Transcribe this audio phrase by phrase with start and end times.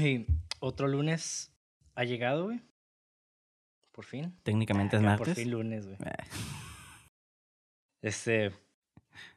[0.00, 0.26] Y
[0.60, 1.52] otro lunes
[1.94, 2.60] ha llegado, güey.
[3.92, 4.34] Por fin.
[4.42, 5.28] Técnicamente es martes.
[5.28, 5.98] Por fin lunes, güey.
[6.04, 6.24] Eh,
[8.02, 8.52] Este.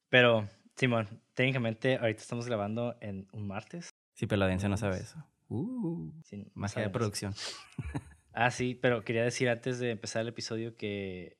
[0.10, 3.90] Pero, Simón, técnicamente ahorita estamos grabando en un martes.
[4.14, 5.26] Sí, pero la audiencia no sabe eso.
[5.50, 7.34] Uh, Sí, magia de producción.
[8.36, 11.38] Ah, sí, pero quería decir antes de empezar el episodio que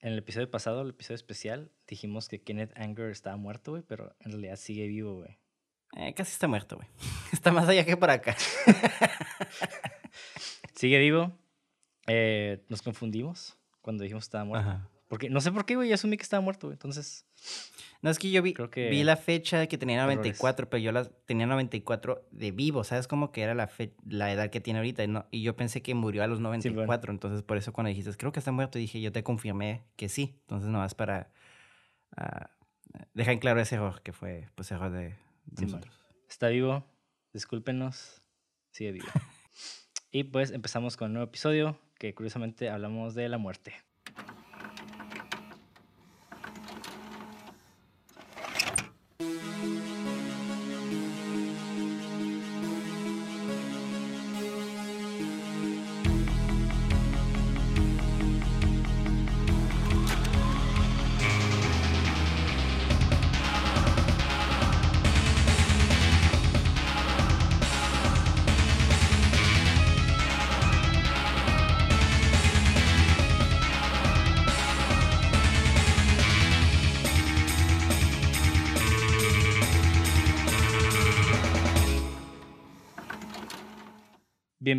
[0.00, 4.16] en el episodio pasado, el episodio especial, dijimos que Kenneth Anger estaba muerto, güey, pero
[4.18, 5.38] en realidad sigue vivo, güey.
[5.96, 6.88] Eh, casi está muerto, güey.
[7.32, 8.36] Está más allá que por acá.
[10.74, 11.32] Sigue vivo.
[12.06, 14.68] Eh, nos confundimos cuando dijimos que estaba muerto.
[14.68, 14.88] Ajá.
[15.08, 16.74] Porque no sé por qué, güey, yo asumí que estaba muerto, güey.
[16.74, 17.26] Entonces,
[18.00, 20.16] No, es que yo vi, Creo que vi la fecha que tenía errores.
[20.16, 23.06] 94, pero yo la, tenía 94 de vivo, ¿sabes?
[23.06, 25.04] Como que era la, fe- la edad que tiene ahorita.
[25.04, 28.10] Y, no- y yo pensé que murió a los 94, entonces por eso cuando dijiste,
[28.16, 30.34] creo que está muerto, dije, yo te confirmé que sí.
[30.42, 31.30] Entonces nomás para
[32.16, 32.50] ah,
[33.12, 35.14] dejar en claro ese error, que fue pues error de,
[35.46, 35.80] de Sí, man.
[35.80, 36.06] nosotros.
[36.28, 36.84] está vivo.
[37.32, 38.22] Discúlpenos.
[38.70, 39.06] Sigue vivo.
[40.10, 43.74] y pues empezamos con un nuevo episodio que curiosamente hablamos de la muerte.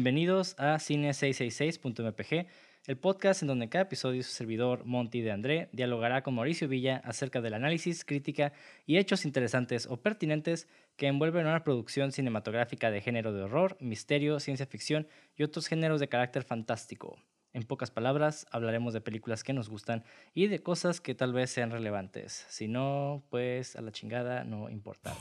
[0.03, 2.47] Bienvenidos a cine666.mpg,
[2.87, 7.01] el podcast en donde cada episodio su servidor Monty de André dialogará con Mauricio Villa
[7.05, 8.51] acerca del análisis, crítica
[8.85, 14.41] y hechos interesantes o pertinentes que envuelven una producción cinematográfica de género de horror, misterio,
[14.41, 17.17] ciencia ficción y otros géneros de carácter fantástico.
[17.53, 21.49] En pocas palabras, hablaremos de películas que nos gustan y de cosas que tal vez
[21.49, 22.45] sean relevantes.
[22.49, 25.15] Si no, pues a la chingada no importa.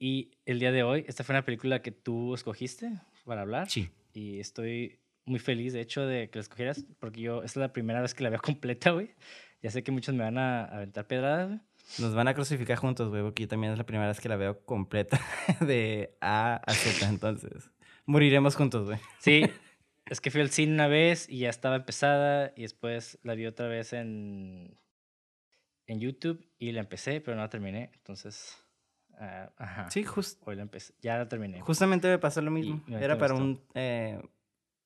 [0.00, 2.90] Y el día de hoy, esta fue una película que tú escogiste
[3.24, 3.68] para hablar.
[3.68, 3.90] Sí.
[4.14, 7.72] Y estoy muy feliz, de hecho, de que la escogieras, porque yo, esta es la
[7.72, 9.14] primera vez que la veo completa, güey.
[9.62, 11.60] Ya sé que muchos me van a aventar pedradas, güey.
[11.98, 14.36] Nos van a crucificar juntos, güey, porque yo también es la primera vez que la
[14.36, 15.20] veo completa
[15.60, 17.70] de A a Z, entonces
[18.06, 18.98] moriremos juntos, güey.
[19.18, 19.44] Sí,
[20.06, 23.46] es que fui al cine una vez y ya estaba empezada y después la vi
[23.46, 24.76] otra vez en,
[25.86, 27.90] en YouTube y la empecé, pero no la terminé.
[27.94, 28.56] Entonces,
[29.20, 29.90] ah, ajá.
[29.90, 30.94] Sí, jus- Hoy la empecé.
[31.02, 31.60] Ya la terminé.
[31.60, 32.82] justamente me pasó lo mismo.
[32.86, 33.44] me Era para gustó.
[33.44, 33.60] un...
[33.74, 34.20] eh,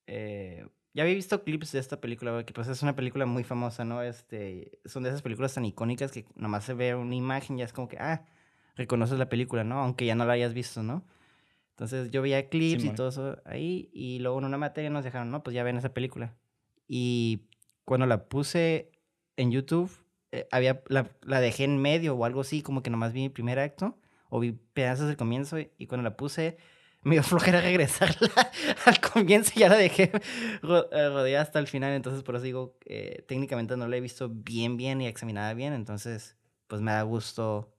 [0.06, 3.84] eh, ya había visto clips de esta película, que pues es una película muy famosa,
[3.84, 4.03] ¿no?
[4.03, 7.65] Este, son de esas películas tan icónicas que nomás se ve una imagen y ya
[7.65, 8.27] es como que, ah,
[8.77, 9.81] reconoces la película, ¿no?
[9.81, 11.05] Aunque ya no la hayas visto, ¿no?
[11.71, 12.95] Entonces yo veía clips Simón.
[12.95, 15.77] y todo eso ahí y luego en una materia nos dejaron, no, pues ya ven
[15.77, 16.37] esa película.
[16.87, 17.49] Y
[17.84, 18.93] cuando la puse
[19.37, 19.91] en YouTube,
[20.31, 23.28] eh, había, la, la dejé en medio o algo así, como que nomás vi mi
[23.31, 23.99] primer acto
[24.29, 26.57] o vi pedazos del comienzo y, cuando la puse
[27.03, 28.31] me dio flojera regresarla
[28.87, 30.21] al comienzo y ya la dejé eh,
[30.62, 34.77] rodeada hasta el final, entonces por eso digo, eh, técnicamente no la he visto bien,
[34.77, 36.37] bien y examinada bien, entonces
[36.67, 37.75] pues me da gusto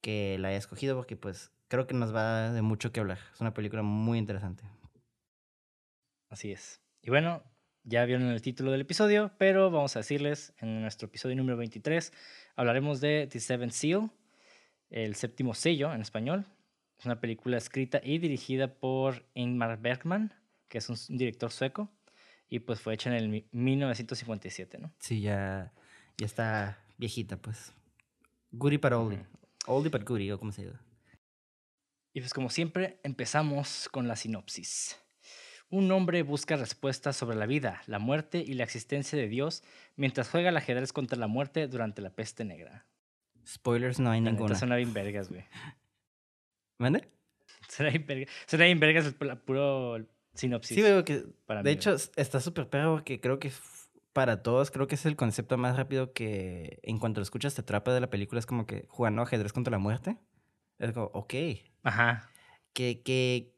[0.00, 3.18] que la haya escogido porque pues creo que nos va de mucho que hablar.
[3.32, 4.64] Es una película muy interesante.
[6.28, 6.82] Así es.
[7.02, 7.42] Y bueno,
[7.84, 12.12] ya vieron el título del episodio, pero vamos a decirles, en nuestro episodio número 23
[12.56, 14.10] hablaremos de The Seventh Seal,
[14.90, 16.46] el séptimo sello en español.
[16.98, 20.32] Es una película escrita y dirigida por Ingmar Bergman,
[20.68, 21.90] que es un director sueco,
[22.48, 24.92] y pues fue hecha en el mi- 1957, ¿no?
[24.98, 25.72] Sí, ya,
[26.16, 27.72] ya está viejita pues.
[28.52, 29.26] Goody para oldie.
[29.66, 30.80] Oldie but goodie, o como se diga.
[32.12, 34.96] Y pues como siempre, empezamos con la sinopsis.
[35.70, 39.64] Un hombre busca respuestas sobre la vida, la muerte y la existencia de Dios
[39.96, 42.86] mientras juega al ajedrez contra la muerte durante la peste negra.
[43.46, 44.54] Spoilers no hay La ninguna.
[44.54, 45.44] suena bien vergas, güey.
[46.78, 47.08] ¿Mande?
[47.68, 49.98] Suena bien vergas, suena bien vergas el pu- puro
[50.34, 50.74] sinopsis.
[50.76, 53.52] Sí, veo que para de mí, hecho es- está súper perro porque creo que
[54.12, 57.62] para todos creo que es el concepto más rápido que en cuanto lo escuchas te
[57.62, 60.18] atrapa de la película es como que jugando ajedrez contra la muerte.
[60.78, 61.34] Es como, ok,
[61.84, 62.28] Ajá.
[62.72, 63.54] que, que,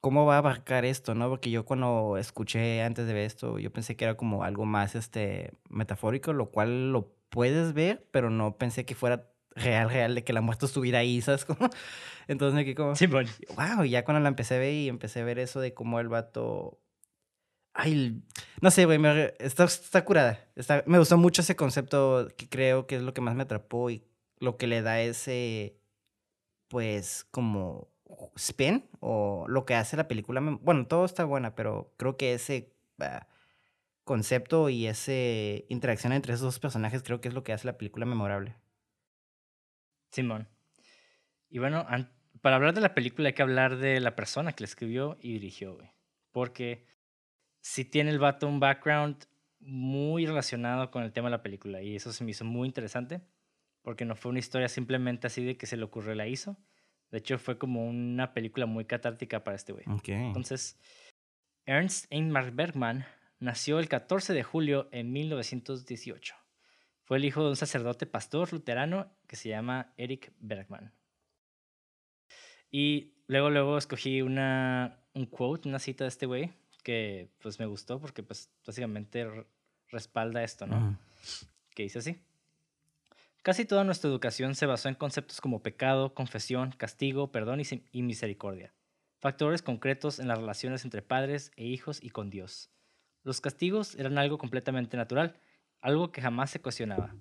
[0.00, 1.28] ¿cómo va a abarcar esto, no?
[1.28, 4.94] Porque yo cuando escuché antes de ver esto, yo pensé que era como algo más,
[4.94, 10.24] este, metafórico, lo cual lo puedes ver, pero no pensé que fuera real, real, de
[10.24, 11.46] que la muerte estuviera ahí, ¿sabes?
[12.28, 13.26] Entonces me quedé como, Simón.
[13.56, 16.00] wow, y ya cuando la empecé a ver y empecé a ver eso de cómo
[16.00, 16.80] el vato...
[17.74, 18.20] Ay,
[18.60, 20.40] no sé, güey, me- está, está curada.
[20.56, 23.88] Está, me gustó mucho ese concepto que creo que es lo que más me atrapó
[23.90, 24.04] y
[24.40, 25.78] lo que le da ese
[26.68, 27.88] pues, como
[28.36, 30.40] spin o lo que hace la película.
[30.40, 33.26] Bueno, todo está buena, pero creo que ese ah,
[34.08, 35.12] concepto y esa
[35.68, 38.56] interacción entre esos dos personajes creo que es lo que hace la película memorable.
[40.10, 40.48] Simón.
[41.50, 41.86] Y bueno,
[42.40, 45.34] para hablar de la película hay que hablar de la persona que la escribió y
[45.34, 45.90] dirigió, güey.
[46.32, 46.86] Porque
[47.60, 49.26] sí tiene el vato un background
[49.60, 51.82] muy relacionado con el tema de la película.
[51.82, 53.20] Y eso se me hizo muy interesante.
[53.82, 56.56] Porque no fue una historia simplemente así de que se le ocurrió la hizo.
[57.10, 59.84] De hecho, fue como una película muy catártica para este güey.
[60.06, 60.78] Entonces,
[61.66, 63.04] Ernst Ingmar Bergman
[63.40, 66.34] nació el 14 de julio en 1918.
[67.04, 70.92] Fue el hijo de un sacerdote pastor luterano que se llama Eric Bergman.
[72.70, 76.52] Y luego, luego escogí una, un quote, una cita de este güey,
[76.82, 79.26] que pues me gustó porque pues básicamente
[79.88, 80.98] respalda esto, ¿no?
[81.74, 82.20] Que dice así.
[83.42, 88.02] Casi toda nuestra educación se basó en conceptos como pecado, confesión, castigo, perdón y, y
[88.02, 88.74] misericordia.
[89.20, 92.70] Factores concretos en las relaciones entre padres e hijos y con Dios.
[93.28, 95.38] Los castigos eran algo completamente natural,
[95.82, 97.14] algo que jamás se cuestionaba.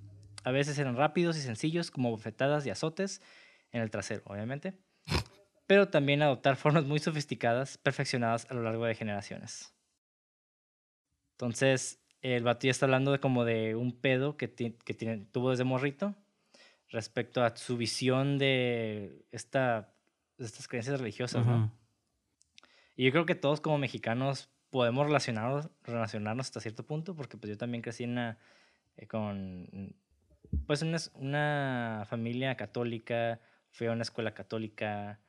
[0.46, 3.22] A veces eran rápidos y sencillos como bofetadas y azotes
[3.74, 4.74] en el trasero, obviamente.
[5.68, 9.74] Pero también adoptar formas muy sofisticadas, perfeccionadas a lo largo de generaciones.
[11.34, 15.26] Entonces, el vato ya está hablando de como de un pedo que, ti- que tiene,
[15.34, 16.16] tuvo desde morrito
[16.88, 19.94] respecto a su visión de esta,
[20.38, 21.70] de estas creencias religiosas, ¿no?
[22.96, 27.50] Y yo creo que todos como mexicanos podemos relacionarnos, relacionarnos hasta cierto punto, porque pues
[27.50, 28.38] yo también crecí en una,
[28.98, 29.96] eh, con,
[30.66, 33.40] pues una, una familia católica,
[33.72, 35.20] fui a una escuela católica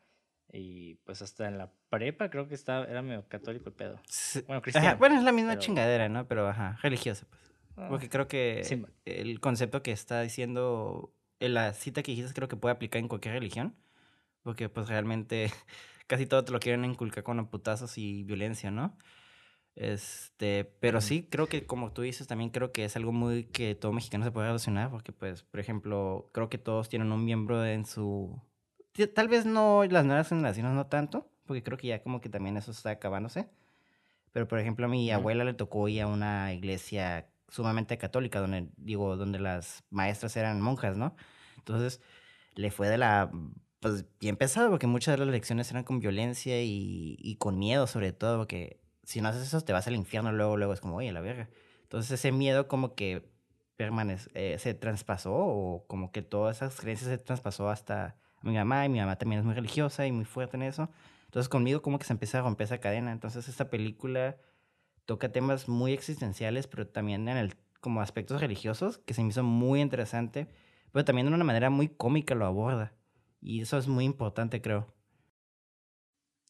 [0.52, 4.00] y pues hasta en la prepa creo que estaba, era medio católico el pedo.
[4.46, 4.96] Bueno, Ajá, cristiano.
[4.98, 6.26] Bueno, es la misma pero- chingadera, ¿no?
[6.26, 7.42] Pero, ajá, religiosa, pues.
[7.76, 12.34] Ah, Porque creo que sí, el concepto que está diciendo, en la cita que dijiste,
[12.34, 13.76] creo que puede aplicar en cualquier religión.
[14.42, 15.52] Porque, pues, realmente
[16.08, 18.96] casi todo te lo quieren inculcar con putazos y violencia, ¿no?
[19.78, 23.76] Este, pero sí, creo que como tú dices, también creo que es algo muy que
[23.76, 27.64] todo mexicano se puede relacionar, porque, pues, por ejemplo, creo que todos tienen un miembro
[27.64, 28.42] en su...
[29.14, 32.56] Tal vez no las nuevas generaciones, no tanto, porque creo que ya como que también
[32.56, 33.48] eso está acabándose.
[34.32, 38.70] Pero, por ejemplo, a mi abuela le tocó ir a una iglesia sumamente católica, donde,
[38.78, 41.14] digo, donde las maestras eran monjas, ¿no?
[41.56, 42.00] Entonces,
[42.56, 43.30] le fue de la,
[43.80, 47.86] pues, bien pesado, porque muchas de las lecciones eran con violencia y, y con miedo,
[47.86, 50.96] sobre todo, porque si no haces eso, te vas al infierno luego, luego, es como,
[50.96, 51.48] oye, la verga.
[51.84, 53.26] Entonces, ese miedo como que
[53.74, 58.84] permanece, eh, se traspasó, o como que todas esas creencias se traspasó hasta mi mamá,
[58.84, 60.90] y mi mamá también es muy religiosa y muy fuerte en eso.
[61.24, 63.10] Entonces, conmigo como que se empieza a romper esa cadena.
[63.10, 64.36] Entonces, esta película
[65.06, 69.42] toca temas muy existenciales, pero también en el, como aspectos religiosos, que se me hizo
[69.42, 70.48] muy interesante,
[70.92, 72.92] pero también de una manera muy cómica lo aborda.
[73.40, 74.92] Y eso es muy importante, creo.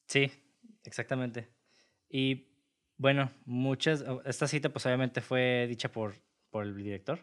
[0.06, 0.32] Sí,
[0.84, 1.52] exactamente.
[2.08, 2.47] Y
[2.98, 6.14] bueno, muchas, esta cita pues obviamente fue dicha por,
[6.50, 7.20] por el director.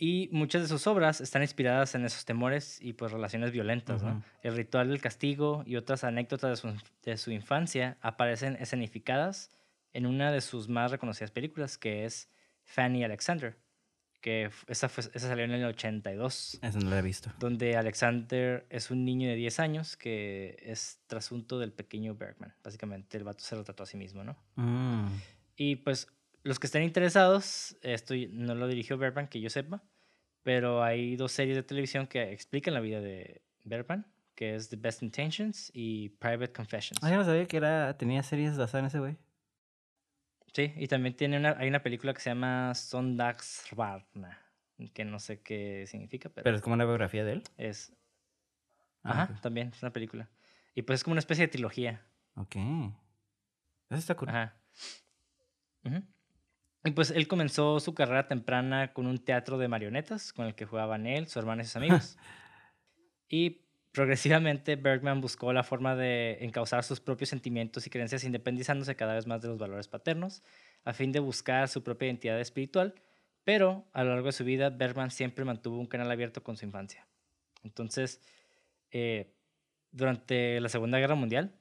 [0.00, 4.22] Y muchas de sus obras están inspiradas en esos temores y pues relaciones violentas, ¿no?
[4.42, 9.50] El ritual del castigo y otras anécdotas de su, de su infancia aparecen escenificadas
[9.92, 12.30] en una de sus más reconocidas películas, que es
[12.62, 13.56] Fanny Alexander,
[14.28, 17.32] que esa, fue- esa salió en el 82 Eso no lo he visto.
[17.38, 22.54] donde Alexander es un niño de 10 años que es trasunto del pequeño Bergman.
[22.62, 24.36] Básicamente el vato se retrató a sí mismo, ¿no?
[24.56, 25.08] Mm.
[25.56, 26.08] Y pues
[26.44, 29.82] los que estén interesados, esto no lo dirigió Bergman, que yo sepa,
[30.42, 34.76] pero hay dos series de televisión que explican la vida de Bergman, que es The
[34.76, 37.02] Best Intentions y Private Confessions.
[37.02, 39.16] Ah, yo no sabía que era, tenía series basadas en ese güey.
[40.58, 44.40] Sí, y también tiene una, hay una película que se llama Sondagsbarna,
[44.92, 47.42] que no sé qué significa, pero, Pero es como una biografía de él.
[47.58, 47.92] es...
[49.04, 50.28] Ah, Ajá, también es una película.
[50.74, 52.04] Y pues es como una especie de trilogía.
[52.34, 52.56] Ok.
[52.56, 54.30] Eso está cool.
[54.30, 54.56] Ajá.
[56.82, 60.66] Y pues él comenzó su carrera temprana con un teatro de marionetas con el que
[60.66, 62.18] jugaban él, su hermana y sus amigos.
[63.28, 63.60] y
[63.92, 69.26] progresivamente Bergman buscó la forma de encauzar sus propios sentimientos y creencias independizándose cada vez
[69.26, 70.42] más de los valores paternos,
[70.84, 72.94] a fin de buscar su propia identidad espiritual,
[73.44, 76.66] pero a lo largo de su vida Bergman siempre mantuvo un canal abierto con su
[76.66, 77.06] infancia.
[77.64, 78.20] Entonces,
[78.90, 79.34] eh,
[79.90, 81.54] durante la Segunda Guerra Mundial,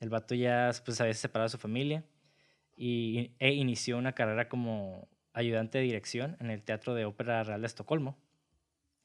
[0.00, 2.04] el vato ya pues, había separado de su familia
[2.76, 7.60] y, e inició una carrera como ayudante de dirección en el Teatro de Ópera Real
[7.60, 8.18] de Estocolmo,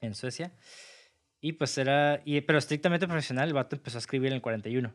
[0.00, 0.52] en Suecia.
[1.44, 4.94] Y pues era, y, pero estrictamente profesional, el vato empezó a escribir en el 41,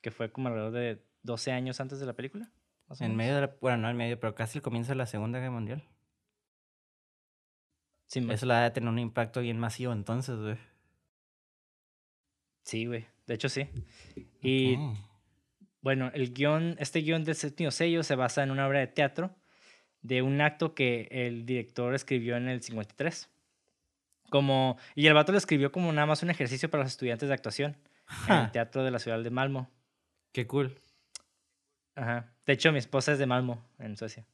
[0.00, 2.50] que fue como alrededor de 12 años antes de la película.
[2.98, 5.38] En medio de la, bueno, no en medio, pero casi el comienzo de la Segunda
[5.38, 5.84] Guerra Mundial.
[8.06, 10.56] Sí, Eso la ha tener un impacto bien masivo entonces, güey.
[12.64, 13.04] Sí, güey.
[13.26, 13.68] De hecho, sí.
[14.40, 14.78] Y
[15.82, 19.36] bueno, el guion, este guion del séptimo sello se basa en una obra de teatro
[20.00, 23.28] de un acto que el director escribió en el 53.
[24.32, 27.34] Como, y el vato lo escribió como nada más un ejercicio para los estudiantes de
[27.34, 27.76] actuación
[28.28, 29.70] en el teatro de la ciudad de Malmo.
[30.32, 30.80] Qué cool.
[31.94, 32.32] Ajá.
[32.46, 34.26] De hecho, mi esposa es de Malmo, en Suecia.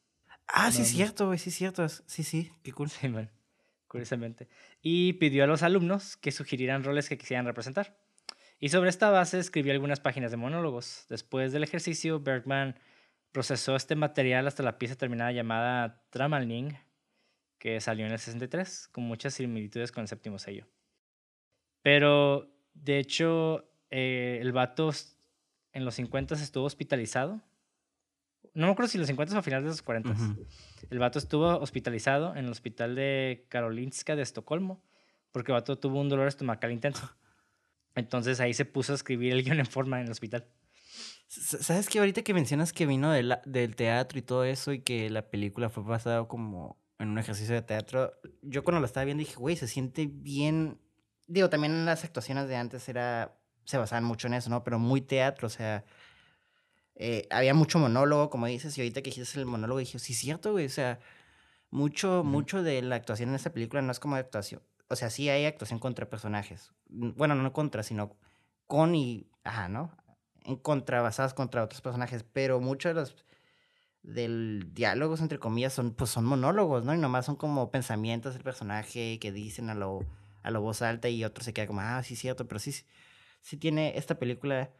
[0.46, 1.88] Ah, sí, es cierto, güey, sí, cierto.
[1.88, 2.88] Sí, sí, qué cool.
[2.88, 3.28] Sí, man,
[3.88, 4.48] curiosamente.
[4.80, 7.98] Y pidió a los alumnos que sugirieran roles que quisieran representar.
[8.60, 11.06] Y sobre esta base escribió algunas páginas de monólogos.
[11.08, 12.76] Después del ejercicio, Bergman
[13.32, 16.78] procesó este material hasta la pieza terminada llamada Tramalning,
[17.58, 20.66] que salió en el 63, con muchas similitudes con el séptimo sello.
[21.82, 24.90] Pero, de hecho, eh, el vato
[25.72, 27.40] en los 50 estuvo hospitalizado.
[28.54, 30.10] No me acuerdo si en los 50 o a finales de los 40.
[30.10, 30.46] Ujú.
[30.90, 34.82] El vato estuvo hospitalizado en el hospital de Karolinska de Estocolmo
[35.32, 37.14] porque el vato tuvo un dolor estomacal intenso.
[37.94, 40.46] Entonces ahí se puso a escribir el guion en forma en el hospital.
[41.26, 44.80] ¿Sabes que ahorita que mencionas que vino de la- del teatro y todo eso y
[44.80, 48.12] que la película fue basada como en un ejercicio de teatro?
[48.42, 50.80] Yo cuando la estaba viendo dije, güey, se siente bien.
[51.26, 53.38] Digo, también las actuaciones de antes era
[53.68, 54.64] se basaban mucho en eso, ¿no?
[54.64, 55.84] Pero muy teatro, o sea,
[56.94, 60.18] eh, había mucho monólogo, como dices, y ahorita que dijiste el monólogo dije, sí, es
[60.18, 61.00] cierto, güey, o sea,
[61.70, 65.28] mucho, mucho de la actuación en esta película no es como actuación, o sea, sí
[65.28, 68.16] hay actuación contra personajes, bueno, no contra, sino
[68.66, 69.94] con y, ajá, ¿no?
[70.44, 73.26] En contra, basadas contra otros personajes, pero muchos de los
[74.02, 76.94] del diálogos entre comillas son pues son monólogos, ¿no?
[76.94, 80.00] Y nomás son como pensamientos del personaje que dicen a lo
[80.42, 82.72] a lo voz alta y otro se queda como, "Ah, sí cierto", pero sí
[83.42, 84.70] sí tiene esta película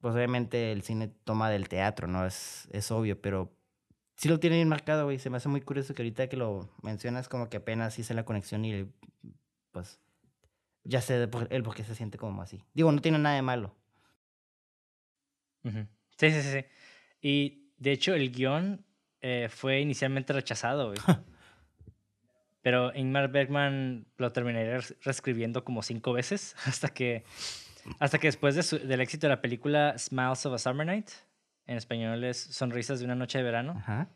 [0.00, 2.26] pues obviamente el cine toma del teatro, ¿no?
[2.26, 3.56] Es es obvio, pero
[4.16, 5.18] sí lo tiene bien marcado, güey.
[5.18, 8.24] Se me hace muy curioso que ahorita que lo mencionas como que apenas hice la
[8.24, 8.92] conexión y
[9.72, 10.00] pues
[10.84, 12.64] ya sé el por qué se siente como así.
[12.74, 13.76] Digo, no tiene nada de malo.
[16.18, 16.64] Sí, sí, sí, sí.
[17.20, 18.84] Y de hecho el guion
[19.20, 20.98] eh, fue inicialmente rechazado, güey.
[22.62, 27.24] Pero Ingmar Bergman lo terminaría reescribiendo como cinco veces hasta que,
[27.98, 31.10] hasta que después de su- del éxito de la película Smiles of a Summer Night,
[31.66, 34.08] en español es Sonrisas de una noche de verano, Ajá.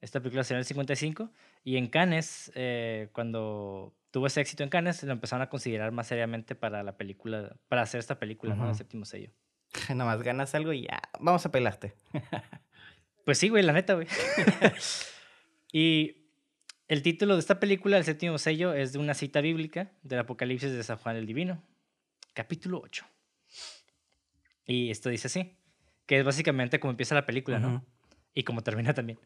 [0.00, 1.30] esta película salió en el 55
[1.64, 6.06] y en Cannes, eh, cuando tuvo ese éxito en Cannes, lo empezaron a considerar más
[6.06, 8.68] seriamente para la película, para hacer esta película, ¿no?
[8.68, 9.30] El séptimo sello.
[9.94, 11.94] Nomás ganas algo y ya, vamos a pelarte.
[13.30, 14.08] Pues sí, güey, la neta, güey.
[15.72, 16.16] y
[16.88, 20.72] el título de esta película, El séptimo sello, es de una cita bíblica del Apocalipsis
[20.72, 21.62] de San Juan el Divino,
[22.34, 23.06] capítulo 8.
[24.66, 25.56] Y esto dice así,
[26.06, 27.76] que es básicamente como empieza la película, ¿no?
[27.76, 27.86] Ujú.
[28.34, 29.20] Y como termina también.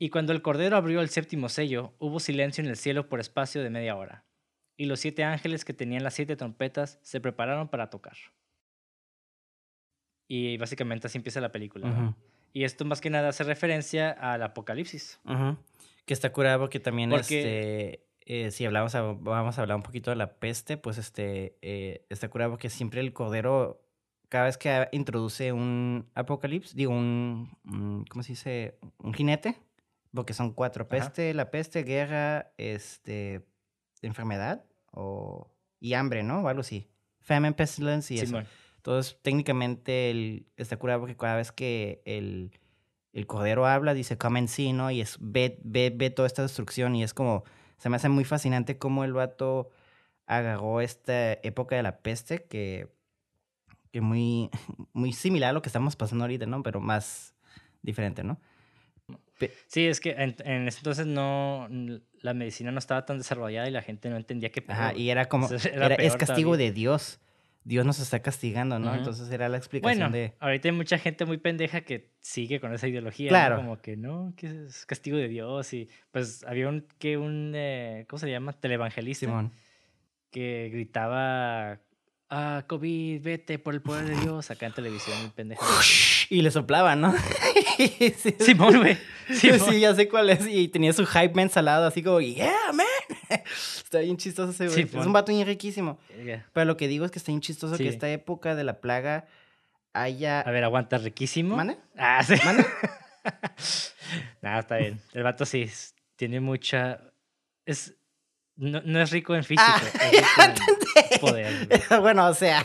[0.00, 3.62] Y cuando el Cordero abrió el séptimo sello, hubo silencio en el cielo por espacio
[3.62, 4.24] de media hora.
[4.76, 8.16] Y los siete ángeles que tenían las siete trompetas se prepararon para tocar.
[10.26, 11.88] Y básicamente así empieza la película.
[11.88, 12.16] ¿no?
[12.52, 15.20] Y esto más que nada hace referencia al apocalipsis.
[16.04, 18.06] Que está curado porque también, Porque- este,
[18.46, 22.04] eh, si hablamos, a- vamos a hablar un poquito de la peste, pues este, eh,
[22.10, 23.80] está curado porque siempre el cordero,
[24.28, 28.78] cada vez que introduce un apocalipsis, digo, un, un- ¿cómo se dice?
[28.98, 29.56] Un jinete,
[30.14, 30.90] porque son cuatro, Ajá.
[30.90, 33.46] peste, la peste, guerra, este,
[34.02, 35.48] enfermedad o,
[35.80, 36.40] y hambre, ¿no?
[36.42, 36.88] O algo así.
[37.20, 38.26] Famine, pestilence y eso.
[38.26, 38.46] Simón.
[38.82, 42.50] Entonces, técnicamente, el, está curado porque cada vez que el,
[43.12, 44.90] el cordero habla, dice, come and see, ¿no?
[44.90, 47.44] Y es, ve, ve, ve toda esta destrucción y es como,
[47.78, 49.70] se me hace muy fascinante cómo el vato
[50.26, 52.88] agarró esta época de la peste que,
[53.92, 54.50] que muy,
[54.92, 56.64] muy similar a lo que estamos pasando ahorita, ¿no?
[56.64, 57.36] Pero más
[57.82, 58.40] diferente, ¿no?
[59.66, 61.68] Sí, es que en, en ese entonces no,
[62.20, 65.28] la medicina no estaba tan desarrollada y la gente no entendía qué Ajá, y era
[65.28, 66.66] como, Entonces, era era- es castigo todavía.
[66.66, 67.20] de Dios.
[67.64, 68.88] Dios nos está castigando, ¿no?
[68.88, 68.98] Ujú.
[68.98, 70.34] Entonces era la explicación Bueno, de...
[70.40, 73.26] ahorita hay mucha gente muy pendeja que sigue con esa ideología.
[73.26, 73.30] ¿no?
[73.30, 73.56] Claro.
[73.56, 75.72] Como que no, que es castigo de Dios.
[75.72, 78.52] Y pues había un, que un, eh, ¿cómo se llama?
[78.52, 79.52] Televangelista Simón.
[80.30, 81.78] que gritaba,
[82.30, 85.64] ah, COVID, vete por el poder de Dios, acá en televisión, el pendejo.
[86.30, 87.14] Y le soplaba, ¿no?
[87.76, 88.98] sí, Simón, güey.
[89.30, 90.46] Sí, ya sé cuál es.
[90.48, 92.86] Y tenía su hype man salado, así como, yeah, man.
[93.92, 94.82] Está bien chistoso ese güey.
[94.84, 95.06] es Simón.
[95.08, 95.98] un vato bien riquísimo.
[96.16, 96.46] Verga.
[96.54, 97.82] Pero lo que digo es que está bien chistoso Sí.
[97.84, 99.26] que esta época de la plaga
[99.92, 100.40] haya.
[100.40, 101.56] A ver, aguanta, riquísimo.
[101.56, 101.76] ¿Mande?
[101.98, 102.34] Ah, sí.
[102.44, 102.64] ¿Mande?
[104.40, 104.98] Nada, está bien.
[105.12, 107.00] El vato sí es- tiene mucha.
[107.66, 107.94] Es.
[108.56, 109.92] No, no es rico en físico, Ah, es
[110.48, 111.66] rico en poder.
[111.88, 112.00] güey.
[112.00, 112.64] bueno, o sea.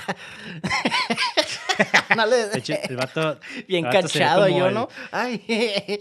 [2.15, 3.39] no le- De hecho, el vato.
[3.67, 4.88] bien el vato cachado yo, el- ¿no?
[5.12, 6.00] Ay.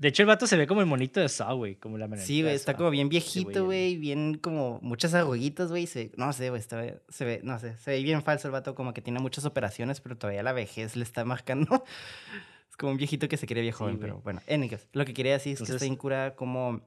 [0.00, 1.76] De hecho, el vato se ve como el monito de Saw, güey.
[1.76, 5.86] Como la Sí, güey, está como bien viejito, güey, bien como muchas arruguitas, güey.
[6.16, 9.02] No sé, güey, se ve, no sé, se ve bien falso el vato, como que
[9.02, 11.84] tiene muchas operaciones, pero todavía la vejez le está marcando.
[12.70, 14.40] es como un viejito que se quiere viejo, Sí, pero bueno.
[14.48, 16.80] Anyways, lo que quería decir es que está Entonces- bien cura cómo,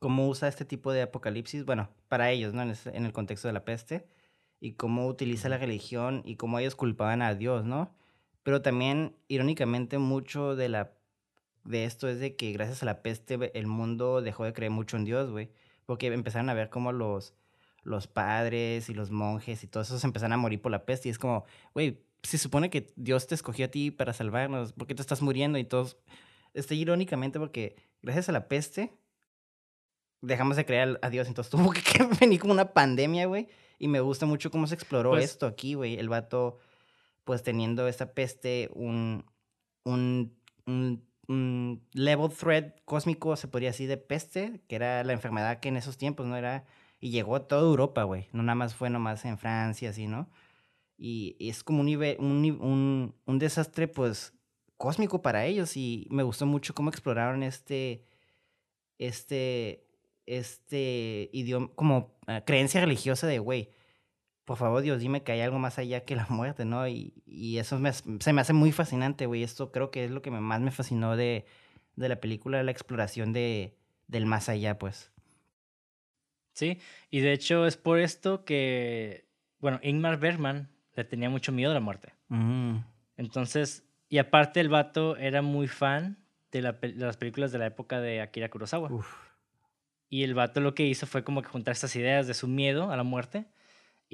[0.00, 2.62] usa este tipo de apocalipsis, bueno, para ellos, ¿no?
[2.62, 4.06] En, en el contexto de la peste,
[4.58, 7.94] y cómo utiliza la religión y cómo ellos culpaban a Dios, ¿no?
[8.42, 10.92] Pero también, irónicamente, mucho de la
[11.64, 14.96] de esto es de que gracias a la peste el mundo dejó de creer mucho
[14.96, 15.50] en Dios, güey.
[15.86, 17.34] Porque empezaron a ver cómo los,
[17.82, 21.08] los padres y los monjes y todos esos empezaron a morir por la peste.
[21.08, 24.72] Y es como, güey, se supone que Dios te escogió a ti para salvarnos.
[24.72, 25.58] ¿Por qué te estás muriendo?
[25.58, 25.96] Y todos...
[26.54, 28.92] Este, irónicamente, porque gracias a la peste
[30.20, 31.28] dejamos de creer a Dios.
[31.28, 31.82] Entonces tuvo que
[32.20, 33.48] venir como una pandemia, güey.
[33.78, 35.96] Y me gusta mucho cómo se exploró Pues- esto aquí, güey.
[35.98, 36.58] El vato,
[37.24, 39.24] pues teniendo esta peste, un,
[39.84, 45.68] un, un, level threat cósmico, se podría decir, de peste, que era la enfermedad que
[45.68, 46.64] en esos tiempos no era.
[47.00, 48.28] Y llegó a toda Europa, güey.
[48.32, 50.30] No nada más fue nomás en Francia, así, ¿no?
[50.96, 54.34] Y, es como un, un, un, un desastre, pues,
[54.76, 55.76] cósmico para ellos.
[55.76, 58.04] Y me gustó mucho cómo exploraron este,
[58.98, 59.86] este,
[60.26, 63.70] este idioma, como ah, creencia religiosa de, güey,
[64.44, 66.86] por favor, Dios, dime que hay algo más allá que la muerte, ¿no?
[66.88, 69.42] Y, y eso me se me hace muy fascinante, güey.
[69.42, 71.46] Esto creo que es lo que más me fascinó de,
[71.96, 73.76] de la película, la exploración de,
[74.08, 75.10] del más allá, pues.
[76.54, 76.78] Sí,
[77.10, 79.26] y de hecho es por esto que,
[79.58, 82.12] bueno, Ingmar Bergman le tenía mucho miedo a la muerte.
[82.28, 82.76] Mm,
[83.16, 86.18] Entonces, y aparte el vato era muy fan
[86.50, 88.92] de, la pe- de las películas de la época de Akira Kurosawa.
[88.92, 89.08] uf.
[90.10, 92.90] Y el vato lo que hizo fue como que juntar estas ideas de su miedo
[92.90, 93.46] a la muerte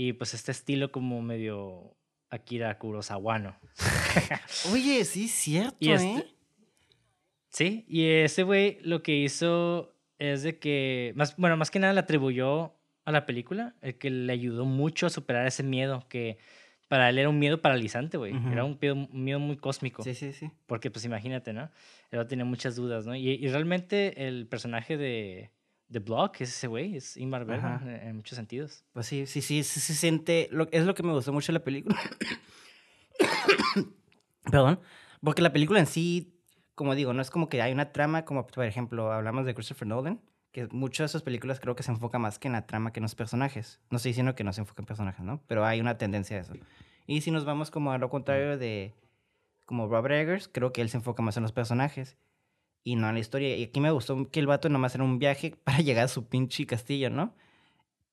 [0.00, 1.96] y pues este estilo como medio
[2.30, 3.58] Akira Kurosawano.
[4.72, 6.34] Oye, sí es cierto, Y este- ¿eh?
[7.48, 11.92] Sí, y ese güey lo que hizo es de que, más, bueno, más que nada
[11.94, 12.74] le atribuyó
[13.04, 16.38] a la película, el que le ayudó mucho a superar ese miedo, que
[16.86, 18.34] para él era un miedo paralizante, güey.
[18.52, 20.04] Era un miedo, un miedo muy cósmico.
[20.04, 20.48] Sí, sí, sí.
[20.66, 21.70] Porque, pues, imagínate, ¿no?
[22.12, 23.16] Él tenía muchas dudas, ¿no?
[23.16, 25.50] Y, y realmente el personaje de,
[25.88, 28.08] de Block es ese güey, es Ingmar Bergman Ajá.
[28.08, 28.84] en, muchos sentidos.
[28.92, 30.48] Pues sí, sí, sí, sí se siente.
[30.50, 31.98] Lo, es lo que me gustó mucho de la película.
[34.50, 34.80] Perdón.
[35.22, 36.34] Porque la película en sí,
[36.74, 39.88] como digo, no es como que hay una trama, como por ejemplo, hablamos de Christopher
[39.88, 40.20] Nolan,
[40.52, 43.00] que muchas de sus películas creo que se enfoca más que en la trama que
[43.00, 43.80] en los personajes.
[43.90, 45.42] No estoy diciendo que no se enfoca en personajes, ¿no?
[45.46, 46.52] Pero hay una tendencia a eso.
[47.06, 48.94] Y si nos vamos como a lo contrario de
[49.64, 52.16] como Robert Eggers, creo que él se enfoca más en los personajes
[52.84, 53.56] y no la historia.
[53.56, 56.28] Y aquí me gustó que el vato nomás era un viaje para llegar a su
[56.28, 57.36] pinche castillo, ¿no?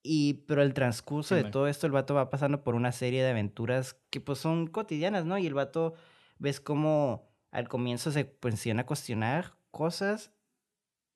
[0.03, 1.51] Y, pero el transcurso Sí, de man.
[1.51, 5.25] todo esto, el vato va pasando por una serie de aventuras que pues son cotidianas,
[5.25, 5.37] ¿no?
[5.37, 5.95] Y el vato,
[6.37, 10.31] ves cómo al comienzo se pues, a cuestionar cosas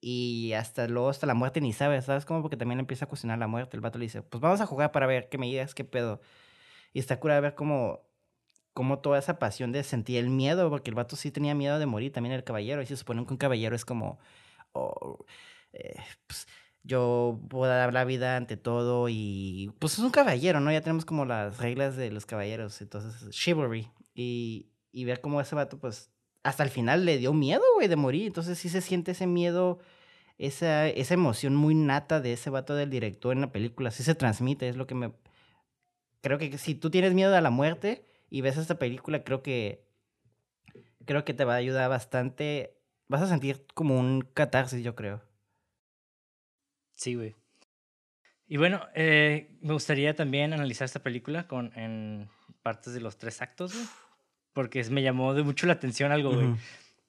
[0.00, 2.24] y hasta luego, hasta la muerte ni sabe, ¿sabes?
[2.24, 3.76] Como porque también empieza a cuestionar la muerte.
[3.76, 6.20] El vato le dice, pues vamos a jugar para ver, que me digas qué pedo.
[6.92, 8.09] Y está cura ver cómo,
[8.80, 11.84] cómo toda esa pasión de sentir el miedo, porque el vato sí tenía miedo de
[11.84, 12.80] morir, también el caballero.
[12.80, 14.18] Y se supone que un caballero es como,
[14.72, 15.26] oh,
[15.74, 16.46] eh, pues,
[16.82, 20.72] yo voy a dar la vida ante todo y pues es un caballero, ¿no?
[20.72, 23.90] Ya tenemos como las reglas de los caballeros, entonces chivalry.
[24.14, 26.10] Y, y ver cómo ese vato, pues,
[26.42, 28.28] hasta el final le dio miedo, güey, de morir.
[28.28, 29.78] Entonces sí se siente ese miedo,
[30.38, 33.90] esa, esa emoción muy nata de ese vato del director en la película.
[33.90, 35.12] Sí se transmite, es lo que me...
[36.22, 39.84] Creo que si tú tienes miedo a la muerte y ves esta película, creo que...
[41.04, 42.78] Creo que te va a ayudar bastante.
[43.08, 45.22] Vas a sentir como un catarsis, yo creo.
[46.94, 47.34] Sí, güey.
[48.46, 52.28] Y bueno, eh, me gustaría también analizar esta película con, en
[52.62, 53.86] partes de los tres actos, güey.
[54.52, 56.54] Porque me llamó de mucho la atención algo, güey.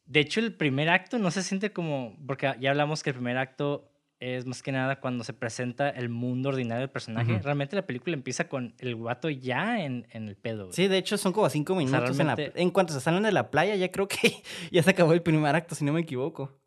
[0.05, 2.17] De hecho, el primer acto no se siente como.
[2.25, 3.90] Porque ya hablamos que el primer acto
[4.21, 7.39] es más que nada cuando se presenta el mundo ordinario del personaje.
[7.39, 10.75] Realmente la película empieza con el guato ya en, en el pedo, güey.
[10.75, 12.35] Sí, de hecho son como cinco sea, minutos en la...
[12.37, 15.55] En cuanto se salen de la playa, ya creo que ya se acabó el primer
[15.55, 16.61] acto, si no me equivoco.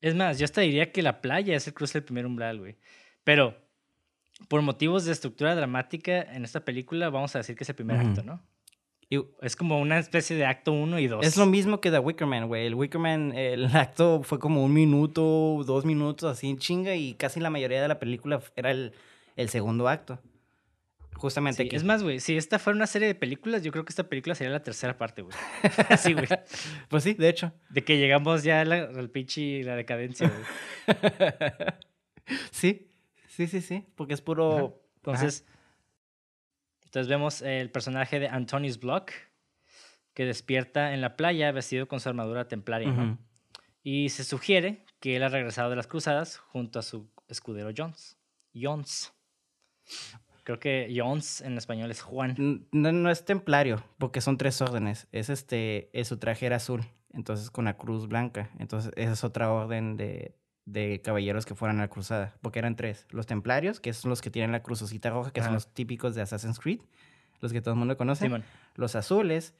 [0.00, 2.78] Es más, yo hasta diría que la playa es el cruce del primer umbral, güey.
[3.24, 3.56] Pero
[4.48, 7.98] por motivos de estructura dramática en esta película, vamos a decir que es el primer
[7.98, 8.46] acto, ¿no?
[9.12, 11.26] Y Es como una especie de acto uno y dos.
[11.26, 12.66] es lo mismo que The Wicker Man, güey.
[12.66, 17.14] El Wicker Man, el acto fue como un minuto, dos minutos, así en chinga, y
[17.14, 18.92] casi la mayoría de la película era el,
[19.36, 20.20] el segundo acto.
[21.16, 21.76] Justamente Sí, aquí.
[21.76, 24.34] es más, güey, si esta fuera una serie de películas, yo creo que esta película
[24.34, 25.36] sería la tercera parte, güey.
[25.98, 26.26] sí, güey.
[26.88, 27.52] Pues sí, de hecho.
[27.68, 30.96] De que llegamos ya a la- al pinche y la decadencia, güey.
[32.52, 32.88] sí,
[33.28, 34.56] sí, sí, sí, porque es puro...
[34.56, 34.74] Ajá.
[34.96, 35.44] Entonces,
[36.90, 39.12] entonces vemos el personaje de Antonius Block,
[40.12, 43.16] que despierta en la playa vestido con su armadura templaria.
[43.84, 48.18] Y se sugiere que él ha regresado de las cruzadas junto a su escudero Jones.
[48.60, 49.12] Jones.
[50.42, 52.66] Creo que Jones en español es Juan.
[52.72, 55.06] No, no es templario, porque son tres órdenes.
[55.12, 58.50] Es este, es su traje era azul, entonces con la cruz blanca.
[58.58, 60.34] Entonces, esa es otra orden de,
[60.72, 63.06] de caballeros que fueran a la cruzada, porque eran tres.
[63.10, 66.22] Los templarios, que son los que tienen la crucecita roja, que son los típicos de
[66.22, 66.80] Assassin's Creed,
[67.40, 68.30] los que todo el mundo conoce.
[68.74, 69.54] Los azules,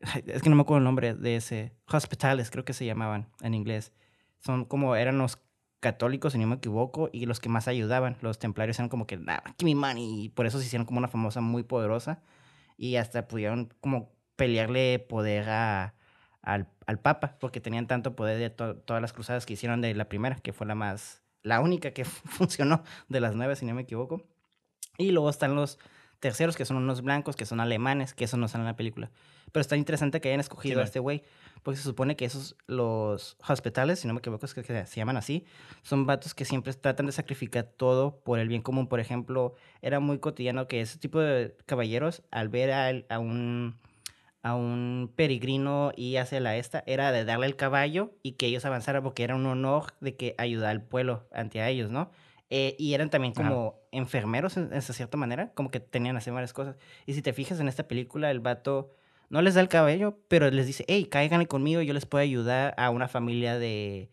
[0.26, 1.72] es que no me acuerdo el nombre de ese.
[1.86, 3.92] Hospitales, creo que se llamaban en inglés.
[4.38, 5.38] Son como, eran los
[5.80, 8.16] católicos, si no me equivoco, y los que más ayudaban.
[8.20, 10.24] Los templarios eran como que, nah, give me money.
[10.24, 12.22] Y por eso se hicieron como una famosa muy poderosa.
[12.76, 15.94] Y hasta pudieron como pelearle poder a,
[16.42, 19.94] al, al Papa, porque tenían tanto poder de to- todas las cruzadas que hicieron de
[19.94, 23.74] la primera, que fue la más, la única que funcionó de las nueve, si no
[23.74, 24.22] me equivoco.
[24.98, 25.78] Y luego están los
[26.18, 29.10] terceros, que son unos blancos, que son alemanes, que eso no sale en la película.
[29.52, 31.22] Pero está interesante que hayan escogido Sí, a este güey,
[31.62, 34.96] porque se supone que esos, los hospitales, si no me equivoco, es que, que se
[34.96, 35.44] llaman así,
[35.82, 38.86] son vatos que siempre tratan de sacrificar todo por el bien común.
[38.86, 43.78] Por ejemplo, era muy cotidiano que ese tipo de caballeros, al ver a, a un
[44.42, 48.64] a un peregrino y hacia la esta, era de darle el caballo y que ellos
[48.64, 52.10] avanzaran porque era un honor de que ayudar al pueblo ante a ellos, ¿no?
[52.48, 56.52] Eh, y eran también como enfermeros en, en cierta manera, como que tenían hacer varias
[56.52, 56.76] cosas.
[57.06, 58.90] Y si te fijas en esta película, el vato
[59.28, 62.74] no les da el cabello, pero les dice, hey, cáiganle conmigo, yo les puedo ayudar
[62.76, 64.10] a una familia de,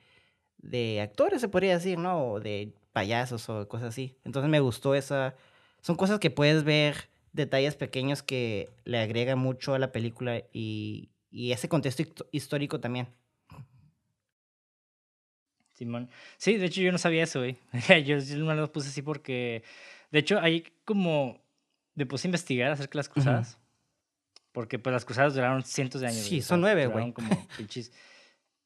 [0.60, 2.34] de actores, se podría decir, ¿no?
[2.34, 4.16] O de payasos o cosas así.
[4.24, 5.36] Entonces me gustó esa...
[5.82, 11.12] Son cosas que puedes ver, detalles pequeños que le agregan mucho a la película y,
[11.30, 13.10] y ese contexto histórico también.
[15.74, 16.10] Simón.
[16.38, 17.58] Sí, de hecho yo no sabía eso, güey.
[18.06, 19.64] yo, yo no lo puse así porque,
[20.12, 21.40] de hecho, ahí como
[21.94, 23.60] me puse a investigar acerca de las cruzadas.
[24.52, 26.20] Porque pues las cruzadas duraron cientos de años.
[26.20, 27.12] Sí, güey, son nueve, güey.
[27.14, 27.92] como pinches...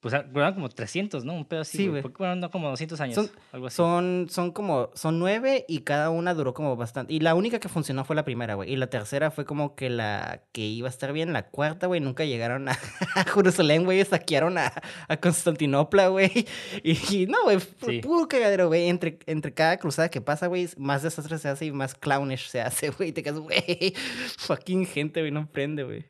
[0.02, 1.34] Pues duraron como 300, ¿no?
[1.34, 2.02] Un pedo así, Sí, güey.
[2.02, 3.76] Bueno, no como 200 años, Son- algo así.
[3.76, 7.14] Son, son como, son nueve y cada una duró como bastante.
[7.14, 8.74] Y la única que funcionó fue la primera, güey.
[8.74, 11.34] Y la tercera fue como que la que iba a estar bien.
[11.34, 12.72] La cuarta, güey, nunca llegaron a,
[13.16, 14.04] a Jerusalén, güey.
[14.04, 14.74] Saquearon a,
[15.08, 16.48] a Constantinopla, güey.
[16.84, 18.00] Y, y no, güey, Sí.
[18.00, 18.90] puro cagadero, güey.
[18.90, 22.60] Entre, entre cada cruzada que pasa, güey, más desastre se hace y más clownish se
[22.62, 23.10] hace, güey.
[23.10, 23.94] Y te quedas, güey,
[24.40, 26.06] fucking gente, güey, no prende, güey.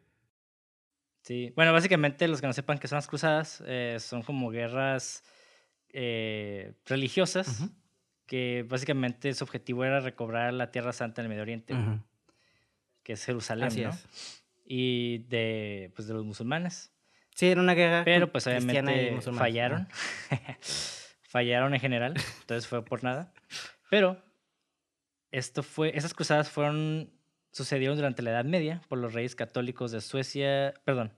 [1.21, 5.23] Sí, bueno, básicamente los que no sepan qué son las cruzadas, eh, son como guerras
[5.89, 7.69] eh, religiosas
[8.25, 11.75] que básicamente su objetivo era recobrar la Tierra Santa en el Medio Oriente,
[13.03, 13.89] que es Jerusalén, Así ¿no?
[13.89, 14.43] es.
[14.65, 16.93] Y de, pues, de los musulmanes.
[17.35, 18.03] Sí, era una guerra.
[18.05, 19.89] Pero pues obviamente fallaron.
[21.23, 23.33] fallaron en general, entonces fue por nada.
[23.89, 24.21] Pero
[25.31, 27.11] esto fue, esas cruzadas fueron,
[27.51, 31.11] sucedieron durante la Edad Media por los reyes católicos de Suecia, perdón,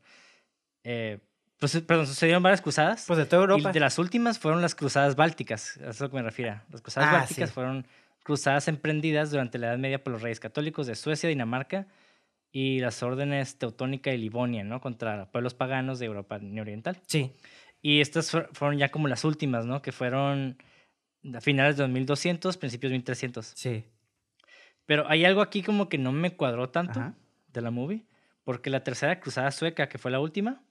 [0.84, 1.20] eh,
[1.60, 3.06] pues, perdón, sucedieron varias cruzadas.
[3.08, 3.70] Pues de toda Europa.
[3.70, 6.60] Y de las últimas fueron las cruzadas bálticas, a eso que me refiero.
[6.70, 7.54] Las cruzadas Ah, bálticas sí.
[7.54, 7.88] fueron
[8.24, 11.88] cruzadas emprendidas durante la Edad Media por los reyes católicos de Suecia, Dinamarca
[12.52, 14.82] y las órdenes teutónica y livonia, ¿no?
[14.82, 17.00] Contra pueblos paganos de Europa oriental.
[17.08, 17.32] Sí.
[17.82, 19.82] Y estas fue- fueron ya como las últimas, ¿no?
[19.82, 20.58] Que fueron
[21.34, 23.46] a finales de 2200, principios de 1300.
[23.56, 23.86] Sí.
[24.86, 27.16] Pero hay algo aquí como que no me cuadró tanto Ajá.
[27.48, 28.06] de la movie,
[28.44, 30.62] porque la tercera cruzada sueca, que fue la última,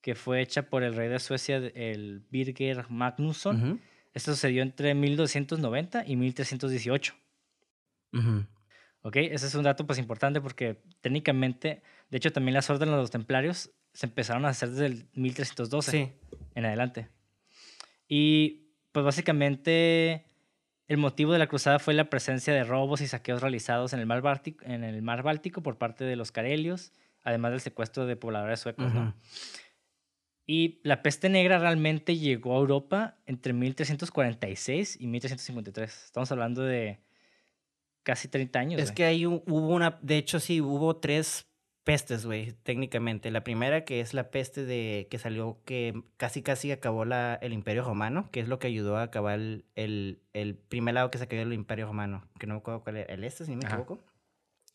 [0.00, 3.78] que fue hecha por el rey de Suecia, el Birger Magnusson, Ujú.
[4.14, 7.14] esto sucedió entre 1290 y 1318.
[8.12, 8.46] Ujú.
[9.02, 9.16] ¿Ok?
[9.16, 13.10] Ese es un dato pues importante porque técnicamente, de hecho también las órdenes de los
[13.10, 16.36] templarios se empezaron a hacer desde el 1312 Sí.
[16.54, 17.08] en adelante.
[18.08, 20.24] Y pues básicamente
[20.92, 24.06] el motivo de la cruzada fue la presencia de robos y saqueos realizados en el
[24.06, 28.16] mar Báltico, en el mar Báltico por parte de los carelios, además del secuestro de
[28.16, 28.92] pobladores suecos.
[28.92, 29.14] ¿no?
[30.46, 36.04] Y la peste negra realmente llegó a Europa entre 1346 y 1353.
[36.04, 36.98] Estamos hablando de
[38.02, 38.80] casi 30 años.
[38.82, 41.46] Es que ahí hu- hubo una, de hecho sí, hubo tres
[41.84, 43.30] pestes, güey, técnicamente.
[43.30, 47.52] La primera que es la peste de que salió que casi casi acabó la, el
[47.52, 51.18] Imperio Romano, que es lo que ayudó a acabar el, el, el primer lado que
[51.18, 53.58] se cayó del Imperio Romano, que no me acuerdo cuál era, el este, si no
[53.58, 53.76] me Ajá.
[53.76, 54.02] equivoco.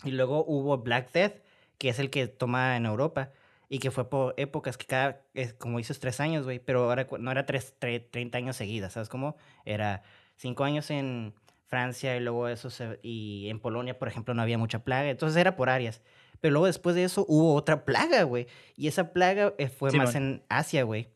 [0.04, 1.36] Y luego hubo Black Death,
[1.78, 3.32] que es el que toma en Europa.
[3.70, 6.60] Y que fue por épocas que cada, es, como dices, tres años, güey.
[6.60, 9.36] Pero ahora no era tres, tre- 30 años seguidas, ¿sabes cómo?
[9.66, 10.04] Era
[10.38, 11.34] cinco años en
[11.66, 15.10] Francia y luego eso se- y en Polonia, por ejemplo, no había mucha plaga.
[15.10, 16.02] Entonces era por áreas.
[16.42, 18.48] Pero luego después de eso hubo otra plaga, güey.
[18.76, 20.26] Y esa plaga eh, fue Sí, más bueno.
[20.28, 21.10] en Asia, güey.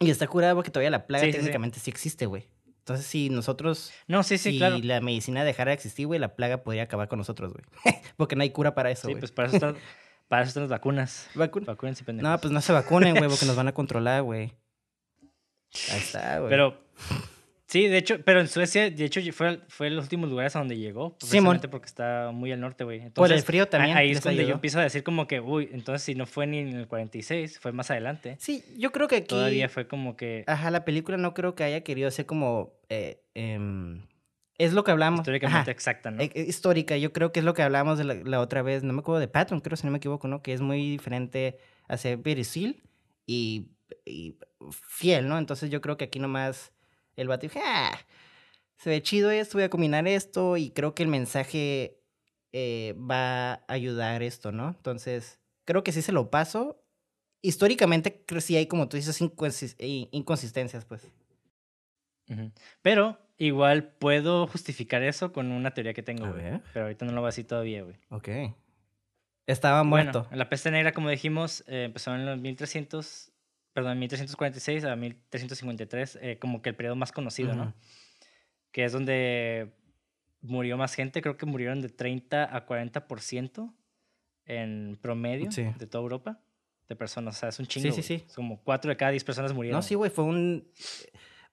[0.00, 1.38] Y está curada porque todavía la plaga Sí, sí, sí.
[1.38, 2.48] técnicamente sí existe, güey.
[2.80, 4.76] Entonces, si nosotros No, sí, sí, si claro.
[4.82, 7.64] la medicina dejara de existir, güey, la plaga podría acabar con nosotros, güey.
[8.16, 9.20] porque no hay cura para eso, Sí, güey.
[9.20, 9.76] pues para eso, están,
[10.28, 11.28] para eso están las vacunas.
[11.34, 12.30] Vacuna- Vacúnense, pendejos.
[12.30, 14.52] No, pues no se vacunen, güey, porque nos van a controlar, güey.
[15.90, 16.50] Ahí está, güey.
[16.50, 16.76] Pero,
[17.74, 20.78] sí, de hecho, pero en Suecia, de hecho, fue, fue los últimos lugares a donde
[20.78, 21.18] llegó.
[21.18, 23.10] Precisamente porque está muy al norte, güey.
[23.10, 23.96] Por el frío también.
[23.96, 26.58] Ahí es donde yo empiezo a decir como que, uy, entonces si no fue ni
[26.58, 28.36] en el 46, fue más adelante.
[28.38, 29.26] Sí, yo creo que aquí.
[29.26, 32.74] Todavía fue como que Ajá, la película no creo que haya querido ser como.
[32.88, 34.02] eh, em,
[34.56, 35.20] es lo que hablamos.
[35.22, 36.22] históricamente Ajá, exacta, ¿no?
[36.22, 38.84] eh, eh, histórica, yo creo que es lo que hablamos de la, la otra vez.
[38.84, 40.42] No me acuerdo de Patton, creo, si no me equivoco, ¿no?
[40.42, 41.58] Que es muy diferente
[41.88, 42.84] a ser verisil
[43.26, 43.72] y,
[44.04, 44.36] y
[44.70, 45.38] fiel, ¿no?
[45.38, 46.72] Entonces yo creo que aquí nomás
[47.16, 47.96] el vato dijo, "Ah,
[48.76, 52.00] se ve chido esto, voy a combinar esto y creo que el mensaje
[52.52, 54.68] eh, va a ayudar esto, ¿no?
[54.68, 56.80] Entonces, creo que sí se lo paso.
[57.42, 59.20] Históricamente, sí hay, como tú dices,
[59.80, 61.10] inconsistencias, pues.
[62.80, 66.60] Pero igual puedo justificar eso con una teoría que tengo, güey.
[66.72, 67.96] Pero ahorita no lo voy a decir todavía, güey.
[68.10, 68.28] Ok.
[69.46, 70.22] Estaba muerto.
[70.22, 73.32] Bueno, la peste negra, como dijimos, eh, empezó en los 1300,
[73.74, 77.64] perdón, 1346 a 1353, eh, como que el periodo más conocido, ¿no?
[77.64, 77.72] Ujú.
[78.72, 79.74] Que es donde
[80.40, 83.74] murió más gente, creo que murieron de 30 a 40%
[84.46, 85.64] en promedio Sí.
[85.78, 86.40] de toda Europa
[86.88, 87.94] de personas, o sea, es un Sí, chingo.
[87.94, 88.02] sí, güey.
[88.20, 88.24] sí.
[88.28, 89.78] Es como 4 de cada 10 personas murieron.
[89.78, 90.68] No, sí, güey, fue un...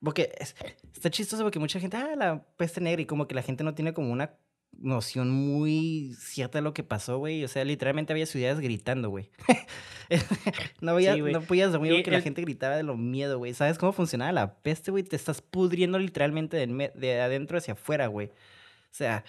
[0.03, 0.55] Porque es-
[0.93, 3.73] está chistoso porque mucha gente, ah, la peste negra, y como que la gente no
[3.75, 4.35] tiene como una
[4.73, 7.43] noción muy cierta de lo que pasó, güey.
[7.43, 9.29] O sea, literalmente había ciudades gritando, güey.
[10.81, 13.53] no, había, Sí, no podías dormir porque la el- gente gritaba de lo miedo, güey.
[13.53, 15.03] ¿Sabes cómo funcionaba la peste, güey?
[15.03, 18.27] Te estás pudriendo literalmente de adentro hacia afuera, güey.
[18.27, 19.23] O sea,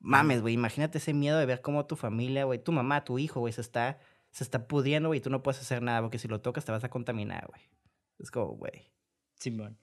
[0.00, 0.54] mames, güey.
[0.54, 3.60] Imagínate ese miedo de ver cómo tu familia, güey, tu mamá, tu hijo, güey, se
[3.60, 3.98] está,
[4.30, 6.72] se está pudriendo, güey, y tú no puedes hacer nada porque si lo tocas te
[6.72, 7.60] vas a contaminar, güey.
[8.18, 8.90] Es como, güey.
[9.36, 9.78] Simón.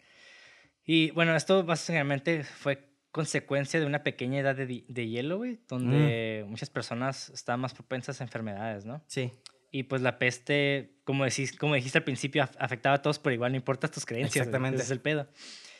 [0.85, 6.43] Y bueno, esto básicamente fue consecuencia de una pequeña edad de, de hielo, güey, donde
[6.47, 9.03] muchas personas estaban más propensas a enfermedades, ¿no?
[9.07, 9.31] Sí.
[9.75, 13.33] Y pues la peste, como, decís, como dijiste al principio, af- afectaba a todos por
[13.33, 14.45] igual, no importa tus creencias.
[14.45, 14.75] Exactamente.
[14.75, 15.27] Ese es el pedo.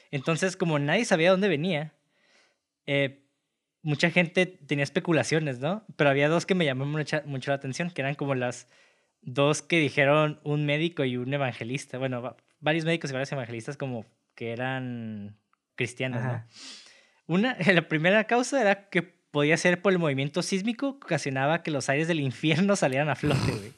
[0.10, 1.94] Entonces, como nadie sabía dónde venía,
[2.88, 3.24] eh,
[3.84, 5.86] mucha gente tenía especulaciones, ¿no?
[5.96, 8.68] Pero había dos que me llamaron mucha- mucho la atención, que eran como las
[9.22, 11.98] dos que dijeron un médico y un evangelista.
[12.00, 15.38] Bueno, va- varios médicos y varios evangelistas como que eran
[15.76, 16.30] cristianos, ¿no?
[16.32, 16.48] Ajá.
[17.28, 21.72] Una, la primera causa era que podía ser por el movimiento sísmico que ocasionaba que
[21.72, 23.74] los aires del infierno salieran a flote, güey.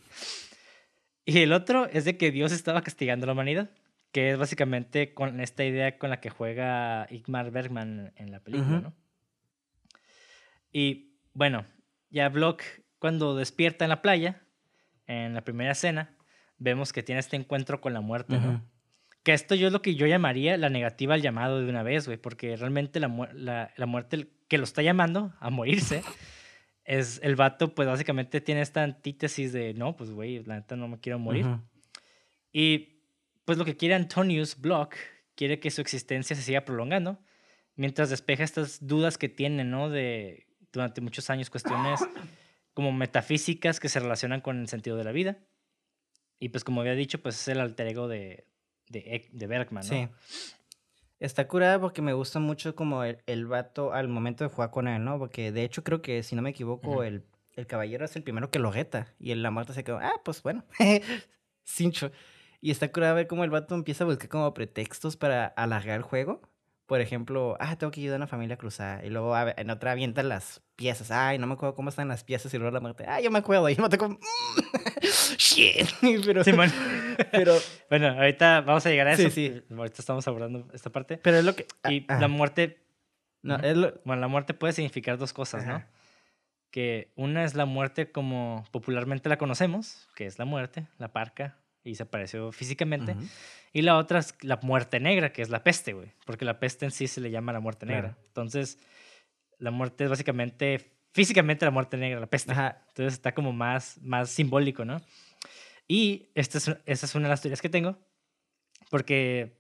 [1.23, 3.71] Y el otro es de que Dios estaba castigando a la humanidad,
[4.11, 8.81] que es básicamente con esta idea con la que juega Igmar Bergman en la película.
[8.81, 8.93] ¿no?
[10.73, 11.65] Y bueno,
[12.09, 12.61] ya Block
[12.99, 14.41] cuando despierta en la playa,
[15.07, 16.15] en la primera escena,
[16.57, 18.61] vemos que tiene este encuentro con la muerte, ¿no?
[19.25, 22.05] Que esto yo es lo que yo llamaría la negativa al llamado de una vez,
[22.05, 26.03] güey, porque realmente la, la, la muerte que lo está llamando a morirse
[26.85, 30.87] es el vato, pues básicamente tiene esta antítesis de, no, pues güey, la neta no
[30.87, 31.47] me quiero morir.
[31.47, 31.61] Ujú.
[32.53, 33.01] Y
[33.45, 34.95] pues lo que quiere Antonius Block,
[35.35, 37.19] quiere que su existencia se siga prolongando,
[37.75, 39.89] mientras despeja estas dudas que tiene, ¿no?
[39.89, 41.99] De durante muchos años cuestiones
[42.73, 45.39] como metafísicas que se relacionan con el sentido de la vida.
[46.39, 48.45] Y pues como había dicho, pues es el alter ego de,
[48.89, 49.89] de, de Bergman, ¿no?
[49.89, 50.09] Sí.
[51.19, 54.87] Está curada porque me gusta mucho como el, el vato al momento de jugar con
[54.87, 55.17] él, ¿no?
[55.17, 58.51] Porque de hecho creo que, si no me equivoco, el, el caballero es el primero
[58.51, 59.13] que lo reta.
[59.17, 60.65] Y el, la muerte se quedó, ah, pues bueno,
[61.63, 62.11] cincho.
[62.59, 66.03] Y está curada ver cómo el vato empieza a buscar como pretextos para alargar el
[66.03, 66.41] juego.
[66.85, 69.03] Por ejemplo, ah, tengo que ayudar a una familia cruzada.
[69.03, 71.09] Y luego en otra avienta las piezas.
[71.09, 72.53] Ay, no me acuerdo cómo están las piezas.
[72.53, 73.67] Y luego la muerte, ah, yo me acuerdo.
[73.69, 74.19] Y yo me como,
[75.37, 75.87] shit.
[76.25, 76.71] pero, Simón.
[77.31, 77.57] pero,
[77.89, 79.31] bueno, ahorita vamos a llegar a Sí, eso.
[79.31, 79.63] sí.
[79.75, 81.17] Ahorita estamos abordando esta parte.
[81.17, 81.65] pero es lo que...
[81.89, 82.83] Y ah, la muerte,
[83.41, 85.75] no, es lo- bueno, la muerte puede significar dos cosas, ¿no?
[85.75, 85.87] Ajá.
[86.71, 91.57] Que una es la muerte como popularmente la conocemos, que es la muerte, la parca,
[91.83, 93.13] y se apareció físicamente.
[93.13, 93.25] Ujú.
[93.75, 96.13] Y la otra es la muerte negra, que es la peste, güey.
[96.25, 98.13] Porque la peste en sí se le llama la muerte negra.
[98.13, 98.23] Claro.
[98.27, 98.79] Entonces,
[99.59, 102.53] la muerte es básicamente, físicamente la muerte negra, la peste.
[102.53, 102.85] Ajá.
[102.87, 105.01] Entonces está como más, más simbólico, ¿no?
[105.89, 107.97] Y esta es, esta es una de las teorías que tengo,
[108.89, 109.59] porque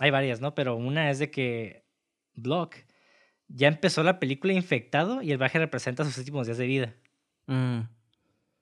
[0.00, 0.54] hay varias, ¿no?
[0.54, 1.84] Pero una es de que
[2.32, 2.76] Block
[3.46, 6.94] ya empezó la película infectado y el viaje representa sus últimos días de vida.
[7.46, 7.80] Mm.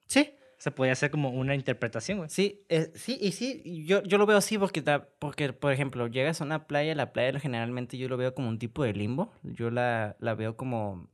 [0.07, 2.29] Sí, Se podría hacer como una interpretación, güey.
[2.29, 4.83] sí, eh, sí, y sí, yo, yo lo veo así porque,
[5.17, 8.59] porque, por ejemplo, llegas a una playa, la playa generalmente yo lo veo como un
[8.59, 11.09] tipo de limbo, yo la, la veo como,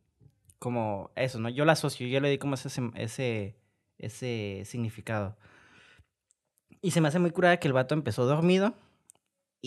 [0.60, 1.50] como eso, ¿no?
[1.50, 3.56] Yo la asocio, yo le di como ese, ese,
[4.00, 5.38] ese significado.
[6.82, 8.76] Y se me hace muy curada que el vato empezó dormido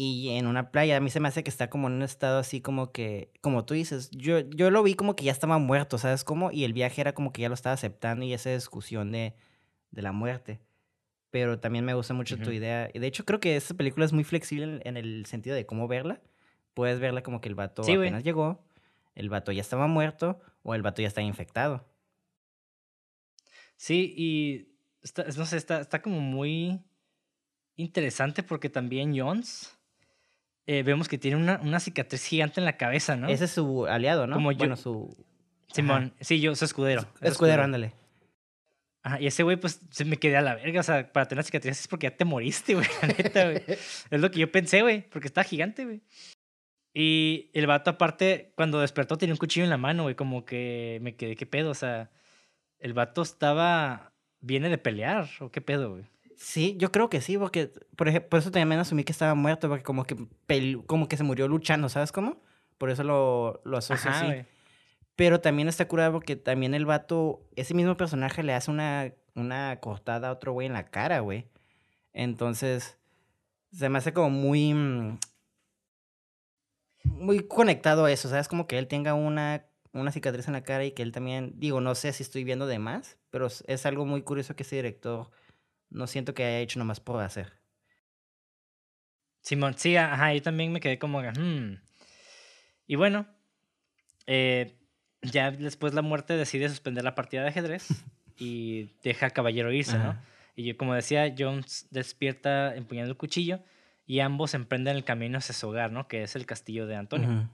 [0.01, 2.39] y en una playa, a mí se me hace que está como en un estado
[2.39, 5.99] así como que, como tú dices, yo, yo lo vi como que ya estaba muerto,
[5.99, 6.53] ¿sabes cómo?
[6.53, 9.35] Y el viaje era como que ya lo estaba aceptando y esa discusión de,
[9.91, 10.61] de la muerte.
[11.31, 12.91] Pero también me gusta mucho tu idea.
[12.95, 15.67] Y de hecho, creo que esta película es muy flexible en, en el sentido de
[15.67, 16.21] cómo verla.
[16.75, 18.65] Puedes verla como que el vato Sí, apenas llegó,
[19.15, 21.87] el vato ya estaba muerto o el vato ya está infectado.
[23.77, 26.81] Sí, y está, no sé, está, está como muy
[27.77, 29.77] interesante porque también Jones
[30.67, 33.29] eh, vemos que tiene una, una cicatriz gigante en la cabeza, ¿no?
[33.29, 34.35] Ese es su aliado, ¿no?
[34.35, 35.17] Como yo- Bueno, su
[35.73, 37.03] Simón, sí, yo soy escudero.
[37.21, 37.93] es escudero, ándale.
[39.09, 40.81] Ajá, y ese güey, pues, se me quedé a la verga.
[40.81, 43.63] O sea, para tener cicatrices es porque ya te moriste, güey, la neta, güey.
[44.11, 46.03] Es lo que yo pensé, güey, porque está gigante, güey.
[46.93, 50.99] Y el vato, aparte, cuando despertó, tenía un cuchillo en la mano, güey, como que
[51.01, 51.71] me quedé, ¿qué pedo?
[51.71, 52.11] O sea,
[52.79, 54.13] el vato estaba.
[54.41, 56.05] Viene de pelear, ¿o qué pedo, güey?
[56.37, 59.69] Sí, yo creo que sí, porque por, ejemplo, por eso también asumí que estaba muerto,
[59.69, 60.17] porque como que,
[60.87, 62.43] como que se murió luchando, ¿sabes cómo?
[62.77, 64.27] Por eso lo, lo asocio Ajá, así.
[64.27, 64.58] güey.
[65.19, 69.81] Pero también está curado porque también el vato, ese mismo personaje le hace una, una
[69.81, 71.49] cortada a otro güey en la cara, güey.
[72.15, 72.99] Entonces,
[73.73, 74.75] se me hace como muy...
[74.75, 75.19] mm,
[77.05, 78.49] Muy conectado a eso, ¿sabes?
[78.49, 81.53] Como que él tenga una, una cicatriz en la cara y que él también...
[81.57, 84.77] Digo, no sé si estoy viendo de más, pero es- algo muy curioso que ese
[84.77, 85.31] director
[85.91, 87.53] no siento que haya hecho nomás por hacer.
[89.43, 91.81] Simón, sí, ajá, yo también me quedé como, hmm.
[92.87, 93.27] Y bueno,
[94.27, 94.78] eh,
[95.23, 97.89] ya después la muerte decide suspender la partida de ajedrez
[98.39, 100.17] y deja al caballero irse, ¿no?
[100.55, 103.61] Y yo, como decía, Jones despierta empuñando el cuchillo
[104.07, 106.09] y ambos emprenden el camino hacia su hogar, ¿no?
[106.09, 107.49] Que es el castillo de Antonio.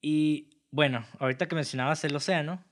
[0.00, 2.64] Y bueno, ahorita que mencionabas el océano,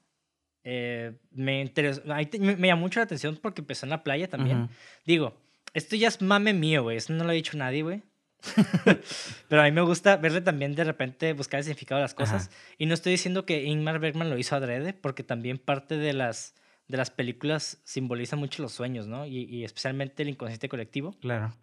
[0.65, 4.71] eh, me, interesó, me, me llamó mucho la atención porque empezó en la playa también.
[5.05, 5.37] Digo,
[5.75, 6.97] esto ya es mame mío, güey.
[6.97, 8.03] Eso no lo ha dicho nadie, güey.
[9.49, 12.49] Pero a mí me gusta verle también de repente buscar el significado de las cosas.
[12.49, 12.57] Ajá.
[12.79, 16.55] Y no estoy diciendo que Ingmar Bergman lo hizo adrede, porque también parte de las,
[16.87, 19.27] de las películas simboliza mucho los sueños, ¿no?
[19.27, 21.17] Y, y especialmente el inconsciente colectivo.
[21.21, 21.55] Claro.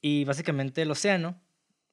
[0.00, 1.40] Y básicamente el océano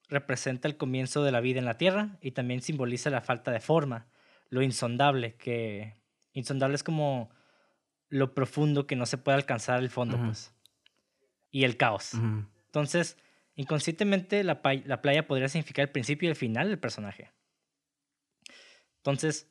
[0.10, 3.60] representa el comienzo de la vida en la Tierra y también simboliza la falta de
[3.60, 4.08] forma,
[4.50, 5.96] lo insondable, que
[6.34, 7.30] insondable es como
[8.10, 10.54] lo profundo que no se puede alcanzar el fondo, pues.
[11.52, 12.12] Y el caos.
[12.68, 13.18] Entonces,
[13.56, 17.32] inconscientemente la, playa podría significar el principio y el final del personaje.
[18.98, 19.48] Entonces,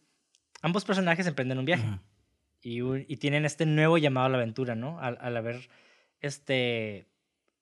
[0.62, 1.98] ambos personajes emprenden un viaje
[2.61, 5.00] y, un- y tienen este nuevo llamado a la aventura, ¿no?
[5.00, 5.68] Al, al haber
[6.20, 7.07] este,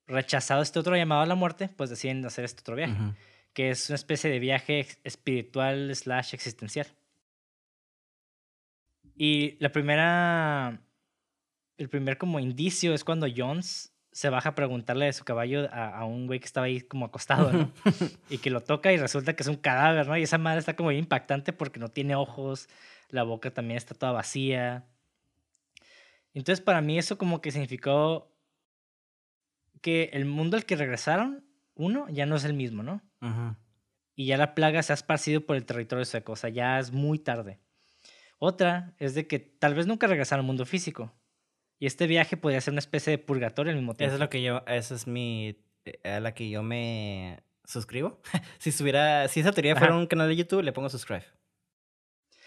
[0.06, 2.94] rechazado este otro llamado a la muerte, pues deciden hacer este otro viaje,
[3.52, 6.88] que es una especie de viaje espiritual slash existencial.
[9.16, 10.80] Y la primera,
[11.78, 15.88] el primer como indicio es cuando Jones se baja a preguntarle de su caballo a,
[15.88, 17.72] a un güey que estaba ahí como acostado, ¿no?
[18.30, 20.16] y que lo toca y resulta que es un cadáver, ¿no?
[20.16, 22.68] Y esa madre está como bien impactante porque no tiene ojos,
[23.08, 24.86] la boca también está toda vacía.
[26.32, 28.32] Entonces para mí eso como que significó
[29.80, 33.02] que el mundo al que regresaron, uno, ya no es el mismo, ¿no?
[34.14, 36.92] Y ya la plaga se ha esparcido por el territorio sueco, o sea, ya es
[36.92, 37.58] muy tarde.
[38.38, 41.12] Otra es de que tal vez nunca regresaron al mundo físico.
[41.78, 44.08] Y este viaje podría ser una especie de purgatorio al mismo tiempo.
[44.08, 48.20] Eso es lo que yo, esa es mi, eh, a la que yo me suscribo.
[48.58, 51.24] si estuviera, si esa teoría fuera un canal de YouTube, le pongo subscribe.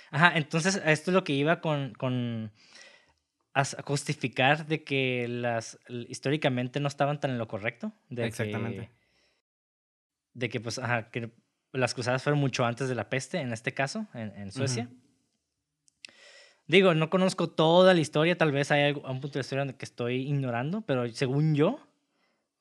[0.10, 2.52] Ajá, entonces esto es lo que iba con, con
[3.54, 7.92] a justificar de que las históricamente no estaban tan en lo correcto.
[8.08, 8.88] De Exactamente.
[8.88, 8.92] Que,
[10.34, 11.32] de que, pues, ajá, que
[11.74, 14.90] las cruzadas fueron mucho antes de la peste, en este caso, en, en Suecia.
[16.68, 19.74] Digo, no conozco toda la historia, tal vez hay algo- un punto de la historia
[19.78, 21.80] que estoy ignorando, pero según yo,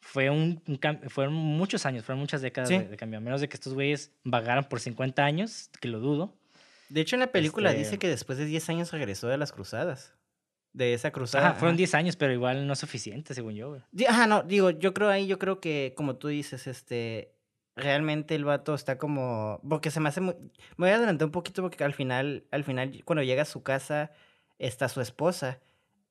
[0.00, 0.78] fue un, un
[1.10, 2.78] fueron muchos años, fueron muchas décadas Sí.
[2.78, 3.18] de, de cambio.
[3.18, 6.32] A menos de que estos güeyes vagaran por 50 años, que lo dudo.
[6.88, 9.50] De hecho, en la película Este- dice que después de 10 años regresó de las
[9.52, 10.12] cruzadas.
[10.72, 11.48] De esa cruzada.
[11.48, 11.78] Ajá, fueron ajá.
[11.78, 14.06] 10 años, pero igual no es suficiente, según yo, güey.
[14.06, 17.32] Ajá, no, digo, yo creo ahí, yo creo que, como tú dices, este,
[17.76, 20.34] realmente el vato está como, porque se me hace muy,
[20.76, 23.62] me voy a adelantar un poquito porque al final, al final, cuando llega a su
[23.62, 24.10] casa,
[24.58, 25.60] está su esposa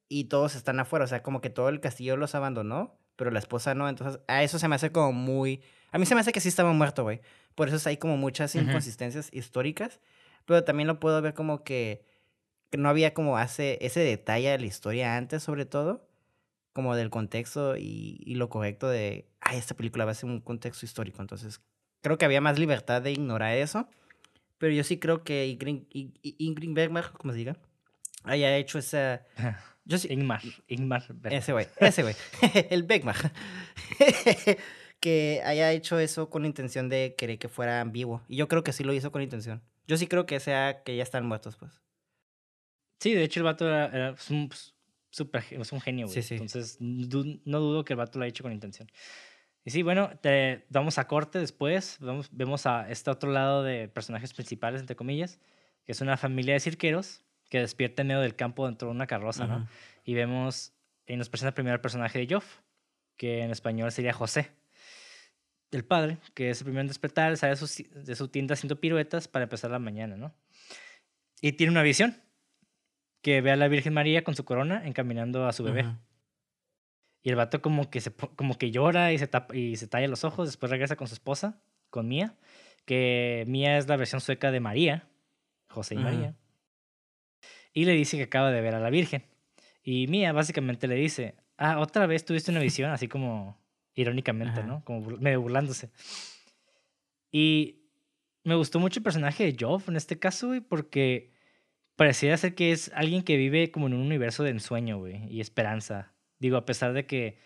[0.08, 3.40] y todos están afuera, o sea, como que todo el castillo los abandonó, pero la
[3.40, 6.32] esposa no, entonces, a eso se me hace como muy, a mí se me hace
[6.32, 7.22] que sí estaba muerto, güey,
[7.56, 10.00] por eso hay como muchas inconsistencias históricas,
[10.46, 12.06] pero también lo puedo ver como que,
[12.70, 16.05] que no había como hace ese detalle de la historia antes, sobre todo,
[16.76, 20.42] como del contexto y, y lo correcto de, ay, esta película va a ser un
[20.42, 21.22] contexto histórico.
[21.22, 21.62] Entonces,
[22.02, 23.88] creo que había más libertad de ignorar eso.
[24.58, 27.58] Pero yo sí creo que Ingrid, Bergman, como se diga,
[28.26, 29.26] haya hecho esa...
[29.88, 31.06] Yo sí, Ingmar, Ingmar.
[31.10, 31.34] Bergman.
[31.34, 32.16] ese güey, ese güey,
[32.72, 33.16] el Bergman.
[35.00, 38.24] que haya hecho eso con intención de querer que fuera vivo.
[38.28, 39.62] Y yo creo que sí lo hizo con intención.
[39.86, 41.84] Yo sí creo que sea que ya están muertos, pues.
[43.00, 44.75] Sí, de hecho el vato era, era, pues,
[45.52, 46.14] es un genio, güey.
[46.16, 46.34] Sí, sí.
[46.36, 48.90] Entonces, du- no dudo que el vato lo haya hecho con intención.
[49.64, 51.98] Y sí, bueno, te vamos a corte después.
[52.00, 55.40] Vamos, vemos a este otro lado de personajes principales, entre comillas,
[55.86, 59.08] que es una familia de cirqueros que despierta en medio del campo dentro de una
[59.08, 59.58] carroza, ¿no?
[59.58, 59.66] Ujú.
[60.04, 60.74] Y vemos,
[61.08, 62.60] y nos presenta primero el personaje de Joff,
[63.18, 64.52] que en español sería José.
[65.72, 68.80] El padre, que es el primero en despertar, sale de su, de su tienda haciendo
[68.80, 70.34] piruetas para empezar la mañana, ¿no?
[71.42, 72.16] Y tiene una visión,
[73.26, 75.84] que ve a la Virgen María con su corona encaminando a su bebé.
[77.24, 80.08] Y el vato como que, se, como que llora y se, tapa, y se talla
[80.08, 81.60] los ojos, después regresa con su esposa,
[81.90, 82.36] con Mía,
[82.86, 85.10] que Mía es la versión sueca de María,
[85.70, 85.98] José y.
[85.98, 86.36] María.
[87.74, 89.26] Y le dice que acaba de ver a la Virgen.
[89.82, 93.60] Y Mía básicamente le dice, ah, otra vez tuviste una visión, así como
[93.96, 94.62] irónicamente.
[94.62, 94.86] ¿no?
[94.86, 95.90] Como bur- medio burlándose.
[97.32, 97.88] Y
[98.44, 101.34] me gustó mucho el personaje de Job en este caso, porque
[101.96, 105.42] pareciera ser que es alguien que vive como en un universo de ensueño, güey, y
[105.42, 106.14] esperanza.
[106.40, 107.38] Digo, a pesar de que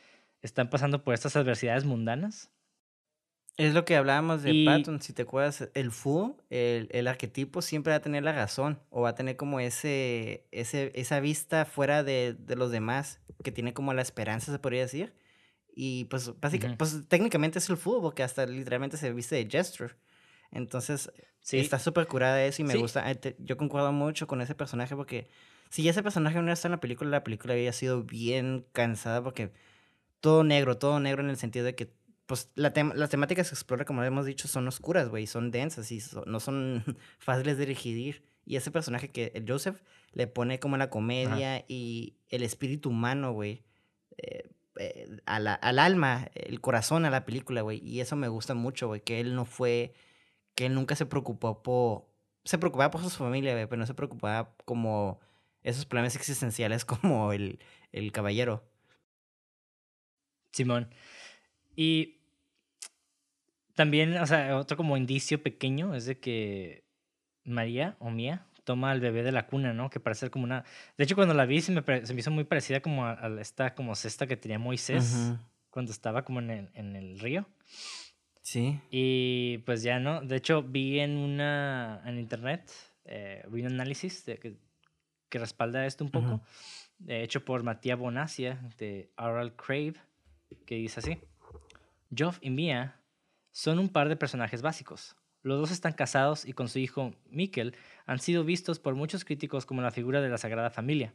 [0.42, 2.50] están pasando por estas adversidades mundanas.
[3.58, 7.62] Es lo que hablábamos de Y- Patton, si te acuerdas, el Fu, el, el arquetipo
[7.62, 11.66] siempre va a tener la razón, o va a tener como ese, ese, esa vista
[11.66, 15.14] fuera de, de los demás, que tiene como la esperanza, se podría decir.
[15.76, 16.78] Y pues, básica, Ujú.
[16.78, 19.94] pues técnicamente es el Fu, porque hasta literalmente se viste de gesture.
[20.52, 22.80] Entonces, Sí, está súper curada eso y me Sí.
[22.80, 23.10] gusta.
[23.10, 25.28] eh, Yo concuerdo mucho con ese personaje porque
[25.70, 29.52] si ese personaje no está en la película, la película había sido bien cansada porque
[30.20, 31.92] todo negro, todo negro en el sentido de que
[32.26, 35.92] pues la tem- las temáticas que explora, como hemos dicho, son oscuras, güey, son densas
[35.92, 36.84] y so- no son
[37.20, 38.24] fáciles de digerir.
[38.46, 39.82] Y ese personaje que el Joseph
[40.12, 43.64] le pone como la comedia y el espíritu humano, güey,
[44.18, 44.44] eh,
[44.80, 47.80] eh, al alma, el corazón a la película, güey.
[47.84, 49.94] Y eso me gusta mucho, güey, que él no fue,
[50.56, 52.06] que él nunca se preocupó por,
[52.44, 55.20] se preocupaba por su familia, güey, pero no se preocupaba como
[55.64, 57.60] esos problemas existenciales como el,
[57.92, 58.64] el caballero.
[60.52, 60.90] Simón.
[61.76, 62.18] Y
[63.76, 66.84] también, o sea, otro como indicio pequeño es de que
[67.46, 69.90] María o Mía toma al bebé de la cuna, ¿no?
[69.90, 70.66] Que parece ser como una...
[70.98, 73.42] De hecho, cuando la vi se me, se me hizo muy parecida como a, a
[73.42, 75.40] esta como cesta que tenía Moisés Ujú.
[75.70, 77.48] cuando estaba como en el, en el río.
[78.50, 78.82] Sí.
[78.90, 80.22] Y pues ya, ¿no?
[80.22, 82.02] De hecho, vi en una...
[82.04, 82.72] en internet,
[83.06, 84.58] eh, vi un análisis de que,
[85.30, 86.42] que respalda esto un poco, Ujú.
[87.10, 89.94] eh, hecho por Matías Bonacia de Oral Crave,
[90.66, 91.20] que dice así.
[92.18, 93.00] Joff y Mia
[93.52, 95.16] son un par de personajes básicos.
[95.44, 97.76] Los dos están casados y con su hijo Mikkel
[98.08, 101.14] han sido vistos por muchos críticos como la figura de la Sagrada Familia.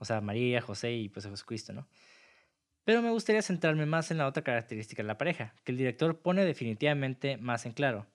[0.00, 1.88] O sea, María, José y pues Jesucristo, ¿no?
[2.84, 6.20] Pero me gustaría centrarme más en la otra característica de la pareja, que el director
[6.20, 8.06] pone definitivamente más en claro.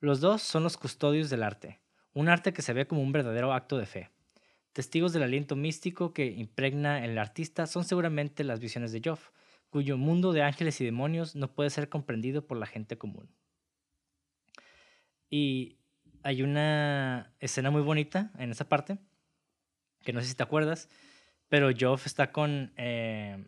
[0.00, 1.80] Los dos son los custodios del arte,
[2.12, 4.10] un arte que se ve como un verdadero acto de fe.
[4.72, 9.30] Testigos del aliento místico que impregna el artista son seguramente las visiones de Joff,
[9.68, 13.28] cuyo mundo de ángeles y demonios no puede ser comprendido por la gente común.
[15.28, 15.78] Y
[16.22, 18.98] hay una escena muy bonita en esa parte,
[20.02, 20.88] que no sé si te acuerdas,
[21.48, 23.44] pero Joff está con, eh,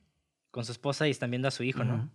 [0.53, 2.09] con su esposa y están viendo a su hijo, ¿no?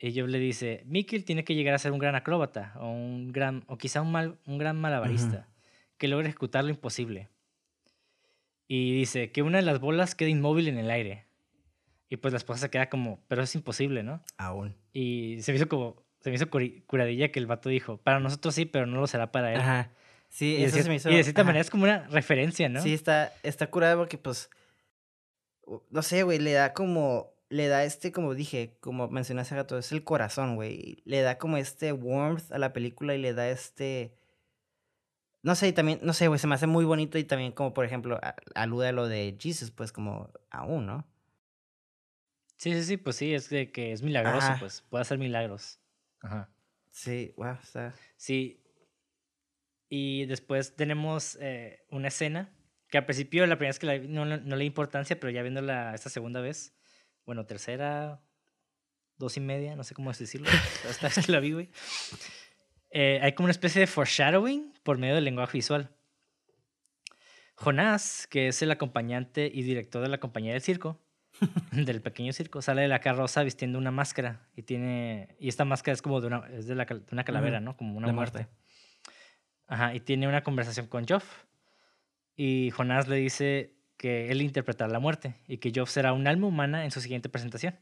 [0.00, 3.32] Y Joff le dice, Mikkel tiene que llegar a ser un gran acróbata, o, un
[3.32, 5.46] gran, o quizá un, mal, un gran malabarista,
[5.98, 7.28] que logre ejecutar lo imposible.
[8.66, 11.26] Y dice que una de las bolas quede inmóvil en el aire.
[12.08, 14.24] Y pues la esposa se queda como, pero es imposible, ¿no?
[14.38, 14.74] Aún.
[14.94, 18.54] Y se me hizo como, se me hizo curadilla que el vato dijo, para nosotros
[18.54, 19.60] sí, pero no lo será para él.
[19.60, 19.90] Ajá.
[20.30, 21.10] Sí, Y, eso se me hizo.
[21.10, 21.48] y de cierta ajá.
[21.48, 22.80] manera es como una referencia, ¿no?
[22.80, 24.48] Sí, está, está curada porque, pues,
[25.90, 29.76] no sé, güey, le da como, le da este, como dije, como mencioné hace rato,
[29.76, 31.02] es el corazón, güey.
[31.04, 34.16] Le da como este warmth a la película y le da este,
[35.42, 37.74] no sé, y también, no sé, güey, se me hace muy bonito y también como,
[37.74, 41.06] por ejemplo, a- alude a lo de Jesus, pues, como aún, ¿no?
[42.56, 44.58] Sí, sí, sí, pues sí, es de que es milagroso, Ajá.
[44.60, 45.80] pues puede hacer milagros.
[46.20, 46.50] Ajá.
[46.90, 47.94] Sí, wow, está...
[48.16, 48.62] Sí.
[49.88, 52.54] Y después tenemos eh, una escena
[52.90, 55.18] que al principio, la primera vez que la vi, no, no, no le di importancia,
[55.18, 56.74] pero ya viéndola esta segunda vez,
[57.30, 58.20] bueno, tercera,
[59.16, 60.48] dos y media, no sé cómo decirlo,
[60.90, 61.70] esta vez que la vi, güey.
[62.90, 65.94] eh, hay como una especie de foreshadowing por medio del lenguaje visual.
[67.54, 71.00] Jonás, que es el acompañante y director de la compañía del circo,
[71.72, 75.92] del pequeño circo, sale de la carroza vistiendo una máscara y tiene y esta máscara
[75.94, 77.76] es como de una, es de, la cal- de una calavera, ¿no?
[77.76, 78.38] Como una la muerte.
[78.38, 78.54] muerte.
[79.68, 81.44] Ajá, y tiene una conversación con Joff.
[82.34, 86.46] Y Jonás le dice que él interpretará la muerte y que Joff será un alma
[86.46, 87.78] humana en su siguiente presentación.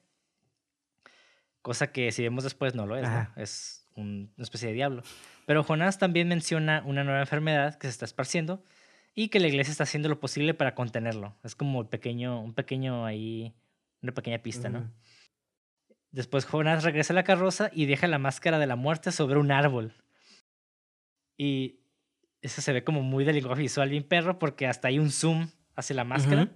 [1.63, 3.07] Cosa que si vemos después no lo es.
[3.37, 5.05] Es un- una especie de diablo.
[5.47, 8.65] Pero Jonás también menciona una nueva enfermedad que se está esparciendo
[9.15, 11.37] y que la iglesia está haciendo lo posible para contenerlo.
[11.45, 13.55] Es como el pequeño, un pequeño ahí,
[14.03, 14.93] una pequeña pista, ¿no?
[16.11, 19.53] Después Jonas regresa a la carroza y deja la máscara de la muerte sobre un
[19.53, 19.93] árbol.
[21.37, 21.79] Y
[22.43, 25.49] eso se ve como muy de lenguaje visual bien perro porque hasta hay un zoom
[25.79, 26.49] hacia la máscara.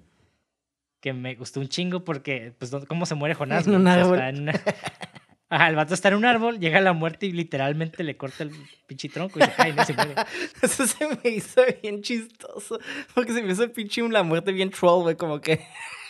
[1.01, 3.67] Que me gustó un chingo porque, pues, ¿dónde- ¿cómo se muere Jonás?
[3.67, 4.15] En un árbol.
[4.15, 4.53] está en una-
[5.49, 8.53] Ajá, el vato está en un árbol, llega la muerte y literalmente le corta el
[8.87, 10.15] pinche tronco y se cae y no se muere.
[10.63, 12.79] Eso se me hizo bien chistoso.
[13.15, 15.17] Porque se me hizo pinche la muerte bien troll, güey.
[15.17, 15.61] Como que.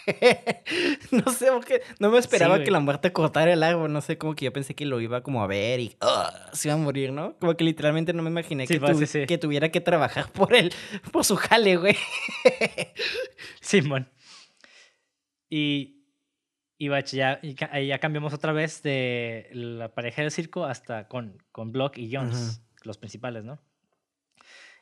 [1.10, 3.92] no sé, porque no me esperaba que la muerte cortara el árbol.
[3.92, 5.96] No sé, como que yo pensé que lo iba como a ver y
[6.52, 7.36] se iba a morir, ¿no?
[7.38, 9.26] Como que literalmente no me imaginé Sí, que, tu- sí, sí.
[9.26, 10.72] que tuviera que trabajar por él,
[11.12, 11.96] por su jale, güey.
[13.60, 14.10] Simón.
[15.48, 16.04] Y,
[16.78, 17.54] y bache, ya, y
[17.86, 22.62] ya cambiamos otra vez de la pareja del circo hasta con, con Block y Jones,
[22.84, 23.60] los principales, ¿no?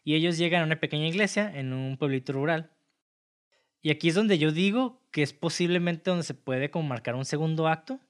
[0.05, 2.71] Y ellos llegan a una pequeña iglesia en un pueblito rural.
[3.83, 7.25] Y aquí es donde yo digo que es posiblemente donde se puede como marcar un
[7.25, 8.01] segundo acto.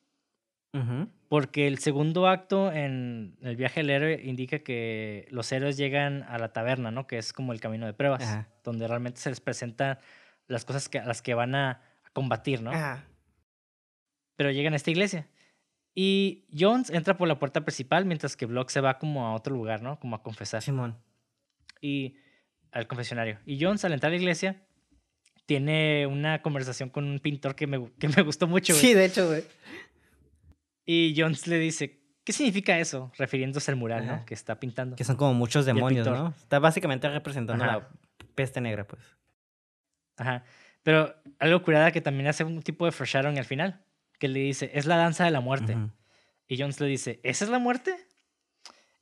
[1.28, 6.38] Porque el segundo acto en el viaje del héroe indica que los héroes llegan a
[6.38, 7.08] la taberna, ¿no?
[7.08, 8.48] Que es como el camino de pruebas, Ajá.
[8.62, 9.98] donde realmente se les presentan
[10.46, 11.82] las cosas que, a las que van a
[12.12, 12.70] combatir, ¿no?
[12.70, 13.04] Ajá.
[14.36, 15.26] Pero llegan a esta iglesia.
[15.92, 19.54] Y Jones entra por la puerta principal mientras que Block se va como a otro
[19.54, 19.98] lugar, ¿no?
[19.98, 20.62] Como a confesar.
[20.62, 20.96] Simón.
[21.80, 22.16] Y
[22.70, 23.38] al confesionario.
[23.44, 24.62] Y Jones al entrar a la iglesia
[25.50, 28.72] tiene una conversación con un pintor que me, que me gustó mucho.
[28.72, 28.80] güey.
[28.80, 29.42] Sí, de hecho, güey.
[30.86, 33.10] Y Jones le dice, ¿qué significa eso?
[33.18, 34.12] Refiriéndose al mural, ¿no?
[34.12, 34.24] Ajá.
[34.26, 34.94] Que está pintando.
[34.94, 36.06] Que son como muchos demonios.
[36.06, 36.32] ¿no?
[36.38, 37.78] Está básicamente representando Ajá.
[37.78, 37.88] la
[38.36, 39.02] peste negra, pues.
[40.18, 40.44] Ajá.
[40.84, 43.82] Pero algo curada que también hace un tipo de foreshadowing al final.
[44.20, 45.74] Que le dice, es la danza de la muerte.
[45.74, 45.90] Ujú.
[46.46, 47.96] Y Jones le dice, ¿esa es la muerte?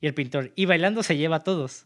[0.01, 1.85] Y el pintor, y bailando se lleva a todos.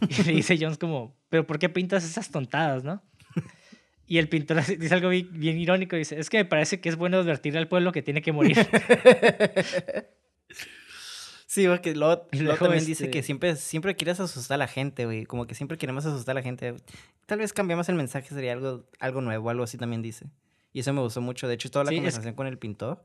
[0.06, 3.02] Y le dice Jones como, ¿pero por qué pintas esas tontadas, no?
[4.06, 6.96] Y el pintor dice algo bien, bien irónico, dice, es que me parece que es
[6.96, 8.56] bueno advertirle al pueblo que tiene que morir.
[11.46, 12.22] Sí, porque luego,
[12.58, 15.24] también dice este- que siempre, siempre quieres asustar a la gente, güey.
[15.24, 16.74] Como que siempre queremos asustar a la gente.
[17.26, 20.26] Tal vez cambiamos el mensaje, sería algo, algo nuevo, algo así también dice.
[20.72, 21.46] Y eso me gustó mucho.
[21.46, 23.04] De hecho, toda la Sí, es- conversación con el pintor,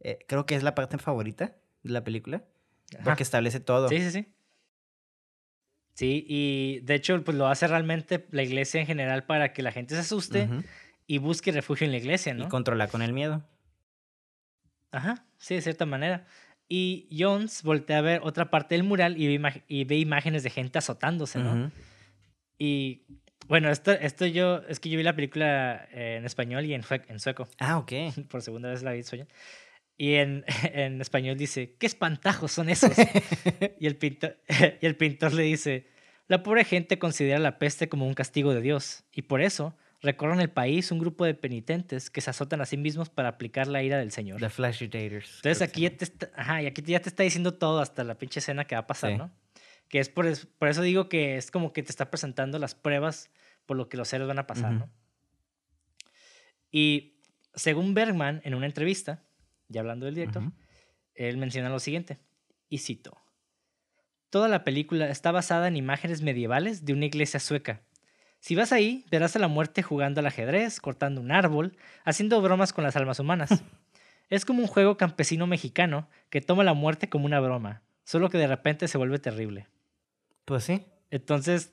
[0.00, 2.44] eh, creo que es la parte favorita de la película.
[2.94, 3.04] Ajá.
[3.04, 3.88] Porque establece todo.
[3.88, 4.26] Sí, sí, sí.
[5.98, 9.72] Sí, y de hecho, pues lo hace realmente la iglesia en general para que la
[9.72, 10.48] gente se asuste
[11.08, 12.44] y busque refugio en la iglesia, ¿no?
[12.44, 13.42] Y controla con el miedo.
[14.92, 16.24] Ajá, sí, de cierta manera.
[16.68, 20.50] Y Jones voltea a ver otra parte del mural y ve, y ve imágenes de
[20.50, 21.72] gente azotándose, ¿no?
[22.58, 23.02] Y
[23.48, 26.84] bueno, esto, esto yo, es que yo vi la película eh, en español y en,
[27.08, 27.48] en sueco.
[27.58, 27.92] Ah, ok.
[28.30, 29.26] Por segunda vez la vi en.
[29.98, 32.92] Y en, en español dice, ¿qué espantajos son esos?
[33.80, 34.38] y, el pintor,
[34.80, 35.86] y el pintor le dice,
[36.28, 39.04] la pobre gente considera la peste como un castigo de Dios.
[39.12, 42.76] Y por eso recorren el país un grupo de penitentes que se azotan a sí
[42.76, 44.38] mismos para aplicar la ira del Señor.
[44.38, 45.36] The Daters.
[45.36, 48.16] Entonces aquí ya te está, ajá, y aquí ya te está diciendo todo hasta la
[48.16, 49.18] pinche escena que va a pasar, Sí.
[49.18, 49.32] ¿no?
[49.88, 52.76] Que es por, es- por eso digo que es como que te está presentando las
[52.76, 53.30] pruebas
[53.66, 54.78] por lo que los héroes van a pasar, Ujú.
[54.80, 54.90] ¿no?
[56.70, 57.20] Y
[57.54, 59.24] según Bergman, en una entrevista,
[59.68, 60.42] ya hablando del director,
[61.14, 62.18] él menciona lo siguiente,
[62.68, 63.16] y cito,
[64.30, 67.80] Toda la película está basada en imágenes medievales de una iglesia sueca.
[68.40, 72.74] Si vas ahí, verás a la muerte jugando al ajedrez, cortando un árbol, haciendo bromas
[72.74, 73.50] con las almas humanas.
[74.28, 78.36] es como un juego campesino mexicano que toma la muerte como una broma, solo que
[78.36, 79.66] de repente se vuelve terrible.
[80.44, 80.84] Pues sí.
[81.10, 81.72] Entonces,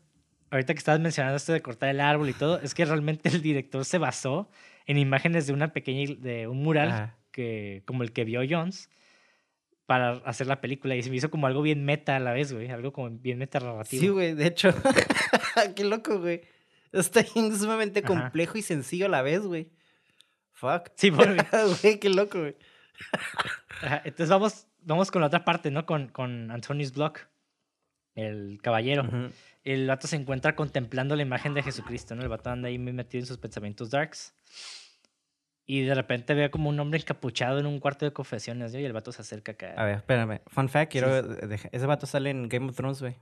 [0.50, 3.42] ahorita que estabas mencionando esto de cortar el árbol y todo, es que realmente el
[3.42, 4.50] director se basó
[4.86, 7.16] en imágenes de una pequeña, de un mural.
[7.36, 8.90] Que, como el que vio Jones
[9.86, 12.54] para hacer la película y se me hizo como algo bien meta a la vez,
[12.54, 14.02] güey, algo como bien meta narrativo.
[14.02, 14.70] Sí, güey, de hecho.
[15.76, 16.42] Qué loco, güey.
[16.94, 18.08] Está sumamente Ajá.
[18.08, 19.70] complejo y sencillo a la vez, güey.
[20.54, 20.92] Fuck.
[20.96, 21.28] Sí, por-
[21.84, 22.56] Güey, qué loco, güey.
[23.82, 25.86] Ajá, Entonces vamos, vamos con la otra parte, ¿no?
[25.86, 26.48] Con, con
[26.96, 27.20] Block,
[28.16, 29.04] el caballero.
[29.66, 32.22] El vato se encuentra contemplando la imagen de Jesucristo, ¿no?
[32.24, 34.34] El vato anda ahí muy metido en sus pensamientos darks.
[35.68, 38.80] Y de repente ve como un hombre encapuchado en un cuarto de confesiones, ¿no?
[38.80, 39.74] Y el vato se acerca acá.
[39.76, 40.42] A ver, espérame.
[40.48, 41.24] Fun fact, Sí, quiero.
[41.24, 43.16] deja- Ese vato sale en Game of Thrones, güey.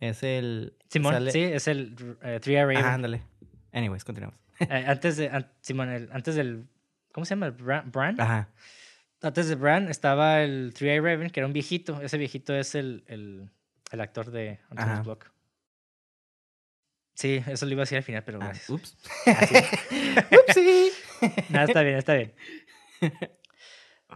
[0.00, 0.74] Es el.
[0.88, 2.76] Simón, sale- sí, es el Three Eye Raven.
[2.78, 3.22] Ajá, ándale.
[3.72, 4.38] Anyways, continuamos.
[4.60, 6.66] Eh, antes de, an- Simón, el- antes del,
[7.12, 7.46] ¿cómo se llama?
[7.46, 7.90] ¿El Bran?
[7.92, 8.20] Bran?
[8.20, 8.48] Ajá.
[9.22, 12.00] Antes de Bran estaba el Three Eye Raven, que era un viejito.
[12.02, 13.48] Ese viejito es el, el,
[13.92, 15.02] el actor de Antonius Ajá.
[15.02, 15.30] Block.
[17.14, 18.70] Sí, eso lo iba a decir al final, pero Ah, gracias.
[18.70, 18.96] ups.
[20.48, 20.90] Upsi.
[21.50, 22.34] Nada, está bien, está bien.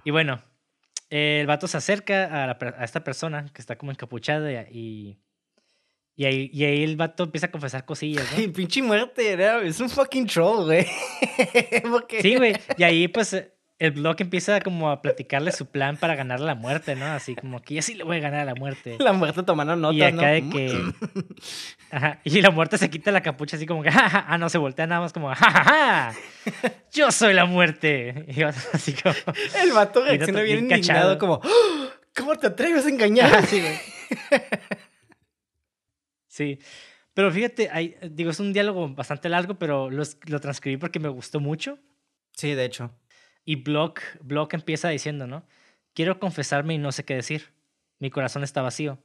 [0.05, 0.43] Y bueno,
[1.11, 5.19] el vato se acerca a, la per- a esta persona que está como encapuchada y,
[6.17, 8.41] Y ahí, y ahí el vato empieza a confesar cosillas, ¿no?
[8.43, 10.87] Y pinche muerte, era- es un fucking troll, güey.
[11.91, 12.55] Porque- Sí, güey.
[12.77, 13.37] Y ahí, pues,
[13.81, 17.07] el blog empieza como a platicarle su plan para ganar la muerte, ¿no?
[17.07, 18.97] Así como que ya sí le voy a ganar a la muerte.
[19.01, 20.23] La muerte tomando notas, y acá ¿no?
[20.23, 20.83] de que.
[21.91, 23.91] Ajá, y la muerte se quita la capucha así como que.
[23.91, 25.33] "Ja, ja", ah, no, se voltea nada más como.
[25.35, 26.13] ¡Ja!
[26.93, 28.27] Yo soy la muerte.
[28.29, 29.15] Y así como.
[29.63, 31.19] El vato reacciona bien bien indignado, cachado.
[31.19, 31.89] como, "¡Ah!
[32.17, 33.33] ¿cómo te atreves a engañar?
[33.35, 33.79] Así, güey.
[36.27, 36.59] Sí.
[37.15, 41.41] Pero fíjate, hay, digo, es un diálogo bastante largo, pero lo transcribí porque me gustó
[41.41, 41.79] mucho.
[42.33, 42.93] Sí, de hecho.
[43.49, 45.43] Y Block, Block empieza diciendo, ¿no?
[45.95, 47.55] Quiero confesarme y no sé qué decir.
[47.99, 48.99] Mi corazón está vacío.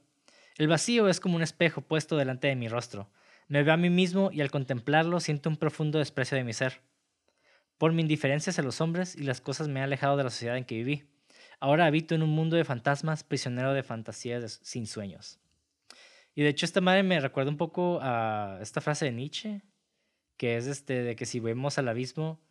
[0.58, 3.08] El vacío es como un espejo puesto delante de mi rostro.
[3.48, 6.82] Me veo a mí mismo y al contemplarlo siento un profundo desprecio de mi ser.
[7.78, 10.58] Por mi indiferencia hacia los hombres y las cosas me he alejado de la sociedad
[10.58, 11.04] en que viví.
[11.58, 15.38] Ahora habito en un mundo de fantasmas, prisionero de fantasías sin sueños.
[16.34, 19.62] Y de hecho esta madre me recuerda un poco a esta frase de Nietzsche,
[20.36, 22.42] que es este de que si vemos al abismo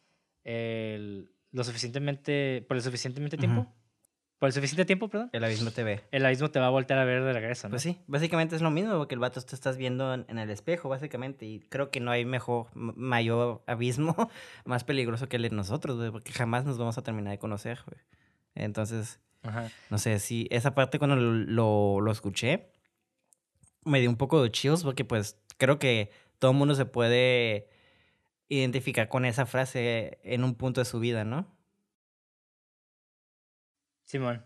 [0.43, 3.71] el- lo suficientemente por el suficientemente tiempo,
[4.39, 6.01] por el suficiente tiempo, perdón, El abismo te ve.
[6.11, 7.71] el abismo te va a voltear a ver de regreso, ¿no?
[7.71, 10.49] Pues sí, básicamente es lo mismo, porque el vato te estás viendo en, en el
[10.49, 14.29] espejo, básicamente, y creo que no hay mejor, mayor abismo
[14.65, 17.79] más peligroso que el de nosotros, güey, porque jamás nos vamos a terminar de conocer,
[17.87, 18.01] güey.
[18.55, 19.69] Entonces, Ajá.
[19.89, 22.71] no sé, si esa parte cuando lo, lo, lo escuché,
[23.85, 27.69] me dio un poco de chills, porque pues creo que todo el mundo se puede
[28.57, 31.47] identificar con esa frase en un punto de su vida, ¿no?
[34.03, 34.45] Simón.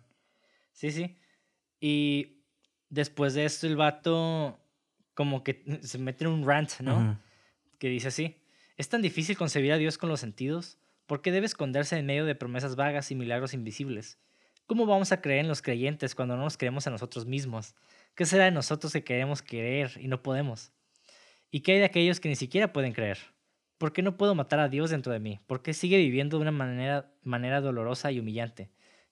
[0.71, 1.17] Sí, sí.
[1.79, 2.43] Y
[2.89, 4.59] después de esto el vato
[5.13, 7.19] como que se mete en un rant, ¿no?
[7.79, 8.41] Que dice así,
[8.77, 12.25] es tan difícil concebir a Dios con los sentidos, ¿por qué debe esconderse en medio
[12.25, 14.19] de promesas vagas y milagros invisibles?
[14.67, 17.75] ¿Cómo vamos a creer en los creyentes cuando no nos creemos a nosotros mismos?
[18.15, 20.71] ¿Qué será de nosotros que queremos creer y no podemos?
[21.49, 23.17] ¿Y qué hay de aquellos que ni siquiera pueden creer?
[23.77, 25.39] ¿Por qué no puedo matar a Dios dentro de mí?
[25.47, 28.69] ¿Por qué sigue viviendo de una manera, manera dolorosa y humillante?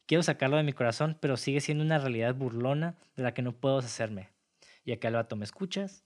[0.08, 3.54] Quiero sacarlo de mi corazón, pero sigue siendo una realidad burlona de la que no
[3.54, 4.30] puedo deshacerme.
[4.84, 6.04] Y acá el vato, ¿me escuchas?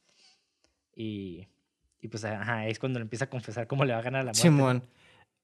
[0.95, 1.47] Y
[2.01, 4.31] y pues ajá, es cuando le empieza a confesar cómo le va a ganar la
[4.31, 4.41] muerte.
[4.41, 4.83] Simón.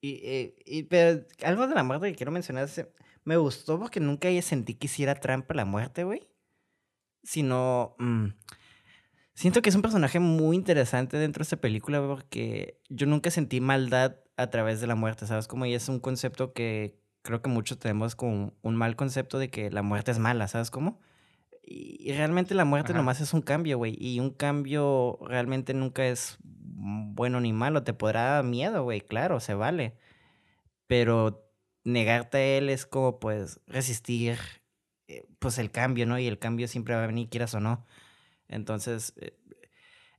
[0.00, 2.86] Y, eh, y- pero algo de la muerte que quiero mencionar es,
[3.24, 6.26] me gustó porque nunca sentí que hiciera trampa la muerte, güey.
[7.22, 8.28] Sino, mm,
[9.36, 13.60] siento que es un personaje muy interesante dentro de esta película porque yo nunca sentí
[13.60, 15.46] maldad a través de la muerte, ¿sabes?
[15.46, 19.50] Como ya es un concepto que creo que muchos tenemos como un mal concepto de
[19.50, 21.00] que la muerte es mala, ¿sabes cómo?
[21.62, 22.98] Y, y realmente la muerte Ajá.
[22.98, 23.96] nomás es un cambio, güey.
[23.98, 27.82] Y un cambio realmente nunca es bueno ni malo.
[27.82, 29.96] Te podrá dar miedo, güey, claro, se vale.
[30.86, 31.44] Pero
[31.84, 34.38] negarte a él es como, pues, resistir,
[35.08, 36.18] eh, pues, el cambio, ¿no?
[36.18, 37.84] Y el cambio siempre va a venir, quieras o no.
[38.48, 39.36] Entonces, eh,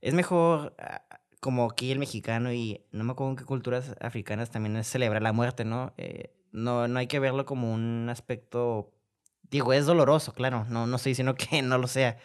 [0.00, 1.02] es mejor, ah,
[1.40, 5.22] como aquí el mexicano y no me acuerdo en qué culturas africanas también es celebrar
[5.22, 5.94] la muerte, ¿no?
[5.96, 8.92] Eh, no, no hay que verlo como un aspecto,
[9.50, 12.18] digo, es doloroso, claro, no, no estoy diciendo que no lo sea.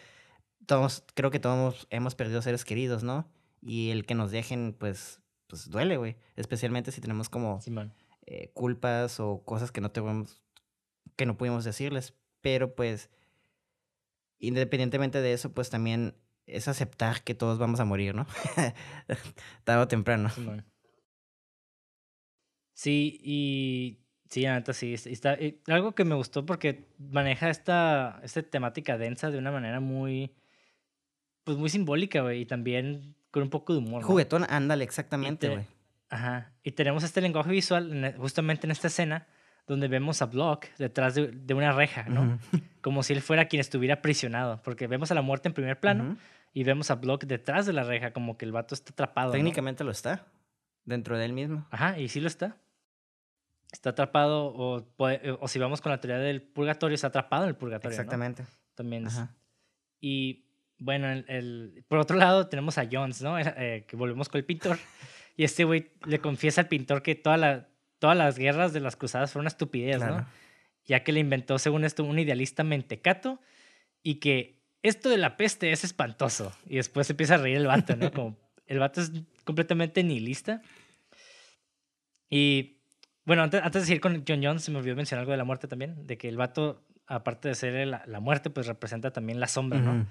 [0.66, 3.28] Todos, creo que todos hemos perdido seres queridos, ¿no?
[3.60, 6.16] Y el que nos dejen, pues, pues duele, güey.
[6.36, 7.60] Especialmente si tenemos como
[8.26, 10.42] eh, culpas o cosas que no tuvimos,
[11.16, 12.14] que no pudimos decirles.
[12.40, 13.10] Pero pues,
[14.46, 16.14] independientemente de eso, pues también
[16.46, 18.26] es aceptar que todos vamos a morir, ¿no?
[19.64, 20.30] Tarde o temprano.
[22.74, 24.94] Sí, y sí, la neta sí.
[24.94, 29.80] Está, eh, algo que me gustó porque maneja esta, esta temática densa de una manera
[29.80, 30.34] muy,
[31.44, 34.02] pues muy simbólica, güey, y también con un poco de humor.
[34.02, 34.06] ¿no?
[34.08, 35.66] Juguetón, ándale, exactamente, te- güey.
[36.10, 36.52] Ajá.
[36.62, 39.26] Y tenemos este lenguaje visual e- justamente en esta escena
[39.66, 42.38] donde vemos a Block detrás de, de una reja, ¿no?
[42.82, 46.16] Como si él fuera quien estuviera aprisionado, porque vemos a la muerte en primer plano
[46.52, 49.28] y vemos a Block detrás de la reja, como que el vato está atrapado.
[49.28, 49.32] ¿no?
[49.32, 50.26] Técnicamente lo está.
[50.84, 51.66] Dentro de él mismo.
[51.70, 52.58] Ajá, y sí lo está.
[53.72, 57.48] Está atrapado, o, puede- o si vamos con la teoría del purgatorio, está atrapado en
[57.48, 57.96] el purgatorio.
[57.96, 58.02] ¿no?
[58.02, 58.44] Exactamente.
[58.74, 59.06] También.
[59.06, 59.34] es- Ajá.
[60.00, 60.44] Y
[60.78, 63.36] bueno, el, el- por otro lado tenemos a Jones, ¿no?
[63.38, 64.78] Eh, que volvemos con el pintor.
[65.36, 67.68] Y este güey le confiesa al pintor que toda la,
[68.04, 70.18] todas las guerras de las cruzadas fueron una estupidez, Claro.
[70.18, 70.26] ¿no?
[70.84, 73.40] Ya que le inventó, según esto, un idealista mentecato
[74.02, 76.52] y que esto de la peste es espantoso.
[76.66, 78.12] Y después se empieza a reír el vato, ¿no?
[78.12, 78.36] Como
[78.66, 79.10] el vato es
[79.44, 80.60] completamente nihilista.
[82.28, 82.76] Y
[83.24, 85.44] bueno, antes, antes de seguir con John Jones, se me olvidó mencionar algo de la
[85.44, 89.40] muerte también, de que el vato, aparte de ser la, la muerte, pues representa también
[89.40, 89.92] la sombra, ¿no?
[90.00, 90.06] Ujú,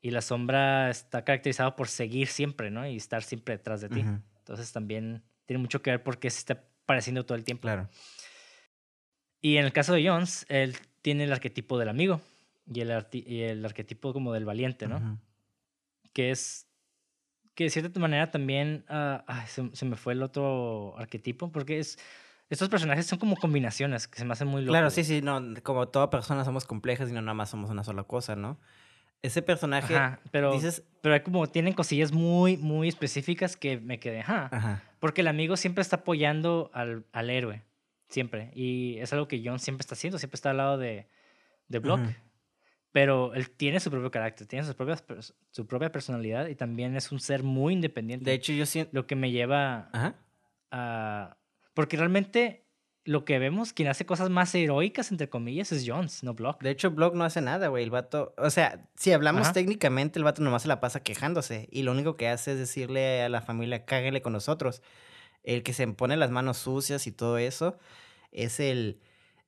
[0.00, 2.86] Y la sombra está caracterizada por seguir siempre, ¿no?
[2.88, 4.02] Y estar siempre detrás de ti.
[4.38, 7.62] Entonces también tiene mucho que ver porque se está pareciendo todo el tiempo.
[7.62, 7.88] Claro.
[9.40, 12.20] Y en el caso de Jones, él tiene el arquetipo del amigo
[12.66, 15.20] y el, y el arquetipo como del valiente, ¿no?
[16.12, 16.66] Que es
[17.54, 21.78] que de cierta manera también ah, ay, se, se me fue el otro arquetipo, porque
[21.78, 21.98] es
[22.50, 24.72] estos personajes son como combinaciones que se me hacen muy locos.
[24.72, 27.84] Claro, sí, sí, no, como toda persona somos complejas y no nada más somos una
[27.84, 28.60] sola cosa, ¿no?
[29.24, 33.98] Ese personaje, Ajá, pero, dices, pero hay como tienen cosillas muy, muy específicas que me
[33.98, 34.48] quedé, ajá.
[34.52, 37.62] ajá, Porque el amigo siempre está apoyando al, al héroe,
[38.08, 38.50] siempre.
[38.54, 41.08] Y es algo que John siempre está haciendo, siempre está al lado de,
[41.68, 42.00] de Block.
[42.00, 42.10] Ujú.
[42.92, 46.94] Pero él tiene su propio carácter, tiene sus propias, pers- su propia personalidad y también
[46.94, 48.26] es un ser muy independiente.
[48.28, 50.14] de hecho yo siento, lo que me lleva ajá,
[50.70, 51.36] a...
[51.72, 52.63] Porque realmente
[53.04, 56.62] lo que vemos, quien hace cosas más heroicas, entre comillas, es Jones, no Block.
[56.62, 59.52] de hecho Block no hace nada, güey, el vato, o sea, si hablamos Ajá.
[59.52, 63.22] técnicamente, el vato nomás se la pasa quejándose y lo único que hace es decirle
[63.22, 64.82] a la familia, cáguenle con nosotros.
[65.42, 67.78] El que se pone las manos sucias y todo eso
[68.32, 69.00] es el,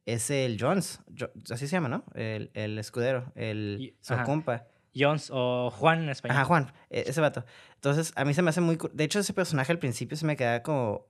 [0.05, 2.05] es el Jones, Jo- así se llama, ¿no?
[2.15, 4.25] El, el escudero, el, su ajá.
[4.25, 4.67] compa.
[4.95, 6.37] Jones o Juan en español.
[6.37, 7.45] Ajá, Juan, e- ese vato.
[7.75, 8.79] Entonces, a mí se me hace muy...
[8.93, 11.07] De hecho, ese personaje al principio se me quedaba como...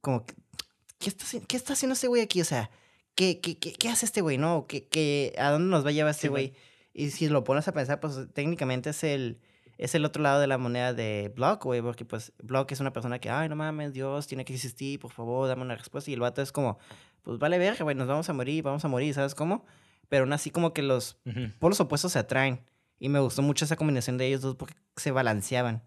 [0.00, 0.24] Como...
[0.98, 2.40] ¿Qué está, qué está haciendo este güey aquí?
[2.40, 2.70] O sea,
[3.14, 4.38] ¿qué, qué, qué, qué hace este güey?
[4.38, 4.66] ¿No?
[4.66, 6.54] ¿Qué, qué, ¿A dónde nos va a llevar este güey.
[6.94, 9.40] Y si lo pones a pensar, pues técnicamente es el...
[9.78, 12.94] Es el otro lado de la moneda de Block, güey, porque pues Block es una
[12.94, 16.10] persona que, ay, no mames, Dios, tiene que existir, por favor, dame una respuesta.
[16.10, 16.78] Y el vato es como,
[17.20, 19.66] pues vale verga, güey, nos vamos a morir, vamos a morir, ¿sabes cómo?
[20.08, 21.50] Pero aún así como que los Ujú.
[21.58, 22.64] polos opuestos se atraen.
[22.98, 25.82] Y me gustó mucho esa combinación de ellos dos porque se balanceaban.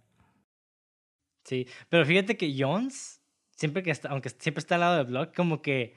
[1.45, 3.18] Sí, pero fíjate que Jones,
[3.59, 5.93] siempre que está, aunque siempre está al lado de Block, como que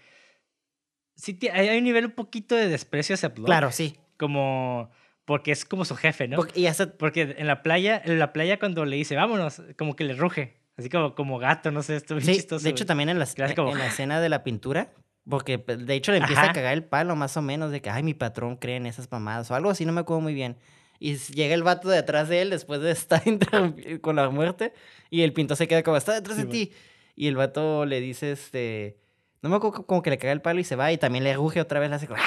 [1.14, 3.46] sí hay un nivel un poquito de desprecio hacia Block.
[3.46, 3.96] Claro, sí.
[4.18, 4.90] Como
[5.24, 6.36] porque es como su jefe, ¿no?
[6.36, 9.94] Porque- y hasta, Porque en la playa, en la playa cuando le dice, vámonos, como
[9.94, 10.56] que le ruge.
[10.76, 12.64] Así como, como gato, no sé, esto sí, chistoso.
[12.64, 14.92] de hecho también en la, como- en la escena de la pintura,
[15.28, 16.50] porque de hecho le empieza Ajá.
[16.50, 19.08] a cagar el palo más o menos de que, ay, mi patrón cree en esas
[19.12, 20.56] mamadas o algo así, no me acuerdo muy bien.
[20.98, 23.22] Y llega el vato de atrás de él después de estar
[24.00, 24.72] con la muerte
[25.10, 26.72] y el pintor se queda como, está detrás Sí, de ti.
[27.14, 28.98] Y el vato le dice, este,
[29.42, 31.34] no me acuerdo, como que le caga el palo y se va y también le
[31.34, 32.26] ruge otra vez, le hace como, "Ah,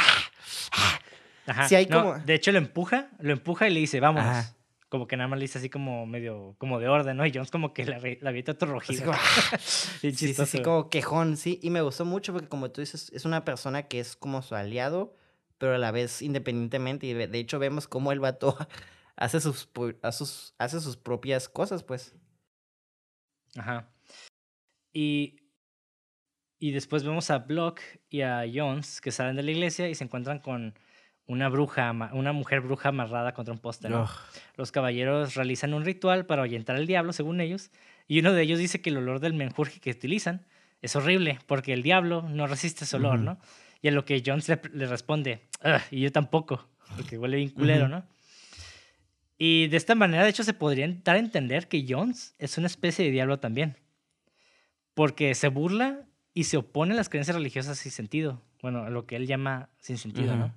[0.74, 1.00] ah".
[1.48, 1.68] Ajá.
[1.68, 4.00] sí hay no, como- De hecho, lo empuja, lo empuja y le dice.
[4.04, 4.52] Ajá.
[4.90, 7.26] Como que nada más le dice así como medio, como de orden, ¿no?
[7.26, 8.66] Y Jones como que la, la avienta "Ah".
[10.02, 10.64] Bien Sí, sí, sí, güey.
[10.64, 11.60] como quejón, sí.
[11.64, 14.56] Y me gustó mucho porque, como tú dices, es una persona que es como su
[14.56, 15.16] aliado,
[15.58, 17.08] pero a la vez independientemente.
[17.08, 18.56] Y de hecho, vemos cómo el vato
[19.18, 19.68] hace sus,
[20.02, 22.14] hace sus, hace sus propias cosas, pues.
[23.58, 23.90] Ajá.
[24.96, 25.42] Y,
[26.58, 30.06] y después vemos a Block y a Jones que salen de la iglesia y se
[30.06, 30.74] encuentran con
[31.28, 33.90] una bruja, una mujer bruja amarrada contra un poste.
[34.56, 37.72] Los caballeros realizan un ritual para ahuyentar al diablo, según ellos,
[38.08, 40.46] y uno de ellos dice que el olor del menjurje que utilizan
[40.82, 43.20] es horrible porque el diablo no resiste ese olor.
[43.20, 43.38] ¿no?
[43.82, 47.50] Y a lo que Jones le, le responde, "Ugh, y yo tampoco, porque huele bien
[47.50, 47.90] culero.
[47.90, 48.06] ¿no?
[49.38, 52.68] Y de esta manera, de hecho, se podría dar a entender que Jones es una
[52.68, 53.76] especie de diablo también.
[54.96, 58.42] Porque se burla y se opone a las creencias religiosas sin sentido.
[58.64, 60.36] Bueno, a lo que él llama sin sentido.
[60.36, 60.56] ¿no?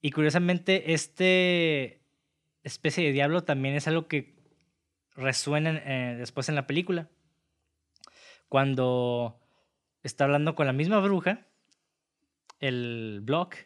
[0.00, 2.00] Y curiosamente, este
[2.62, 4.34] especie de diablo también es algo que
[5.14, 7.08] resuena en- eh, después en la película.
[8.48, 9.38] Cuando
[10.02, 11.46] está hablando con la misma bruja,
[12.60, 13.56] el Block,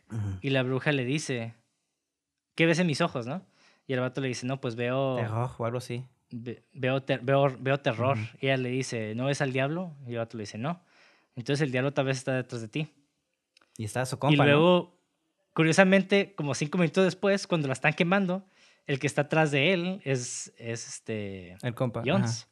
[0.41, 1.55] y la bruja le dice,
[2.55, 3.47] ¿qué ves en mis ojos, no?
[3.87, 5.19] Y el vato le dice, no, pues veo,
[5.59, 6.05] o algo así.
[6.31, 8.17] Ve- veo, ter- veo, veo terror.
[8.17, 8.27] Ujú.
[8.41, 9.97] Y ella le dice, ¿no ves al diablo?
[10.07, 10.83] Y el vato le dice, no.
[11.37, 12.89] Entonces el diablo tal vez está detrás de ti.
[13.77, 14.45] Y está su compa, y ¿no?
[14.45, 14.99] luego,
[15.55, 18.45] curiosamente, como cinco minutos después, cuando la están quemando,
[18.87, 22.01] el que está atrás de él es, es este El compa.
[22.01, 22.11] ajá.
[22.11, 22.47] Jones.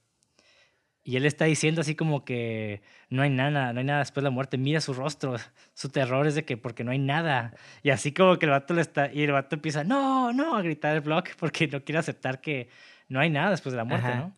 [1.05, 4.27] Y él está diciendo así como que no hay nada, no hay nada después de
[4.27, 4.59] la muerte.
[4.59, 5.37] Mira su rostro,
[5.73, 7.55] su terror es de que porque no hay nada.
[7.83, 10.61] Y así como que el vato le está, y el vato empieza, no, no, a
[10.63, 12.69] gritar el blog porque no quiere aceptar que
[13.09, 14.19] no hay nada después de la muerte, Ajá.
[14.21, 14.37] ¿no?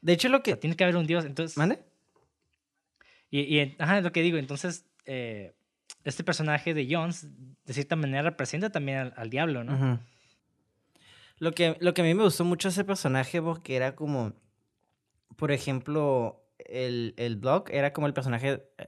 [0.00, 0.60] De hecho, lo O sea, que...
[0.60, 1.24] tiene que haber un Dios.
[1.24, 1.80] Entonces, ¿Mande?
[3.30, 4.38] y, y ajá, es lo que digo.
[4.38, 5.54] Entonces, eh,
[6.04, 7.28] este personaje de Jones,
[7.64, 10.00] de cierta manera, representa también al, al diablo, ¿no?
[11.38, 14.32] Lo que, lo que a mí me gustó mucho ese personaje porque era como,
[15.36, 18.86] por ejemplo, el, el Block era como el personaje, eh,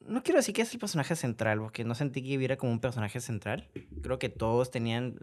[0.00, 2.80] no quiero decir que es el personaje central, porque no sentí que hubiera como un
[2.80, 3.68] personaje central.
[4.02, 5.18] Creo que todos tenían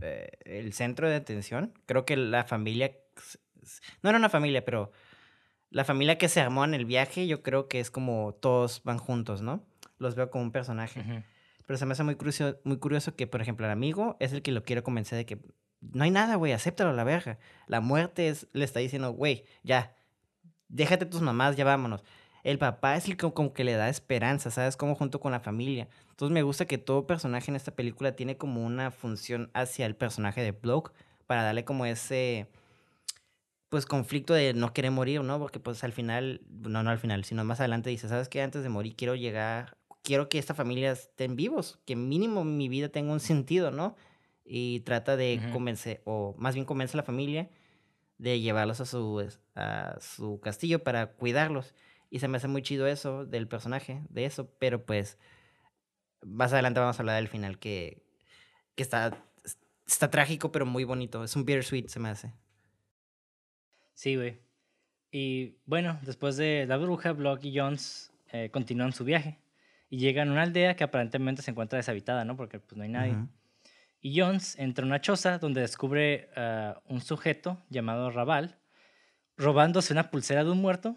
[0.00, 1.72] eh, el centro de atención.
[1.86, 2.92] Creo que la familia,
[4.02, 4.92] no era una familia, pero
[5.70, 8.98] la familia que se armó en el viaje, yo creo que es como todos van
[8.98, 9.64] juntos, ¿no?
[9.98, 11.24] Los veo como un personaje.
[11.66, 14.42] Pero se me hace muy curioso, muy curioso que, por ejemplo, el amigo es el
[14.42, 15.38] que lo quiere convencer de que
[15.80, 17.38] no hay nada, güey, acéptalo a la verga.
[17.66, 19.94] La muerte es, le está diciendo, güey, ya,
[20.68, 22.02] déjate tus mamás, ya vámonos.
[22.42, 24.76] El papá es el que como que le da esperanza, ¿sabes?
[24.76, 25.88] Como junto con la familia.
[26.10, 29.96] Entonces me gusta que todo personaje en esta película tiene como una función hacia el
[29.96, 30.92] personaje de Bloke,
[31.30, 32.48] para darle como ese,
[33.68, 35.38] pues, conflicto de no querer morir, ¿no?
[35.38, 38.42] Porque, pues, al final, no, no al final, sino más adelante dice, ¿sabes qué?
[38.42, 42.88] Antes de morir quiero llegar, quiero que esta familia estén vivos, que mínimo mi vida
[42.88, 43.94] tenga un sentido, ¿no?
[44.44, 47.48] Y trata de convencer, o más bien convence a la familia
[48.18, 49.24] de llevarlos a su,
[49.54, 51.76] a su castillo para cuidarlos.
[52.10, 55.16] Y se me hace muy chido eso del personaje, de eso, pero pues
[56.22, 58.02] más adelante vamos a hablar del final que,
[58.74, 59.16] que está,
[59.86, 61.22] está trágico, pero muy bonito.
[61.22, 62.32] Es un bittersweet, se me hace.
[63.94, 64.40] Sí, güey.
[65.12, 69.40] Y bueno, después de la bruja, Block y Jones eh, continúan su viaje
[69.88, 72.36] y llegan a una aldea que aparentemente se encuentra deshabitada, ¿no?
[72.36, 73.16] Porque pues no hay nadie.
[74.00, 78.58] Y Jones entra a una choza donde descubre a un sujeto llamado Raval
[79.36, 80.96] robándose una pulsera de un muerto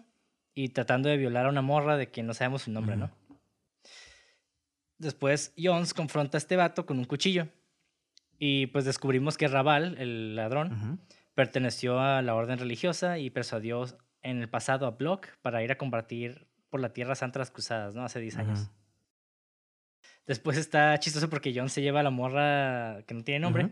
[0.54, 3.10] y tratando de violar a una morra de quien no sabemos su nombre, ¿no?
[4.98, 7.48] Después Jones confronta a este vato con un cuchillo
[8.38, 11.00] y pues descubrimos que Raval, el ladrón,
[11.34, 13.84] perteneció a la orden religiosa y persuadió
[14.22, 17.94] en el pasado a Block para ir a combatir por la Tierra Santa las Cruzadas,
[17.94, 18.04] ¿no?
[18.04, 18.70] Hace 10 años.
[20.26, 23.70] Después está chistoso porque John se lleva a la morra que no tiene nombre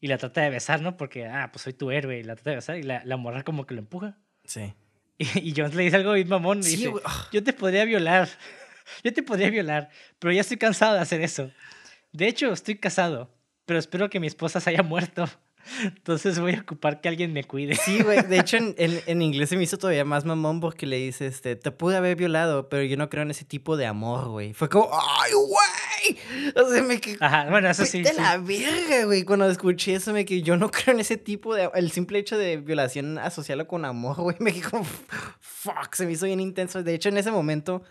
[0.00, 0.96] y la trata de besar, ¿no?
[0.96, 3.42] Porque, ah, pues soy tu héroe y la trata de besar y la, la morra
[3.42, 4.18] como que lo empuja.
[4.44, 4.74] Sí.
[5.34, 6.60] Y, John le dice algo bien mamón.
[6.60, 7.28] Dice, ah.
[7.32, 8.28] yo te podría violar.
[9.04, 11.50] Yo te podría violar, pero ya estoy cansado de hacer eso.
[12.10, 13.30] De hecho, estoy casado,
[13.66, 15.28] pero espero que mi esposa se haya muerto.
[15.82, 17.74] Entonces voy a ocupar que alguien me cuide.
[17.74, 18.22] Sí, güey.
[18.22, 21.56] De hecho, en, en, inglés se me hizo todavía más mamón porque le dice, este,
[21.56, 24.54] te pude haber violado, pero yo no creo en ese tipo de amor, güey.
[24.54, 26.54] Fue como, ¡ay, güey!
[26.56, 27.16] O sea, me quedé...
[27.20, 28.02] Ajá, bueno, eso sí.
[28.02, 29.24] De la verga, güey.
[29.24, 31.70] Cuando escuché eso, me quedé, yo no creo en ese tipo de...
[31.74, 34.84] El simple hecho de violación asociarlo con amor, güey, me quedé como,
[35.40, 36.82] fuck, se me hizo bien intenso.
[36.82, 37.82] De hecho, en ese momento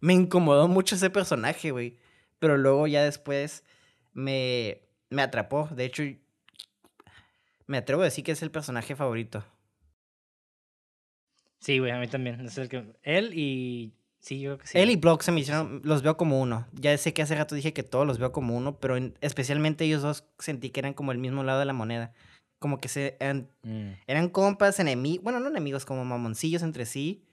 [0.00, 1.98] me incomodó mucho ese personaje, güey.
[2.38, 3.64] Pero luego ya después
[4.12, 5.68] me, me atrapó.
[5.72, 6.02] De hecho,
[7.66, 9.44] me atrevo a decir que es el personaje favorito.
[11.64, 12.40] Sí, güey, a mí también.
[12.40, 12.84] Es el que...
[13.02, 13.94] Él y.
[14.18, 14.78] Sí, yo creo que sí.
[14.78, 15.80] Él y Block se me hicieron.
[15.82, 16.66] Los veo como uno.
[16.72, 20.02] Ya sé que hace rato dije que todos los veo como uno, pero especialmente ellos
[20.02, 22.12] dos sentí que eran como el mismo lado de la moneda.
[22.58, 23.92] Como que se eran, mm.
[24.06, 25.24] eran compas, enemigos.
[25.24, 27.24] Bueno, no enemigos, como mamoncillos entre sí.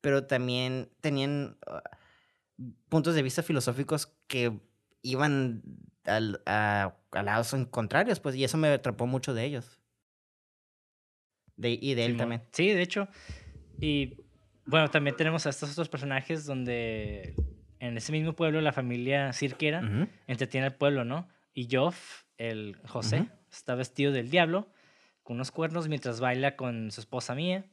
[0.00, 1.82] Pero también tenían ah,
[2.88, 4.58] puntos de vista filosóficos que
[5.02, 5.62] iban
[6.04, 9.78] al, a, lados contrarios, pues, y eso me atrapó mucho de ellos.
[11.56, 12.42] De, y de él también.
[12.52, 13.08] Sí, de hecho.
[13.78, 14.16] Y
[14.64, 17.34] bueno, también tenemos a estos otros personajes donde
[17.80, 21.28] en ese mismo pueblo la familia cirquera entretiene al pueblo, ¿no?
[21.52, 24.68] Y Joff, el José, está vestido del diablo
[25.22, 27.64] con unos cuernos mientras baila con su esposa mía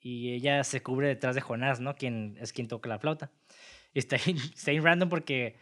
[0.00, 1.94] y ella se cubre detrás de Jonás, ¿no?
[1.94, 3.30] Quien es quien toca la flauta.
[3.94, 5.56] Y está está random porque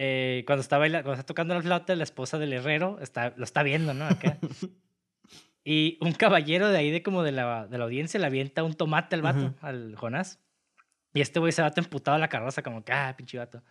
[0.00, 3.64] eh, cuando, está cuando está tocando la flauta, la esposa del herrero está, lo está
[3.64, 4.06] viendo, ¿no?
[4.06, 4.38] Acá.
[5.64, 8.74] y un caballero de ahí, de como de la, de la audiencia, le avienta un
[8.74, 10.40] tomate al vato, al Jonás.
[11.12, 13.64] Y este güey se va emputado a la carroza, como que, ah, pinche vato.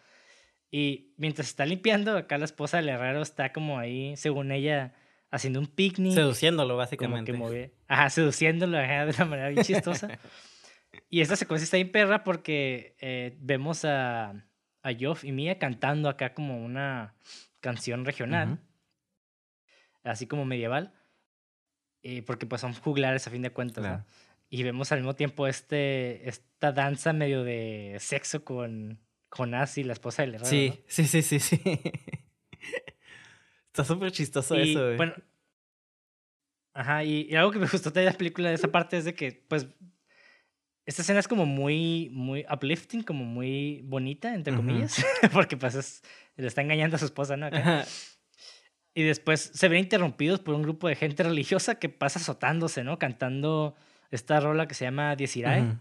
[0.69, 4.95] Y mientras está limpiando, acá la esposa del herrero está como ahí, según ella,
[5.31, 6.13] haciendo un picnic.
[6.13, 7.31] Seduciéndolo, básicamente.
[7.31, 10.09] Como que ajá, seduciéndolo ajá, de una manera bien chistosa.
[11.09, 14.33] y esta secuencia está bien perra porque eh, vemos a,
[14.87, 17.13] a Joff y Mia cantando acá como una
[17.59, 18.59] canción regional,
[20.03, 20.93] así como medieval,
[22.03, 24.03] eh, porque pues son juglares a fin de cuentas.
[24.49, 29.93] Y vemos al mismo tiempo este, esta danza medio de sexo con, con y la
[29.93, 30.49] esposa del herrero.
[30.49, 31.61] Sí, sí, sí, sí, sí.
[33.67, 34.97] Está súper chistoso eso, güey.
[34.97, 35.13] Bueno,
[36.73, 39.43] ajá, y, algo que me gustó de la película de esa parte es de que,
[39.47, 39.67] pues,
[40.87, 46.01] esta escena es como muy, muy uplifting, como muy bonita, entre comillas, porque pues
[46.37, 47.49] le está engañando a su esposa, ¿no?
[48.93, 52.97] Y después se ven interrumpidos por un grupo de gente religiosa que pasa azotándose, ¿no?
[52.99, 53.75] Cantando
[54.11, 55.77] esta rola que se llama Diezirae,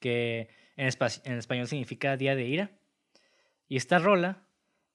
[0.00, 0.90] que en,
[1.24, 2.70] en español significa Día de Ira.
[3.68, 4.42] Y esta rola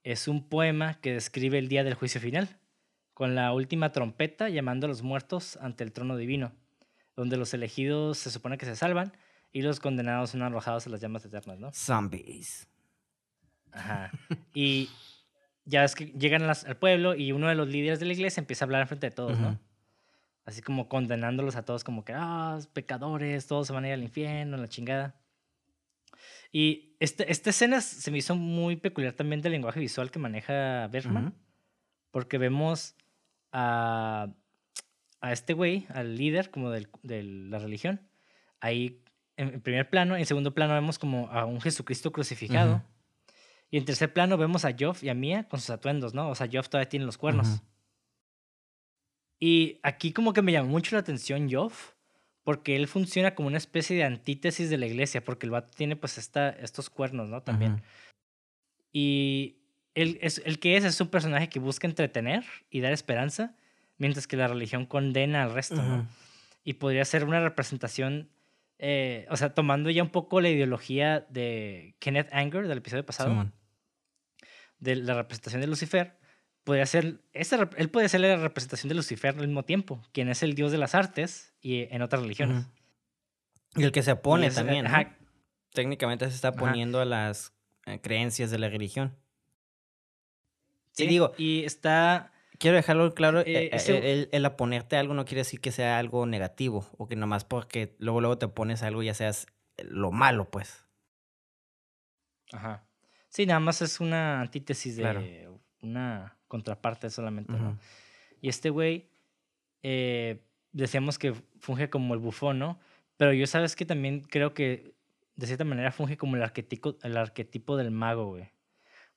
[0.04, 2.60] es un poema que describe el día del juicio final,
[3.14, 6.52] con la última trompeta llamando a los muertos ante el trono divino
[7.16, 9.14] donde los elegidos se supone que se salvan
[9.51, 11.72] y los condenados son arrojados a las llamas eternas, ¿no?
[11.74, 12.68] Zombies.
[13.72, 14.11] Ajá.
[14.53, 14.89] Y
[15.66, 18.66] ya es que llegan al pueblo y uno de los líderes de la iglesia empieza
[18.66, 19.59] a hablar frente de todos, ¿no?
[20.45, 24.03] Así como condenándolos a todos como que, ah, pecadores, todos se van a ir al
[24.03, 25.16] infierno, la chingada.
[26.51, 30.88] Y este, esta escena se me hizo muy peculiar también del lenguaje visual que maneja
[30.88, 31.34] Bergman,
[32.11, 32.95] porque vemos
[33.51, 34.34] a
[35.24, 38.02] a este güey, al líder como del, de la religión,
[38.60, 39.02] ahí
[39.38, 42.84] en, primer plano, en segundo plano vemos como a un Jesucristo crucificado.
[43.72, 46.30] Y en tercer plano vemos a Joff y a Mia con sus atuendos, ¿no?
[46.30, 47.64] O sea, Joff todavía tiene los cuernos.
[49.40, 51.94] Y aquí como que me llamó mucho la atención Joff,
[52.44, 55.96] porque él funciona como una especie de antítesis de la iglesia, porque el vato tiene
[55.96, 57.42] pues esta, estos cuernos, ¿no?
[57.42, 57.82] También.
[58.92, 59.56] Y
[59.96, 63.56] él, es, el que es es un personaje que busca entretener y dar esperanza,
[63.98, 66.08] mientras que la religión condena al resto, ¿no?
[66.64, 68.30] Y podría ser una representación,
[68.80, 73.52] eh, o sea, tomando ya un poco la ideología de Kenneth Anger del episodio pasado,
[74.80, 76.18] de la representación de Lucifer,
[76.64, 80.44] podría ser, esa, él puede ser la representación de Lucifer al mismo tiempo, quien es
[80.44, 82.68] el dios de las artes y en otras religiones.
[83.76, 84.88] Y el que se opone también.
[85.74, 87.54] Técnicamente se está poniendo a las
[87.86, 89.18] eh, creencias de la religión.
[90.91, 91.34] Sí, digo.
[91.38, 92.32] Y está.
[92.60, 96.26] Quiero dejarlo claro, eh, eh, el, aponerte a algo no quiere decir que sea algo
[96.26, 99.47] negativo o que nomás porque luego luego te pones algo ya seas
[99.78, 100.86] lo malo, pues.
[102.51, 102.86] Ajá.
[103.30, 105.49] Sí, nada más es una antítesis de
[105.82, 107.80] una contraparte solamente, ¿no?
[108.41, 109.10] Y este güey,
[109.82, 112.80] eh, decíamos que funge como el bufón, ¿no?
[113.18, 114.93] Pero yo sabes que también creo que
[115.36, 118.51] de cierta manera funge como el arquetipo, el arquetipo del mago, güey.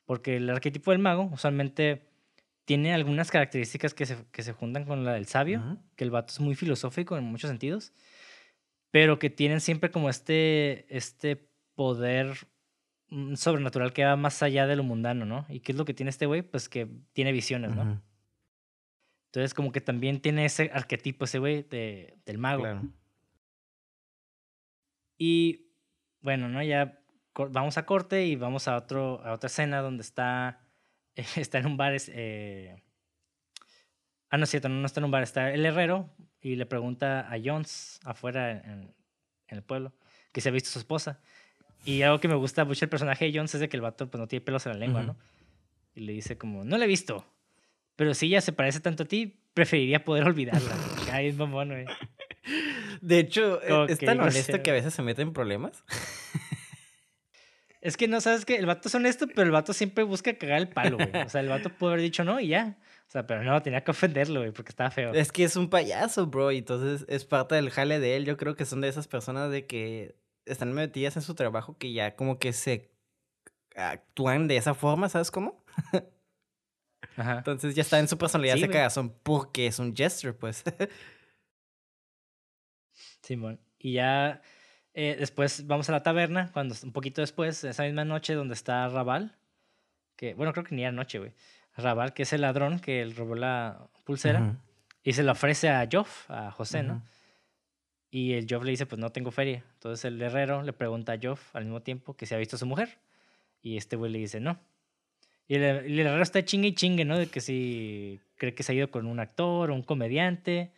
[0.07, 2.06] Porque el arquetipo del mago usualmente
[2.67, 6.33] tiene algunas características que se, que se juntan con la del sabio, que el vato
[6.33, 7.93] es muy filosófico en muchos sentidos,
[8.91, 12.37] pero que tienen siempre como este, este poder
[13.09, 15.47] mm, sobrenatural que va más allá de lo mundano, ¿no?
[15.49, 16.43] ¿Y qué es lo que tiene este güey?
[16.43, 18.03] Pues que tiene visiones, ¿no?
[19.27, 22.63] Entonces como que también tiene ese arquetipo ese güey de, del mago.
[22.63, 22.83] Claro.
[25.19, 25.69] Y
[26.21, 26.63] bueno, ¿no?
[26.65, 27.01] Ya
[27.51, 30.66] vamos a corte y vamos a, otro, a otra escena donde está,
[31.37, 31.97] está en un bar.
[32.09, 32.77] Eh...
[34.31, 36.11] Ah, no es cierto, no, está en un bar, está el herrero
[36.41, 38.95] y le pregunta a Jones afuera en,
[39.49, 39.93] el pueblo
[40.33, 41.21] que se ha visto su esposa.
[41.85, 44.11] Y algo que me gusta mucho el personaje de Jones es de que el vato
[44.11, 45.17] pues, no tiene pelos en la lengua, ¿no?
[45.95, 47.25] Y le dice como, no la he visto,
[47.95, 50.77] pero si ella se parece tanto a ti, preferiría poder olvidarla.
[51.13, 51.87] Ay, es mamón, güey.
[53.01, 55.83] De hecho, e, es tan honesto que a veces se mete en problemas.
[57.87, 60.59] Es que no sabes que el vato es honesto, pero el vato siempre busca cagar
[60.59, 61.25] el palo, güey.
[61.25, 62.77] O sea, el vato puede haber dicho no y ya.
[63.07, 65.15] O sea, pero no, tenía que ofenderlo, güey, porque estaba feo.
[65.15, 66.51] Es que es un payaso, bro.
[66.51, 68.25] Y entonces es parte del jale de él.
[68.25, 70.17] Yo creo que son de esas personas de que
[70.47, 72.91] están metidas en su trabajo que ya como que se
[73.77, 75.65] actúan de esa forma, ¿sabes cómo?
[77.17, 77.39] Ajá.
[77.39, 80.65] Entonces ya está en su personalidad ese cagazón porque es un gesture, pues.
[83.23, 83.61] Simón.
[83.79, 84.43] y ya
[84.99, 88.89] eh, después vamos a la taberna, cuando un poquito después, esa misma noche donde está
[88.89, 89.37] Raval,
[90.17, 91.33] que, bueno, creo que ni era noche, güey.
[91.77, 94.57] Raval, que es el ladrón que robó la pulsera,
[95.05, 97.03] y se la ofrece a Joff, a José, ¿no?
[98.11, 99.63] Y el Joff le dice, pues no tengo feria.
[99.75, 102.59] Entonces el herrero le pregunta a Joff al mismo tiempo que se ha visto a
[102.59, 102.97] su mujer,
[103.61, 104.59] y este güey le dice, no.
[105.47, 107.19] Y el, el herrero está chingue y chingue, ¿no?
[107.19, 110.73] De que si cree que se ha ido con un actor o un comediante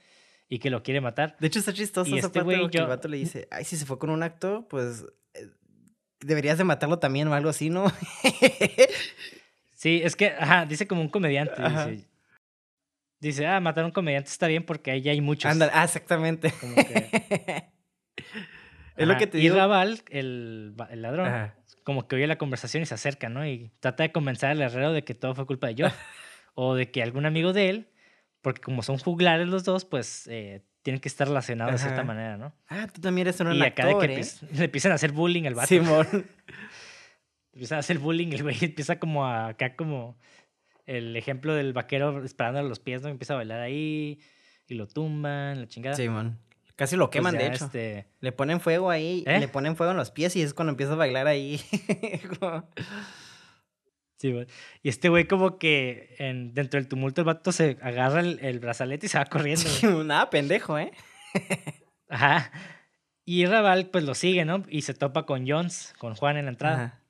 [0.49, 1.37] y que lo quiere matar.
[1.39, 3.85] De hecho, está chistoso esa este parte que el vato le dice, ay, si se
[3.85, 5.49] fue con un actor, pues eh,
[6.21, 7.93] deberías de matarlo también o algo así, ¿no?
[9.75, 11.63] sí, es que, ajá, dice como un comediante.
[11.63, 12.09] Dice,
[13.21, 15.51] dice, ah, matar a un comediante está bien porque ahí ya hay muchos.
[15.51, 16.53] Anda, ah, exactamente.
[18.97, 19.55] es lo que te digo.
[19.55, 21.53] Y Raval, el, el ladrón,
[21.85, 23.47] como que oye la conversación y se acerca, ¿no?
[23.47, 25.87] Y trata de convencer al herrero de que todo fue culpa de yo.
[26.55, 27.89] o de que algún amigo de él
[28.43, 32.37] porque como son juglares los dos, pues eh, tienen que estar relacionados de cierta manera,
[32.37, 32.55] ¿no?
[32.69, 34.25] Ah, tú también eres un y acá de que ¿eh?
[34.55, 35.69] le empiezan a hacer bullying al vato.
[35.69, 36.07] Simón.
[37.53, 40.19] empiezan a hacer bullying, el güey empieza como a, acá como
[40.87, 43.09] el ejemplo del vaquero esperando a los pies, ¿no?
[43.09, 44.21] Empieza a bailar ahí
[44.67, 45.97] y lo tumban, la chingada.
[45.97, 46.39] Simón.
[46.77, 47.65] Casi lo queman, pues de hecho.
[47.65, 48.07] Este...
[48.21, 49.41] Le ponen fuego ahí, ¿Eh?
[49.41, 51.61] le ponen fuego en los pies y es cuando empieza a bailar ahí.
[54.19, 54.35] Sí,
[54.83, 59.07] Y este güey como que en, dentro del tumulto el vato se agarra el, brazalete
[59.07, 59.65] y se va corriendo.
[60.05, 60.93] nada, pendejo, ¿eh?
[62.09, 62.51] Ajá.
[63.25, 64.65] Y Raval pues lo sigue, ¿no?
[64.69, 67.01] Y se topa con Jones, con Juan en la entrada.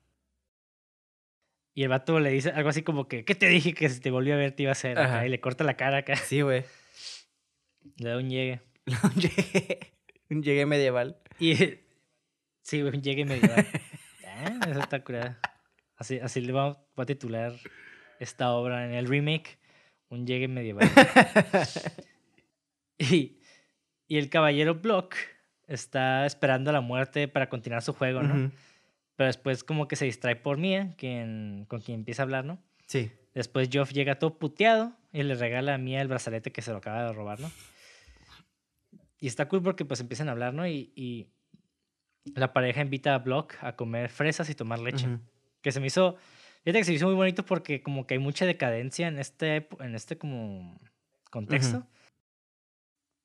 [1.73, 4.11] Y el vato le dice algo así como que, ¿qué te dije que si te
[4.11, 4.99] volvió a ver te iba a hacer?
[4.99, 6.15] Acá, y le corta la cara acá.
[6.15, 6.63] Sí, güey.
[7.95, 8.61] Le da un llegue.
[9.03, 9.79] un llegue.
[10.29, 11.17] Un llegue medieval.
[11.39, 11.55] Y...
[12.61, 13.65] Sí, güey, un llegue medieval.
[14.27, 15.39] ah, eso está curada.
[15.99, 17.53] Así, así le vamos a titular
[18.19, 19.59] esta obra en el remake,
[20.07, 20.89] un llegue medieval.
[22.97, 23.37] y,
[24.07, 25.15] y el caballero Block
[25.67, 28.49] está esperando la muerte para continuar su juego, ¿no?
[29.17, 32.63] Pero después como que se distrae por Mia, quien, con quien empieza a hablar, ¿no?
[32.87, 33.11] Sí.
[33.33, 36.77] Después Joff llega todo puteado y le regala a Mia el brazalete que se lo
[36.77, 37.51] acaba de robar, ¿no?
[39.19, 40.65] Y está cool porque pues empiezan a hablar, ¿no?
[40.65, 41.27] Y, y
[42.35, 45.19] la pareja invita a Block a comer fresas y tomar leche
[45.61, 46.15] que se me hizo,
[46.63, 49.67] fíjate que se me hizo muy bonito porque como que hay mucha decadencia en este,
[49.79, 50.77] en este como
[51.31, 51.85] contexto.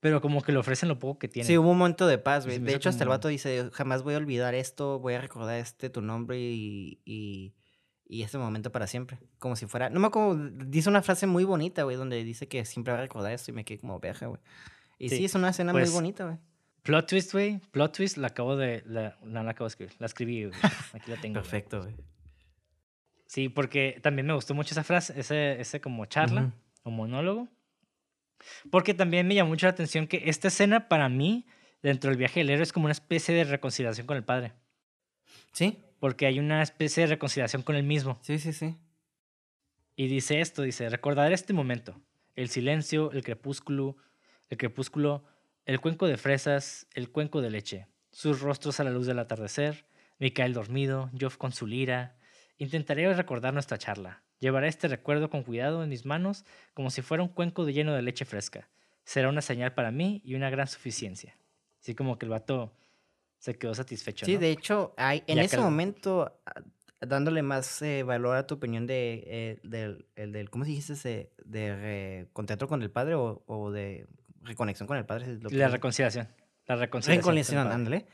[0.01, 1.47] pero como que le ofrecen lo poco que tiene.
[1.47, 2.59] Sí, hubo un momento de paz, güey.
[2.59, 5.89] De hecho, hasta el vato dice, jamás voy a olvidar esto, voy a recordar este
[5.89, 7.55] tu nombre y, y,
[8.07, 9.19] y este momento para siempre.
[9.39, 9.89] Como si fuera...
[9.89, 13.03] No me acuerdo, dice una frase muy bonita, güey, donde dice que siempre va a
[13.03, 14.41] recordar esto y me quedé como veja, güey.
[14.99, 16.37] Y sí, Sí, es una escena pues, muy bonita, güey.
[16.83, 17.61] Plot twist, güey.
[17.71, 18.83] Plot twist la acabo de.
[18.85, 19.95] La, no la acabo de escribir.
[20.01, 20.61] La escribí, güey.
[20.93, 21.35] Aquí la tengo.
[21.41, 21.97] Perfecto, güey.
[23.27, 26.53] Sí, porque también me gustó mucho esa frase, ese, ese como charla
[26.83, 27.49] o monólogo.
[28.71, 31.47] Porque también me llamó mucho la atención que esta escena para mí,
[31.83, 34.53] dentro del viaje del héroe, es como una especie de reconciliación con el padre.
[35.53, 38.19] Sí, Porque hay una especie de reconciliación con él mismo.
[38.23, 38.77] sí, sí, sí.
[39.97, 41.95] Y dice esto, dice, recordar este momento.
[42.35, 43.97] El silencio, el crepúsculo,
[44.51, 45.23] el crepúsculo,
[45.67, 49.87] el cuenco de fresas, el cuenco de leche, sus rostros a la luz del atardecer,
[50.19, 52.17] Micael dormido, Joff con su lira.
[52.59, 54.23] Intentaré recordar nuestra charla.
[54.41, 56.45] Llevaré este recuerdo con cuidado en mis manos
[56.75, 58.69] como si fuera un cuenco de lleno de leche fresca.
[59.05, 61.37] Será una señal para mí y una gran suficiencia.
[61.81, 62.73] Así como que el vato
[63.39, 64.25] se quedó satisfecho.
[64.27, 64.41] Sí, ¿no?
[64.41, 66.63] de hecho, hay, en Ya ese momento, a-
[67.07, 70.95] dándole más eh, valor a tu opinión de, eh, del, el del, ¿cómo dijiste?
[70.95, 74.07] ese- De contacto con el padre o, o de
[74.43, 75.39] reconexión con el padre.
[75.51, 76.29] La reconciliación.
[76.67, 77.23] La reconciliación.
[77.23, 78.07] con el Reconciliación, ándale.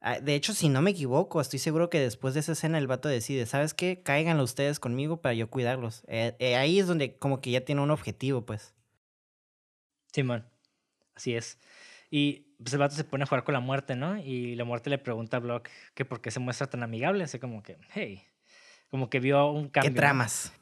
[0.00, 2.86] Ah, De hecho, si no me equivoco, estoy seguro que después de esa escena el
[2.86, 4.02] vato decide, ¿sabes qué?
[4.02, 6.04] Cáiganlo ustedes conmigo para yo cuidarlos.
[6.06, 8.74] Eh, eh, ahí es donde como que ya tiene un objetivo, pues.
[10.12, 10.48] Simón,
[11.14, 11.58] así es.
[12.10, 14.18] Y pues el vato se pone a jugar con la muerte, ¿no?
[14.18, 17.24] Y la muerte le pregunta a Block que por qué se muestra tan amigable.
[17.24, 18.24] Así como que, hey,
[18.90, 19.90] como que vio un cambio.
[19.90, 20.00] ¿Qué ¿no?
[20.00, 20.52] tramas?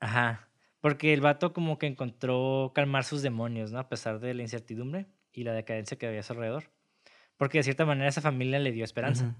[0.00, 0.48] Ajá.
[0.80, 3.78] Porque el vato como que encontró calmar sus demonios, ¿no?
[3.78, 6.73] A pesar de la incertidumbre y la decadencia que había a su alrededor.
[7.44, 9.26] Porque de cierta manera esa familia le dio esperanza.
[9.26, 9.34] Ujú.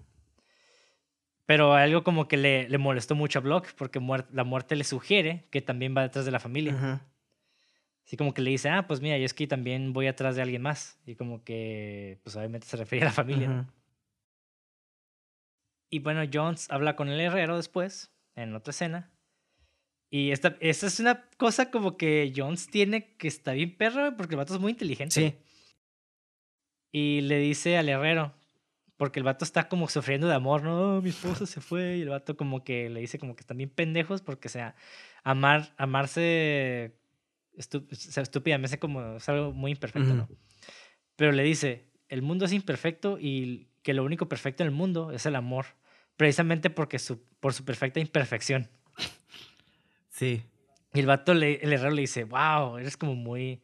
[1.47, 4.85] Pero algo como que le, le molestó mucho a Block porque muer- la muerte le
[4.85, 6.75] sugiere que también va detrás de la familia.
[6.75, 7.01] Ujú.
[8.05, 10.43] Así como que le dice, ah, pues mira, yo es que también voy atrás de
[10.43, 10.99] alguien más.
[11.07, 13.49] Y como que, pues obviamente se refiere a la familia.
[13.49, 13.61] ¿no?
[13.63, 13.71] Ujú.
[15.89, 19.11] Y bueno, Jones habla con el herrero después, en otra escena.
[20.11, 24.35] Y esta, esta es una cosa como que Jones tiene que está bien perro, porque
[24.35, 25.15] el vato es muy inteligente.
[25.15, 25.35] Sí.
[26.97, 28.33] Y le dice al herrero,
[28.97, 31.97] porque el vato está como sufriendo de amor, no, mi esposa se fue.
[31.97, 34.77] Y el vato como que le dice como que están bien pendejos porque, o sea,
[35.25, 36.95] amar, amarse
[37.59, 40.15] estu- estúpidamente como es algo muy imperfecto.
[40.15, 40.29] ¿no?
[41.17, 45.11] Pero le dice, el mundo es imperfecto y que lo único perfecto en el mundo
[45.11, 45.67] es el amor,
[46.17, 48.69] precisamente porque su, por su perfecta imperfección.
[50.11, 50.43] Sí.
[50.93, 53.63] Y el vato, le, el herrero le dice, wow, eres como muy,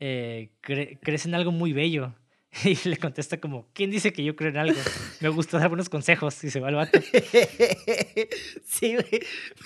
[0.00, 2.14] eh, cre- crees en algo muy bello.
[2.64, 4.78] Y le contesta como, ¿quién dice que yo creo en algo?
[5.20, 6.42] Me gusta dar buenos consejos.
[6.44, 7.00] Y se va el vato.
[8.64, 9.20] sí, güey.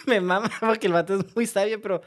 [0.07, 2.03] Me mama porque el vato es muy sabio, pero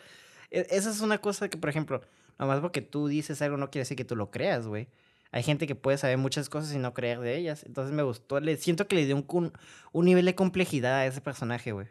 [0.50, 2.02] e- esa es una cosa que, por ejemplo,
[2.40, 4.88] nomás porque tú dices algo no quiere decir que tú lo creas, güey.
[5.32, 7.64] Hay gente que puede saber muchas cosas y no creer de ellas.
[7.66, 8.40] Entonces me gustó.
[8.40, 9.54] Le, siento que le dio un, un,
[9.94, 11.88] un nivel de complejidad a ese personaje, güey.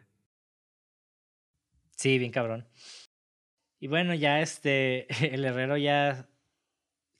[1.95, 2.67] Sí, bien cabrón.
[3.79, 6.29] Y bueno, ya este, el herrero ya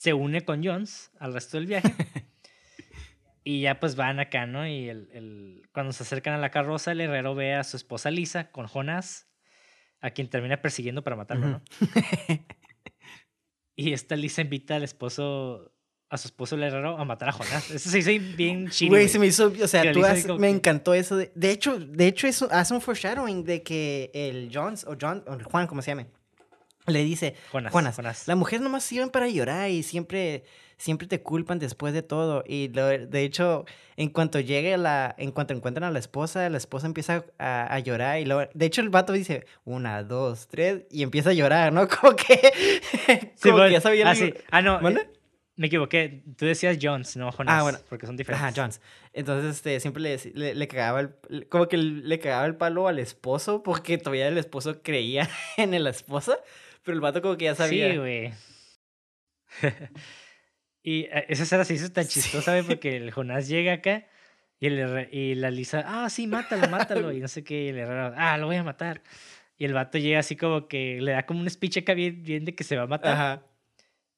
[0.02, 1.93] se une con Jones al resto del viaje.
[3.43, 4.68] y ya pues van acá, ¿no?
[4.68, 8.10] Y el, el- cuando se acercan a la carroza, el herrero ve a su esposa
[8.10, 9.28] Lisa con Jonas,
[9.99, 11.62] a quien termina persiguiendo para matarlo, ¿no?
[13.76, 15.72] Y esta Lisa invita al esposo,
[16.10, 17.72] a su esposo el herrero, a matar a Jonás.
[17.72, 18.89] Eso se hizo bien chido.
[18.91, 21.16] Güey, se me hizo, o sea, tú has- me encantó eso.
[21.16, 25.23] De, de hecho, de hecho eso hace un foreshadowing de que el Jones, o John,
[25.28, 26.07] o Juan, como se llame,
[26.88, 27.72] le dice, Jonas.
[27.74, 28.28] Jonas, Jonás.
[28.28, 30.44] La mujer nomás sirven para llorar y siempre,
[30.78, 32.44] siempre te culpan después de todo.
[32.48, 33.66] Y lo- de hecho,
[33.98, 37.80] en cuanto llegue la, en cuanto encuentran a la esposa, la esposa empieza a, a
[37.80, 41.72] llorar y luego, de hecho el vato dice una, dos, tres y empieza a llorar,
[41.72, 41.88] ¿no?
[42.02, 42.52] Como que,
[43.36, 44.34] Sí, como bueno, que ya sabía ah, el- sí.
[44.49, 44.90] Ah, no.
[44.90, 45.10] Eh,
[45.58, 46.24] me equivoqué.
[46.38, 47.62] Tú decías Jones, no Jonas.
[47.62, 47.78] bueno.
[47.88, 48.44] Porque son diferentes.
[48.48, 48.82] Ajá, Jones.
[49.14, 52.98] Entonces, este, siempre le, le, le cagaba el, como que le cagaba el palo al
[52.98, 56.40] esposo porque todavía el esposo creía en la esposa,
[56.84, 57.91] pero el vato como que ya sabía.
[57.91, 58.34] Sí, güey.
[60.84, 64.08] y eh, esa escena se hizo tan chistosa, güey, porque el Jonás llega acá
[64.60, 67.12] y, el y la Lisa, ah, sí, mátalo, mátalo.
[67.12, 69.02] Y no sé qué, y el herrero, ah, lo voy a matar.
[69.58, 72.45] Y el vato llega así como que le da como un speech acá bien, bien
[72.45, 73.14] de que se va a matar.
[73.14, 73.44] Ajá.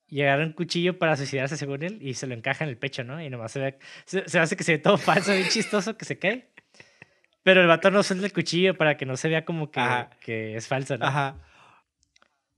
[0.08, 3.04] Y agarra un cuchillo para suicidarse según él y se lo encaja en el pecho,
[3.04, 3.22] ¿no?
[3.22, 6.06] Y nomás se ve, se, se hace que se ve todo falso, bien chistoso, que
[6.06, 6.50] se cae.
[7.44, 10.10] Pero el vato no suelta el cuchillo para que no se vea como que, Ajá.
[10.22, 11.06] que es falso, ¿no?
[11.06, 11.36] Ajá.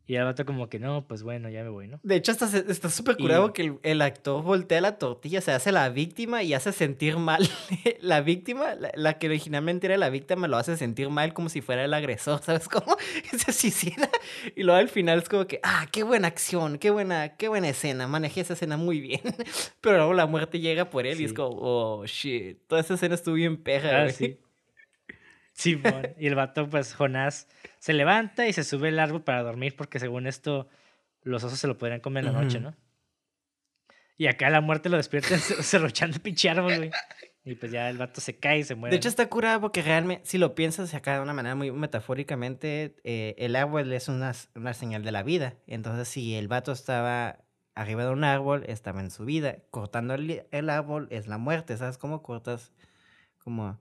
[0.07, 1.99] Y el vato como que, no, pues bueno, ya me voy, ¿no?
[2.03, 5.71] De hecho, está está súper curado que el, el, actor voltea la tortilla, se hace
[5.71, 7.49] la víctima y hace sentir mal.
[8.01, 11.83] la víctima, la, que originalmente era la víctima, lo hace sentir mal como si fuera
[11.83, 12.97] el agresor, ¿sabes cómo?
[13.37, 14.09] Se suicida.
[14.55, 17.69] Y luego al final es como que, ah, qué buena acción, qué buena, qué buena
[17.69, 19.21] escena, manejé esa escena muy bien.
[19.81, 23.15] Pero luego la muerte llega por él y es como, oh, shit, toda esa escena
[23.15, 24.37] estuvo bien perra, ah, Sí.
[25.55, 26.13] Simón.
[26.19, 27.47] y el vato, pues, Jonás
[27.79, 30.69] se levanta y se sube el árbol para dormir porque según esto
[31.21, 32.75] los osos se lo podrían comer en la noche, ¿no?
[34.17, 36.91] Y acá la muerte lo despierta cerrochando el pinche árbol, güey.
[37.43, 38.91] Y pues ya el vato se cae y se muere.
[38.91, 42.95] De hecho, está curado porque realmente, si lo piensas acá de una manera muy metafóricamente,
[43.03, 45.55] eh, el árbol es una, una, señal de la vida.
[45.67, 47.39] Entonces, si el vato estaba
[47.75, 49.57] arriba de un árbol, estaba en su vida.
[49.69, 52.71] Cortando el, el árbol es la muerte, ¿sabes cómo cortas?
[53.37, 53.79] Como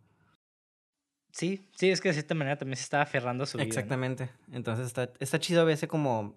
[1.34, 3.66] Sí, sí, es que de cierta manera también se estaba aferrando a su vida.
[3.66, 4.30] Exactamente.
[4.52, 6.36] Entonces está, está chido a veces como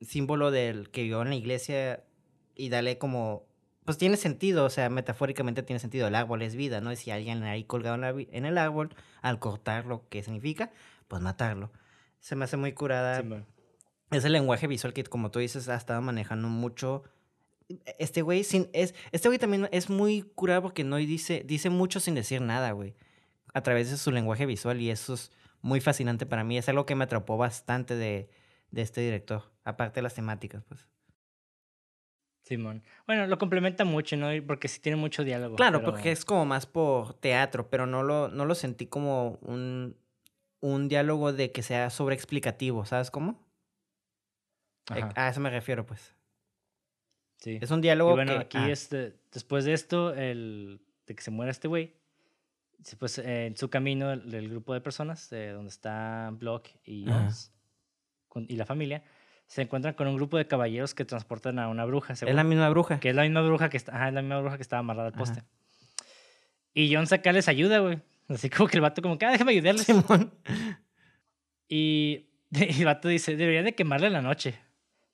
[0.00, 2.04] símbolo del que vivió en la iglesia
[2.54, 3.44] y dale como.
[3.84, 6.06] Pues tiene sentido, o sea, metafóricamente tiene sentido.
[6.06, 6.92] El árbol es vida, ¿no?
[6.92, 10.70] Y si alguien ahí colgado en, el árbol, al cortarlo, ¿qué significa?
[11.08, 11.72] Pues matarlo.
[12.20, 13.24] Se me hace muy curada.
[14.12, 17.02] Es el lenguaje visual que, como tú dices, ha estado manejando mucho.
[17.98, 21.98] Este güey sin, es, este güey también es muy curado porque no dice, dice mucho
[21.98, 22.94] sin decir nada, güey
[23.52, 26.58] a través de su lenguaje visual y eso es muy fascinante para mí.
[26.58, 28.28] Es algo que me atrapó bastante de,
[28.70, 30.88] de este director, aparte de las temáticas, pues.
[32.42, 32.82] Simón.
[33.06, 34.28] Bueno, lo complementa mucho, ¿no?
[34.46, 35.56] Porque sí tiene mucho diálogo.
[35.56, 39.96] Claro, porque es como más por teatro, pero no lo, no lo sentí como un,
[40.60, 43.46] un diálogo de que sea sobreexplicativo, ¿sabes cómo?
[44.94, 46.16] Eh, a eso me refiero, pues.
[47.38, 47.58] Sí.
[47.60, 51.68] Es un diálogo bueno, aquí este, después de esto, el, de que se muera este
[51.68, 51.94] güey,
[52.98, 57.06] pues, en su camino, el, grupo de personas, donde está Block y
[58.48, 59.02] y la familia,
[59.46, 62.14] se encuentran con un grupo de caballeros que transportan a una bruja.
[62.14, 63.00] es la misma bruja.
[63.00, 65.14] Que es la misma bruja que está, es la misma bruja que estaba amarrada al
[65.14, 65.42] poste.
[66.74, 68.00] Y John saca les ayuda, güey.
[68.28, 69.86] Así como que el vato como que, ah, déjame ayudarles.
[71.68, 74.58] Y, y, el vato dice, debería de quemarle la noche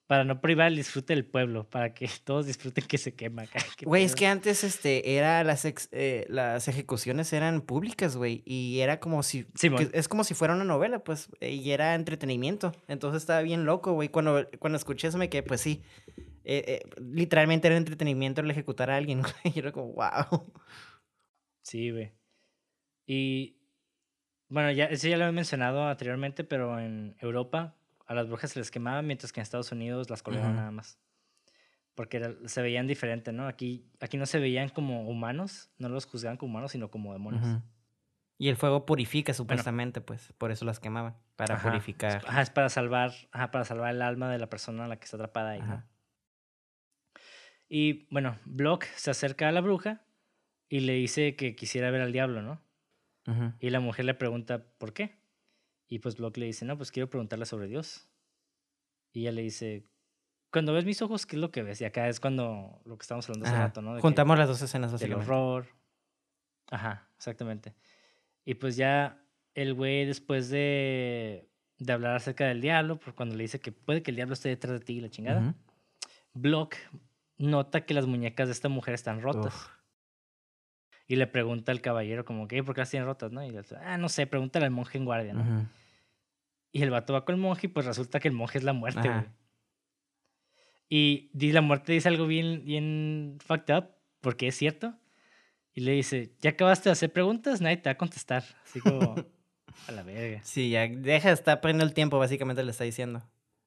[0.09, 3.44] para no privar el disfrute del pueblo, para que todos disfruten que se quema.
[3.82, 9.01] Güey, es que antes este, era las, eh, las ejecuciones eran públicas, güey, y era
[9.01, 9.47] como si...
[9.93, 12.72] es como si fuera una novela, pues, y era entretenimiento.
[12.89, 14.09] Entonces estaba bien loco, güey.
[14.09, 15.82] Cuando, cuando escuché eso me quedé, pues sí,
[16.43, 19.55] eh, eh, literalmente era entretenimiento el ejecutar a alguien, güey.
[19.55, 20.51] Y era como, wow.
[21.60, 22.12] Sí, güey.
[23.06, 23.59] Y,
[24.48, 27.77] bueno, ya, eso ya lo he mencionado anteriormente, pero en Europa
[28.09, 30.98] a las brujas se les quemaba, mientras que en Estados Unidos las colgaban nada más.
[31.94, 33.47] Porque se veían diferente, ¿no?
[33.47, 37.60] Aquí, aquí no se veían como humanos, no los juzgaban como humanos, sino como demonios.
[38.39, 42.22] Y el fuego purifica supuestamente, pues, por eso las quemaban, para purificar.
[42.26, 45.05] Ajá, es para salvar, ajá, para salvar el alma de la persona a la que
[45.05, 45.85] está atrapada ahí, ¿no?
[47.68, 50.06] Y bueno, Block se acerca a la bruja
[50.68, 52.62] y le dice que quisiera ver al diablo, ¿no?
[53.60, 55.18] Y la mujer le pregunta, ¿por qué?
[55.89, 58.09] Y pues Block le dice, no, pues quiero preguntarle sobre Dios.
[59.12, 59.85] Y ella le dice,
[60.51, 61.81] cuando ves mis ojos, ¿qué es lo que ves?
[61.81, 63.98] Y acá es cuando lo que estamos hablando hace rato, ¿no?
[64.01, 64.98] Juntamos las dos escenas.
[65.01, 65.66] Del horror.
[66.70, 67.74] Ajá, exactamente.
[68.44, 69.23] Y pues ya
[69.55, 71.48] el güey, después de,
[71.78, 74.78] de hablar acerca del diablo, cuando le dice que puede que el diablo esté detrás
[74.78, 75.55] de ti y la chingada,
[76.35, 76.77] Block
[77.39, 79.70] nota que las muñecas de esta mujer están rotas.
[81.09, 83.43] Y le pregunta al caballero como que, ¿por qué las tienen rotas, no?
[83.43, 85.68] Y le dice, ah, no sé, pregúntale al monje en guardia, ¿no?
[86.70, 88.74] Y el vato va con el monje y pues resulta que el monje es la
[88.74, 89.24] muerte, güey.
[90.90, 93.89] Y, la muerte dice algo bien, bien fucked up,
[94.20, 94.94] porque es cierto.
[95.72, 98.44] Y le dice, ya acabaste de hacer preguntas, nadie te va a contestar.
[98.64, 99.14] Así como,
[99.89, 100.40] a la verga.
[100.44, 103.22] Sí, ya deja de estar perdiendo el tiempo, básicamente le está diciendo.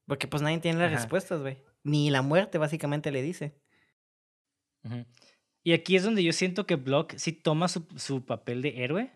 [0.06, 1.58] Porque pues nadie tiene las respuestas, güey.
[1.84, 3.56] Ni la muerte, básicamente, le dice.
[5.64, 9.12] Y aquí es donde yo siento que Block sí toma su, su papel de héroe.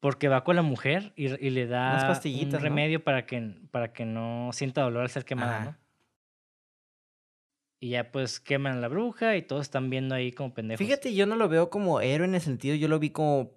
[0.00, 4.04] Porque va con la mujer y, y le da un remedio para, que, para que
[4.04, 5.76] no sienta dolor al ser quemada, ¿no?
[7.80, 10.84] Y ya pues queman a la bruja y todos están viendo ahí como pendejos.
[10.84, 13.52] Fíjate, yo no lo veo como héroe en el sentido, yo lo vi como...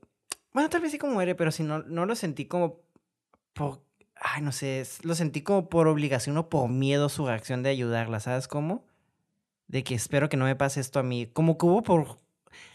[0.54, 2.80] Bueno, tal vez sí como héroe, pero si no, no lo sentí como...
[3.52, 3.82] Por...
[4.16, 8.22] Ay, no sé, lo sentí como por obligación o por miedo su reacción de ayudarla,
[8.22, 8.87] ¿sabes cómo?
[9.68, 11.28] De que espero que no me pase esto a mí.
[11.28, 12.18] Como que hubo por...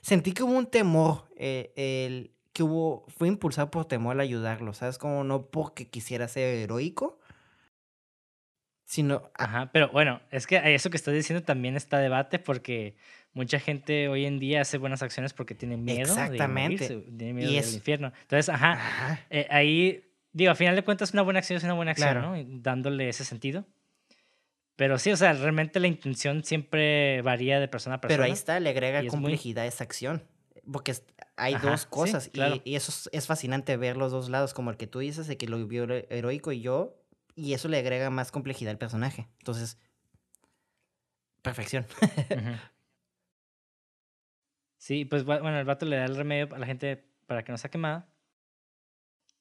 [0.01, 4.75] Sentí que hubo un temor, eh, el, que hubo, fue impulsado por temor al ayudarlo,
[4.75, 4.99] ¿sabes?
[4.99, 7.19] Como no porque quisiera ser heroico,
[8.85, 9.31] sino...
[9.35, 12.97] Ajá, pero bueno, es que eso que estás diciendo también está debate porque
[13.33, 16.89] mucha gente hoy en día hace buenas acciones porque tiene miedo Exactamente.
[16.89, 18.13] de tiene miedo del infierno.
[18.23, 21.93] Entonces, ajá, eh, ahí digo, a final de cuentas una buena acción es una buena
[21.93, 22.37] acción, Claro.
[22.37, 22.45] ¿no?
[22.61, 23.65] Dándole ese sentido.
[24.83, 28.17] Pero sí, o sea, realmente la intención siempre varía de persona a persona.
[28.17, 30.25] Pero ahí está, le agrega muy- complejidad a esa acción.
[30.73, 30.93] Porque
[31.37, 32.27] hay Ajá, dos cosas.
[32.27, 32.61] y- claro.
[32.65, 35.37] y, eso es, es fascinante ver los dos lados, como el que tú dices, de
[35.37, 37.01] que lo vio hero- heroico y yo.
[37.37, 39.29] Y eso le agrega más complejidad al personaje.
[39.39, 39.79] Entonces,
[41.43, 41.87] perfección.
[44.79, 47.53] Sí, pues bu- bueno, el vato le da el remedio a la gente para que
[47.53, 48.09] no sea quemada.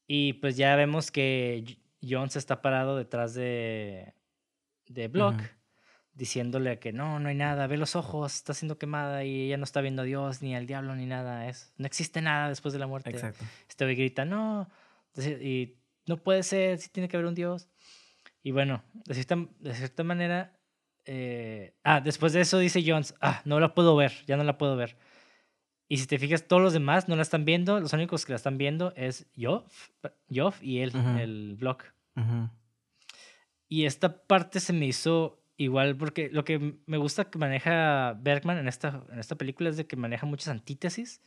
[0.05, 4.13] Y pues ya vemos que J- Jones está parado detrás de,
[4.93, 5.41] de Block,
[6.13, 9.63] diciéndole que no, no hay nada, ve los ojos, está siendo quemada y ella no
[9.63, 11.47] está viendo a Dios, ni al diablo, ni nada.
[11.47, 13.09] Es, no existe nada después de la muerte.
[13.09, 13.45] Exacto.
[13.67, 14.69] Este grita, no,
[15.17, 15.75] y
[16.07, 17.69] no puede ser, sí tiene que haber un Dios.
[18.43, 20.57] Y bueno, de cierta, de cierta manera,
[21.05, 24.57] eh, ah, después de eso dice Jones, ah, no la puedo ver, ya no la
[24.57, 24.97] puedo ver.
[25.87, 28.37] Y si te fijas, todos los demás no la están viendo, los únicos que la
[28.37, 29.89] están viendo es Joff,
[30.33, 31.83] Joff y él, el Block.
[32.15, 32.49] Ujú.
[33.71, 38.57] Y esta parte se me hizo igual porque lo que me gusta que maneja Bergman
[38.57, 41.21] en esta, en esta película es de que maneja muchas antítesis,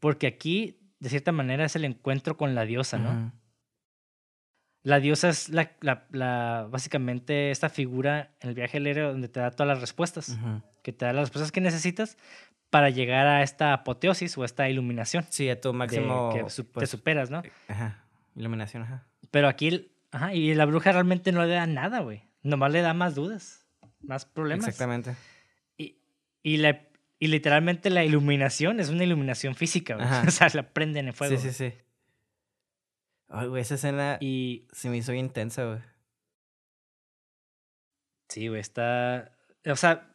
[0.00, 3.10] porque aquí, de cierta manera, es el encuentro con la diosa, ¿no?
[4.82, 9.28] La diosa es la, la- la- básicamente esta figura en el viaje al héroe donde
[9.28, 10.38] te da todas las respuestas,
[10.82, 12.16] que te da las respuestas que necesitas
[12.70, 15.24] para llegar a esta apoteosis o esta iluminación.
[15.28, 16.30] Sí, a tu de máximo.
[16.32, 17.42] que su- te pues, superas, ¿no?
[17.68, 18.04] Ajá.
[18.34, 19.06] Iluminación, ajá.
[19.30, 22.22] Pero aquí, ajá, y la bruja realmente no le da nada, güey.
[22.42, 23.66] Nomás le da más dudas,
[24.00, 24.66] más problemas.
[24.66, 25.14] Exactamente.
[25.76, 25.98] Y,
[26.42, 26.88] y, la,
[27.18, 30.06] y literalmente la iluminación es una iluminación física, güey.
[30.06, 30.24] Ajá.
[30.28, 31.36] O sea, la prenden en fuego.
[31.38, 31.78] Sí, sí, sí.
[33.28, 35.78] Ay, güey, esa escena Y se me hizo intensa, güey.
[38.28, 39.32] sí, güey, está.
[39.66, 40.14] O sea,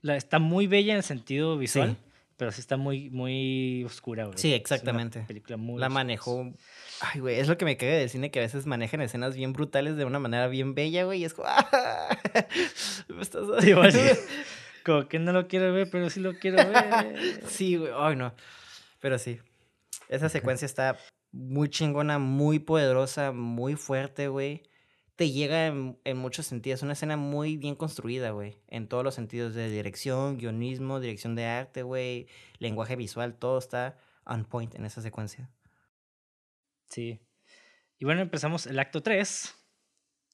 [0.00, 2.03] la, está muy bella en el sentido visual, Sí.
[2.36, 4.38] Pero sí está muy, muy oscura, güey.
[4.38, 5.20] Sí, Es una exactamente.
[5.26, 5.88] película muy La oscura.
[5.88, 6.52] manejó.
[7.00, 9.52] Ay, güey, es lo que me caga del cine que a veces manejan escenas bien
[9.52, 11.20] brutales de una manera bien bella, güey.
[11.20, 11.48] Y es como.
[11.50, 12.18] ¡Ah!
[13.08, 13.72] Me estás sí.
[14.84, 17.42] Como que no lo quiero ver, pero sí lo quiero ver.
[17.46, 17.90] Sí, güey.
[17.96, 18.34] Ay, no.
[19.00, 19.38] Pero sí.
[20.10, 20.98] Esa secuencia está
[21.32, 24.62] muy chingona, muy poderosa, muy fuerte, güey.
[25.16, 26.80] Te llega en, en muchos sentidos.
[26.80, 28.58] Es una escena muy bien construida, güey.
[28.68, 32.26] En todos los sentidos de dirección, guionismo, dirección de arte, güey.
[32.58, 35.50] Lenguaje visual, todo está on point en esa secuencia.
[36.88, 37.20] Sí.
[37.98, 39.54] Y bueno, empezamos el acto 3.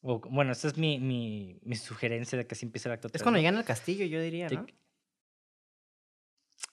[0.03, 3.21] O, bueno, esta es mi, mi, mi sugerencia de que así empiece el acto 3.
[3.21, 4.57] Es cuando llegan al castillo, yo diría, Sí.
[4.57, 4.67] ¿no?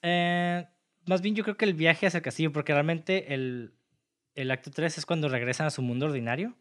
[0.01, 0.65] Eh,
[1.05, 3.73] más bien yo creo que el viaje hacia el castillo, porque realmente el,
[4.35, 6.55] el acto 3 es cuando regresan a su mundo ordinario.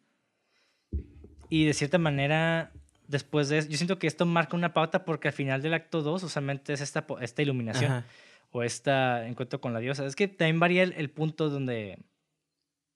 [1.49, 2.73] Y de cierta manera,
[3.07, 6.03] después de eso, yo siento que esto marca una pauta porque al final del acto
[6.03, 8.07] 2 usualmente es esta, esta iluminación Ajá.
[8.51, 8.91] o este
[9.27, 10.05] encuentro con la diosa.
[10.07, 11.99] Es que también varía el, el punto donde...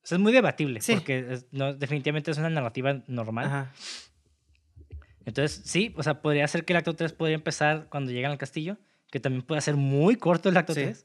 [0.02, 0.94] o sea, es muy debatible, Sí.
[0.94, 3.46] porque es- no, definitivamente es una narrativa normal.
[3.46, 3.72] Ajá.
[5.26, 8.38] Entonces, sí, o sea, podría ser que el acto 3 podría empezar cuando llegan al
[8.38, 8.78] castillo,
[9.10, 10.80] que también puede ser muy corto el acto Sí.
[10.82, 11.04] 3,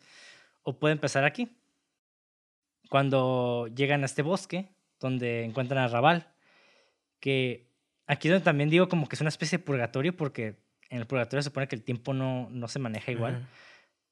[0.64, 1.50] o puede empezar aquí,
[2.90, 4.70] cuando llegan a este bosque,
[5.00, 6.28] donde encuentran a Raval,
[7.26, 7.66] que
[8.06, 10.60] aquí es donde también digo como que es una especie de purgatorio, porque
[10.92, 13.38] en el purgatorio se supone que el tiempo no, no se maneja igual.
[13.38, 13.46] Ujú.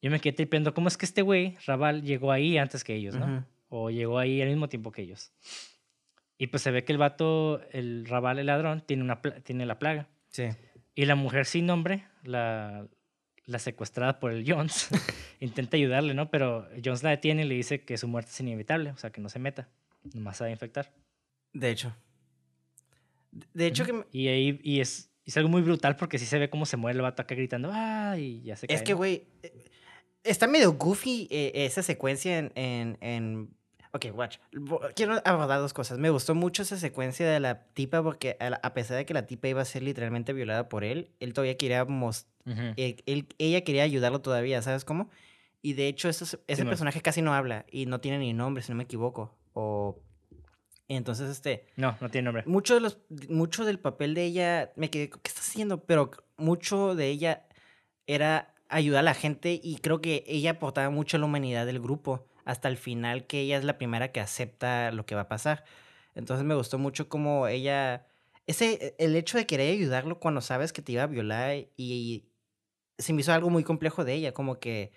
[0.02, 3.16] Yo me quedé tripeando, ¿cómo es que este güey, Raval, llegó ahí antes que ellos,
[3.16, 3.26] no?
[3.26, 3.46] Ujú.
[3.70, 5.32] O llegó ahí al mismo tiempo que ellos.
[6.40, 9.78] Y pues se ve que el vato, el Raval, el ladrón, tiene, una tiene la
[9.78, 10.08] plaga.
[10.30, 10.46] Sí.
[10.96, 12.88] Y la mujer sin nombre, la,
[13.46, 14.90] la secuestrada por el Jones,
[15.40, 16.32] intenta ayudarle, ¿no?
[16.32, 19.22] Pero Jones la detiene y le dice que su muerte es inevitable, o sea, que
[19.22, 19.70] no se meta,
[20.16, 20.92] nomás se va a infectar.
[21.54, 21.96] De hecho.
[23.54, 26.50] De- hecho, que Y ahí y es, es algo muy brutal porque sí se ve
[26.50, 28.16] cómo se muere el vato acá gritando, ¡ah!
[28.18, 28.76] Y ya se cae.
[28.76, 29.66] Es que, güey, eh,
[30.24, 33.50] está medio goofy eh, esa secuencia en, en, en-
[33.96, 34.38] Ok, watch.
[34.96, 36.00] Quiero abordar dos cosas.
[36.00, 39.14] Me gustó mucho esa secuencia de la tipa porque a, la- a pesar de que
[39.14, 42.74] la tipa iba a ser literalmente violada por él, él todavía quería mos- Ujú.
[42.76, 45.12] él- él- ella quería ayudarlo todavía, ¿sabes cómo?
[45.62, 46.26] Y de hecho, ese,
[46.66, 49.38] personaje casi no habla y no tiene ni nombre, si no me equivoco.
[49.54, 50.00] O...
[50.88, 51.66] Entonces, este...
[51.76, 52.44] No, no tiene nombre.
[52.46, 53.00] Mucho, de los,
[53.30, 55.84] mucho del papel de ella, me quedé, ¿qué está haciendo?
[55.86, 57.48] Pero mucho de ella
[58.06, 61.80] era ayudar a la gente y creo que ella aportaba mucho a la humanidad del
[61.80, 65.28] grupo hasta el final que ella es la primera que acepta lo que va a
[65.28, 65.64] pasar.
[66.16, 68.08] Entonces me gustó mucho como ella,
[68.48, 72.26] ese, el hecho de querer ayudarlo cuando sabes que te iba a violar y,
[73.00, 74.92] se me hizo algo muy complejo de ella, como que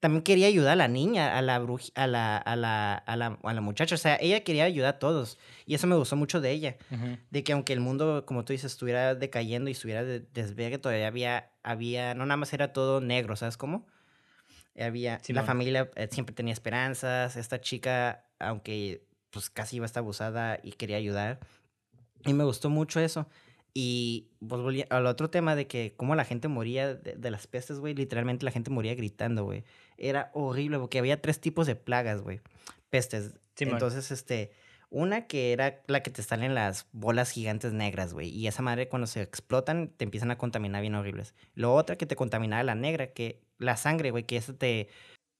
[0.00, 3.38] también quería ayudar a la niña, a la bruj, a la, a la, a la,
[3.42, 6.40] a la muchacha, o sea, ella quería ayudar a todos y eso me gustó mucho
[6.40, 6.76] de ella
[7.30, 11.08] de que aunque el mundo, como tú dices, estuviera decayendo y estuviera de desvergue, todavía
[11.08, 13.86] había, había, no nada más era todo negro, ¿sabes cómo?
[14.78, 15.44] Había, la Simón.
[15.44, 20.72] familia eh, siempre tenía esperanzas, esta chica, aunque pues casi iba a estar abusada y
[20.72, 21.40] quería ayudar.
[22.24, 23.28] Y me gustó mucho eso.
[23.74, 27.78] Y pues volví al otro tema de que cómo la gente moría de, las pestes,
[27.78, 27.94] güey.
[27.94, 29.64] Literalmente la gente moría gritando, güey.
[29.98, 32.40] Era horrible porque había tres tipos de plagas, güey.
[32.88, 33.34] Pestes.
[33.58, 34.52] Entonces, este,
[34.90, 38.28] una que era la que te salen las bolas gigantes negras, güey.
[38.30, 41.34] Y esa madre cuando se explotan te empiezan a contaminar bien horribles.
[41.54, 44.88] Lo otra que te contaminaba la negra, que la sangre, güey, que esa te...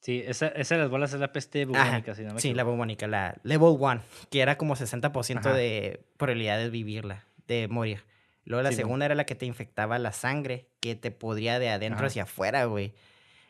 [0.00, 2.62] Sí, esa, esa de las bolas es la peste bubónica, si no me Sí, la
[2.62, 8.04] bubónica, la level 1, que era como 60% de probabilidad de vivirla, de morir.
[8.44, 12.06] Luego la segunda era la que te infectaba la sangre, que te podría de adentro
[12.06, 12.94] hacia afuera, güey.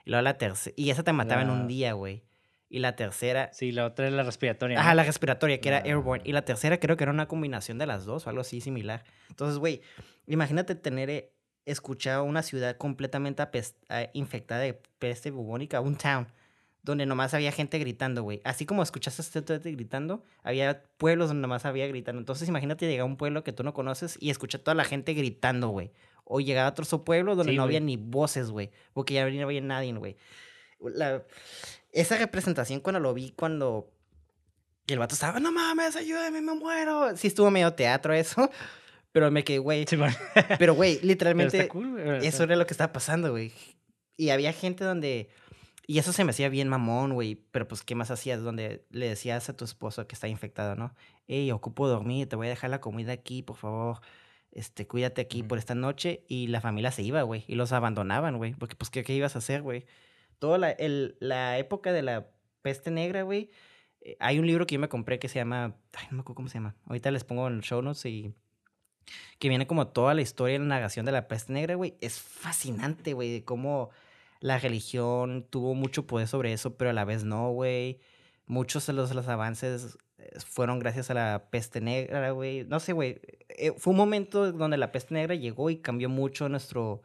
[0.09, 2.25] Y luego la tercera, y esa te mataba en un día, güey.
[2.71, 3.51] Y la tercera.
[3.53, 4.81] Sí, la otra es la respiratoria.
[4.81, 6.23] Ajá, la respiratoria, que era airborne.
[6.25, 9.05] Y la tercera creo que era una combinación de las dos o algo así similar.
[9.29, 9.83] Entonces, güey,
[10.27, 11.35] imagínate tener, eh,
[11.67, 13.47] escuchado una ciudad completamente
[13.91, 16.27] eh, infectada de peste bubónica, un town,
[16.83, 18.41] donde nomás había gente gritando, güey.
[18.45, 22.19] Así como escuchaste a gente gritando, había pueblos donde nomás había gritando.
[22.19, 24.85] Entonces, imagínate llegar a un pueblo que tú no conoces y escuchar a toda la
[24.85, 25.93] gente gritando, güey.
[26.31, 28.71] O llegar a otro pueblo donde no había ni voces, güey.
[28.93, 30.17] Porque ya no había nadie, güey.
[30.81, 31.25] La
[31.93, 33.91] esa representación cuando lo vi, cuando
[34.87, 37.17] el vato estaba, no mames, ayúdame, me muero.
[37.17, 38.51] Sí estuvo medio teatro eso,
[39.13, 39.85] pero me quedé, güey.
[40.59, 41.69] Pero, güey, literalmente,
[42.23, 43.53] eso era lo que estaba pasando, güey.
[44.17, 45.29] Y había gente donde...
[45.87, 47.37] Y eso se me hacía bien mamón, güey.
[47.51, 48.43] Pero pues, ¿qué más hacías?
[48.43, 50.95] Donde le decías a tu esposo que está infectado, ¿no?
[51.29, 54.01] Ey, ocupo dormir, te voy a dejar la comida aquí, por favor.
[54.59, 56.25] Este, cuídate aquí por esta noche.
[56.29, 57.45] Y la familia se iba, güey.
[57.47, 58.55] Y los abandonaban, güey.
[58.55, 59.87] Porque, pues, ¿qué, qué ibas a hacer, güey?
[60.39, 62.31] toda la, el, la época de la
[62.63, 63.51] peste negra, güey.
[64.01, 65.77] Eh, hay un libro que yo me compré que se llama.
[65.93, 66.77] Ay, no me acuerdo cómo se llama.
[66.87, 68.35] Ahorita les pongo en el show notes y.
[69.39, 71.97] Que viene como toda la historia y la negación de la peste negra, güey.
[72.01, 73.91] Es fascinante, güey, de cómo
[74.41, 78.01] la religión tuvo mucho poder sobre eso, pero a la vez no, güey.
[78.47, 79.99] Muchos de los, los avances
[80.47, 82.65] fueron gracias a la peste negra, güey.
[82.65, 83.21] No sé, güey.
[83.51, 87.03] Eh, fue un momento donde la peste negra llegó y cambió mucho nuestro.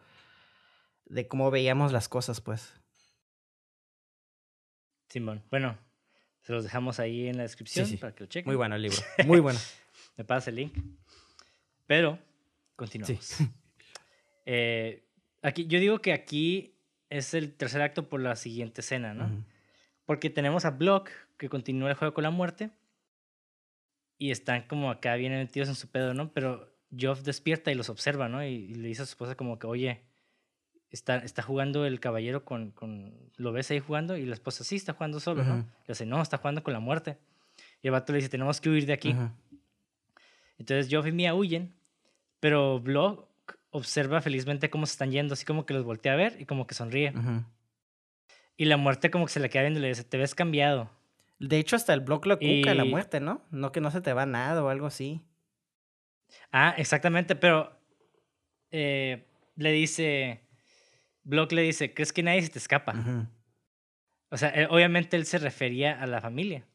[1.06, 2.74] de cómo veíamos las cosas, pues.
[5.10, 5.78] Simón, bueno,
[6.42, 8.50] se los dejamos ahí en la descripción para que lo chequen.
[8.50, 9.60] Muy bueno el libro, muy bueno.
[10.18, 10.74] Me pasa el link.
[11.86, 12.20] Pero,
[12.76, 13.38] continuamos.
[14.46, 15.08] Eh,
[15.42, 16.76] aquí, yo digo que aquí
[17.10, 19.46] es el tercer acto por la siguiente escena, ¿no?
[20.04, 22.70] Porque tenemos a Block que continúa el juego con la muerte
[24.24, 26.32] y están como acá bien metidos en su pedo, ¿no?
[26.32, 28.42] Pero Geoff despierta y los observa, ¿no?
[28.42, 30.02] y le dice a su esposa como que, oye,
[30.92, 34.78] está, está jugando el caballero con, con, Lo ves ahí jugando y la esposa sí
[34.78, 35.58] está jugando solo, ¿no?
[35.58, 37.18] Le dice, no, está jugando con la muerte.
[37.82, 39.14] Y el vato le dice, tenemos que huir de aquí.
[40.58, 41.74] Entonces Geoff y Mia huyen,
[42.40, 43.28] pero Block
[43.72, 46.66] observa felizmente cómo se están yendo, así como que los voltea a ver y como
[46.66, 47.14] que sonríe.
[48.56, 50.90] Y la muerte como que se le queda viendo y le dice, te ves cambiado.
[51.44, 53.42] De hecho, hasta el Block lo cuca la muerte, ¿no?
[53.52, 55.22] No que no se te va nada o algo así.
[56.54, 57.78] Ah, exactamente, pero
[58.72, 60.48] eh, le dice,
[61.24, 63.28] Block le dice, ¿crees que nadie se te escapa?
[64.30, 66.66] O sea, eh, obviamente él se refería a la familia.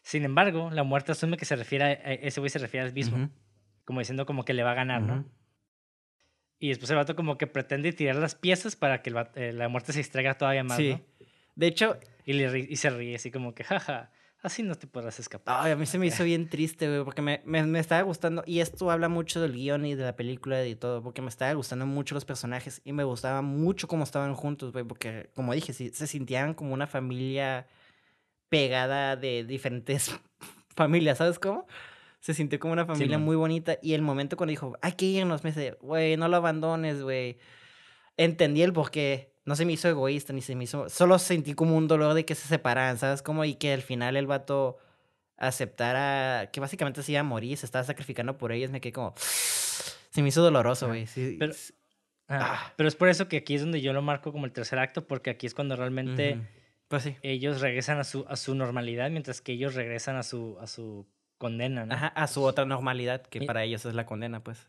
[0.00, 3.28] Sin embargo, la muerte asume que se refiere a, ese güey se refiere al mismo.
[3.84, 5.26] Como diciendo como que le va a ganar, ¿no?
[6.58, 9.92] Y después el vato como que pretende tirar las piezas para que eh, la muerte
[9.92, 10.98] se distraiga todavía más, sí.
[11.56, 11.98] De hecho...
[12.26, 14.10] Y, le, y se ríe así como que, jaja,
[14.44, 15.56] Así no te podrás escapar.
[15.58, 18.44] Ay, a mí se me hizo bien triste, güey, porque me, me, me, estaba gustando.
[18.46, 21.50] Y esto habla mucho del guion y de la película y todo, porque me estaba
[21.54, 25.72] gustando mucho los personajes y me gustaba mucho cómo estaban juntos, güey, porque, como dije,
[25.72, 27.66] se sentían como una familia
[28.50, 30.14] pegada de diferentes
[30.76, 31.66] familias, ¿sabes cómo?
[32.20, 33.78] Se sintió como una familia muy bonita.
[33.80, 37.38] Y el momento cuando dijo, hay que irnos, me dice, güey, no lo abandones, güey.
[38.18, 40.88] Entendí el porqué no se me hizo egoísta ni se me hizo.
[40.88, 43.22] Solo sentí como un dolor de que se separaran, ¿sabes?
[43.22, 44.78] Como y que al final el vato
[45.36, 48.70] aceptara que básicamente se iba a morir, se estaba sacrificando por ellos.
[48.70, 49.14] Me quedé como.
[50.14, 51.08] Se me hizo doloroso, güey.
[51.08, 51.34] Sí.
[51.40, 51.52] Pero,
[52.28, 52.72] ah.
[52.76, 55.08] pero es por eso que aquí es donde yo lo marco como el tercer acto,
[55.08, 56.38] porque aquí es cuando realmente.
[56.86, 57.16] Pues sí.
[57.22, 61.04] Ellos regresan a su, a su normalidad, mientras que ellos regresan a su, a su
[61.36, 61.94] condena, ¿no?
[61.94, 64.68] Ajá, a su otra normalidad, que para ellos es la condena, pues.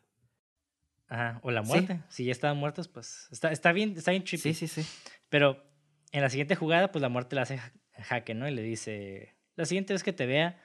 [1.07, 2.01] Ajá, o la muerte.
[2.09, 4.53] Si ya estaban muertos, pues está, está bien, está bien trippy.
[4.53, 4.89] Sí, sí, sí.
[5.29, 5.63] Pero
[6.11, 7.59] en la siguiente jugada, pues la muerte la hace
[7.93, 8.47] jaque, ¿no?
[8.47, 10.59] Y le dice, la siguiente vez que te vea,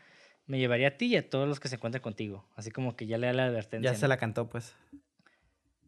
[0.46, 2.48] me llevaría a ti y a todos los que se encuentren contigo.
[2.56, 3.92] Así como que ya le da la advertencia.
[3.92, 4.74] Ya se la cantó, pues.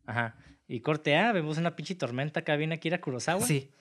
[0.06, 0.36] Ajá.
[0.68, 3.44] Y corte A, vemos una pinche tormenta acá viene Akira Kurosawa.
[3.44, 3.72] Sí.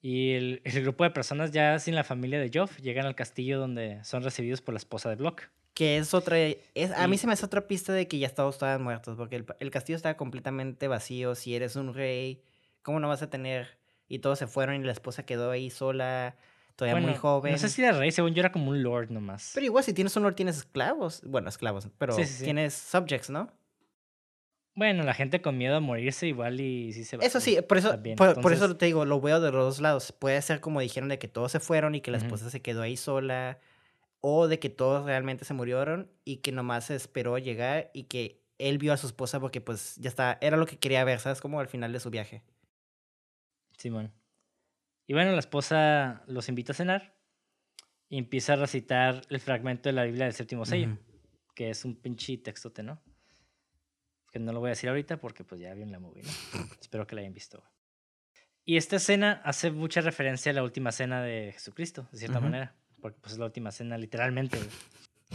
[0.00, 3.58] Y el, el, grupo de personas ya sin la familia de Joff llegan al castillo
[3.58, 5.50] donde son recibidos por la esposa de Block.
[5.78, 6.36] Que es otra.
[6.40, 9.44] Es, a mí se me hace otra pista de que ya todos estaban muertos, porque
[9.60, 11.36] el, castillo estaba completamente vacío.
[11.36, 12.42] Si eres un rey,
[12.82, 13.78] ¿cómo no vas a tener?
[14.08, 16.34] Y todos se fueron y la esposa quedó ahí sola.
[16.74, 17.52] todavía muy joven.
[17.52, 19.52] No sé si era rey, según yo era como un lord nomás.
[19.54, 21.22] Pero igual si tienes un lord tienes esclavos.
[21.24, 22.44] Bueno, esclavos, pero Sí, sí, sí.
[22.44, 23.48] tienes subjects, ¿no?
[24.74, 27.24] Bueno, la gente con miedo a morirse igual y sí se va.
[27.24, 30.10] Eso sí, por eso, por, por eso te digo, lo veo de los dos lados.
[30.10, 32.82] Puede ser como dijeron de que todos se fueron y que la esposa se quedó
[32.82, 33.60] ahí sola,
[34.20, 38.42] o de que todos realmente se murieron y que nomás se esperó llegar y que
[38.58, 41.40] él vio a su esposa porque pues ya está, era lo que quería ver, ¿sabes?
[41.40, 42.42] Como al final de su viaje.
[43.76, 44.12] Simón.
[45.06, 47.14] Y bueno, la esposa los invita a cenar
[48.08, 50.98] y empieza a recitar el fragmento de la Biblia del séptimo sello, Ujú.
[51.54, 53.00] que es un pinche textote, ¿no?
[54.32, 56.30] Que no lo voy a decir ahorita porque pues ya vieron la movie, ¿no?
[56.80, 57.62] Espero que la hayan visto.
[58.64, 62.48] Y esta escena hace mucha referencia a la última cena de Jesucristo, de cierta Ujú.
[62.48, 64.58] manera, porque pues es la última cena literalmente.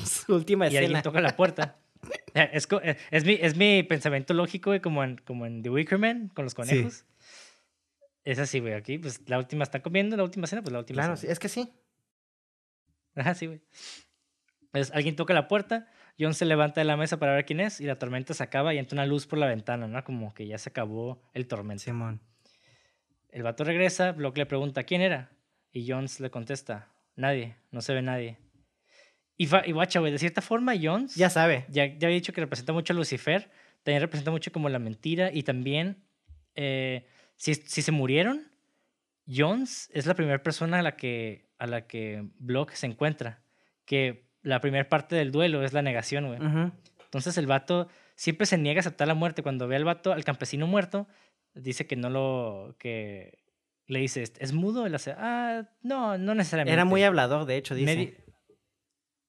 [0.06, 1.02] Su última y alguien escena.
[1.02, 1.77] toca la puerta.
[2.35, 5.69] Eh, Es, eh, es, mi, es mi pensamiento lógico, güey, como en, como en The
[5.69, 7.06] Wicker Man, con los conejos.
[8.26, 11.02] Es así, güey, aquí, pues la última está comiendo, la última cena, pues la última
[11.03, 11.34] Claro, sí, cena.
[11.34, 11.72] es que sí.
[13.15, 13.61] Ajá, sí, güey.
[14.64, 15.88] Entonces, alguien toca la puerta,
[16.19, 18.73] John se levanta de la mesa para ver quién es, y la tormenta se acaba
[18.73, 20.03] y entra una luz por la ventana, ¿no?
[20.03, 21.84] Como que ya se acabó el tormento.
[21.84, 22.19] Simón.
[23.30, 25.31] El vato regresa, Block le pregunta quién era,
[25.72, 28.38] y Jones le contesta, nadie, no se ve nadie.
[29.38, 31.65] Y, y guacha, güey, de cierta forma, Jones Ya sabe.
[31.69, 33.49] ya, ya había dicho que representa mucho a Lucifer,
[33.84, 36.03] también representa mucho como la mentira y también
[36.56, 38.48] eh, si, si se murieron,
[39.27, 43.41] Jones es la primera persona a la que, a la que Block se encuentra,
[43.85, 46.40] que la primera parte del duelo es la negación, güey.
[47.06, 49.44] Entonces el vato siempre se niega a aceptar la muerte.
[49.44, 51.07] Cuando ve al vato, al campesino muerto,
[51.53, 53.40] dice que no lo, que
[53.88, 54.86] le dice, ¿es mudo?
[54.86, 56.74] Él hace, ah, no, no necesariamente.
[56.74, 57.96] Era muy hablador, de hecho, dice.
[57.96, 58.16] Medi-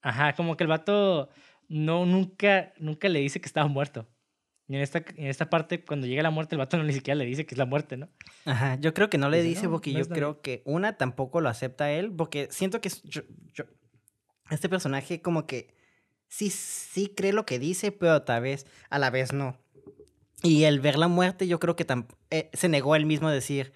[0.02, 1.30] Ajá, como que el vato
[1.68, 4.06] no, nunca, nunca le dice que estaba muerto.
[4.68, 7.16] Y en esta, en esta parte, cuando llega la muerte, el vato no ni siquiera
[7.16, 8.08] le dice que es la muerte, ¿no?
[8.44, 10.20] Ajá, yo creo que no le Dice, dice "No, porque no yo es nadie".
[10.20, 13.22] creo que una tampoco lo acepta él, porque siento que yo,
[13.52, 13.64] yo-
[14.50, 15.74] este personaje como que
[16.28, 19.58] sí, sí cree lo que dice, pero tal vez a la vez no.
[20.42, 21.86] Y el ver la muerte, yo creo que
[22.30, 23.72] eh, se negó él mismo a decir,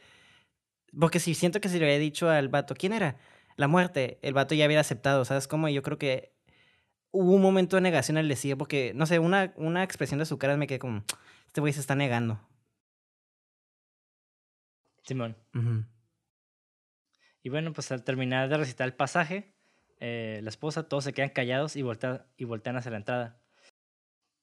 [0.98, 3.16] porque si siento que si le había dicho al vato, ¿quién era?
[3.56, 5.68] La muerte, el vato ya hubiera aceptado, ¿sabes cómo?
[5.68, 6.32] Yo creo que
[7.10, 10.38] hubo un momento de negación al decir, porque, no sé, una, una expresión de su
[10.38, 11.04] cara me quedé como,
[11.46, 12.40] este güey se está negando.
[15.02, 15.36] Simón.
[15.54, 15.84] Ujú.
[17.42, 19.54] Y bueno, pues al terminar de recitar el pasaje,
[20.00, 23.40] eh, la esposa, todos se quedan callados y, voltea- y voltean hacia la entrada.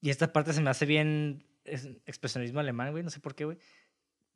[0.01, 3.45] Y esta parte se me hace bien es expresionismo alemán, güey, no sé por qué,
[3.45, 3.57] güey.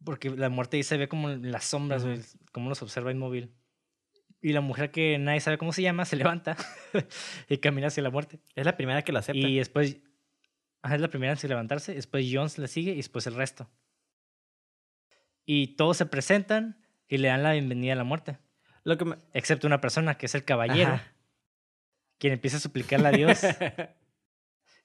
[0.03, 2.19] Porque la muerte ahí se ve como en las sombras, güey,
[2.51, 3.53] como los observa inmóvil.
[4.41, 6.55] Y la mujer que nadie sabe cómo se llama se levanta
[7.49, 8.39] y camina hacia la muerte.
[8.55, 9.37] Es la primera que lo acepta.
[9.47, 9.97] Y después,
[10.81, 13.69] ajá, es la primera en levantarse, después Jones le sigue y después el resto.
[15.45, 18.37] Y todos se presentan y le dan la bienvenida a la muerte,
[18.83, 21.13] Lo que me- excepto una persona que es el caballero, Ajá.
[22.19, 23.41] quien empieza a suplicarle a Dios.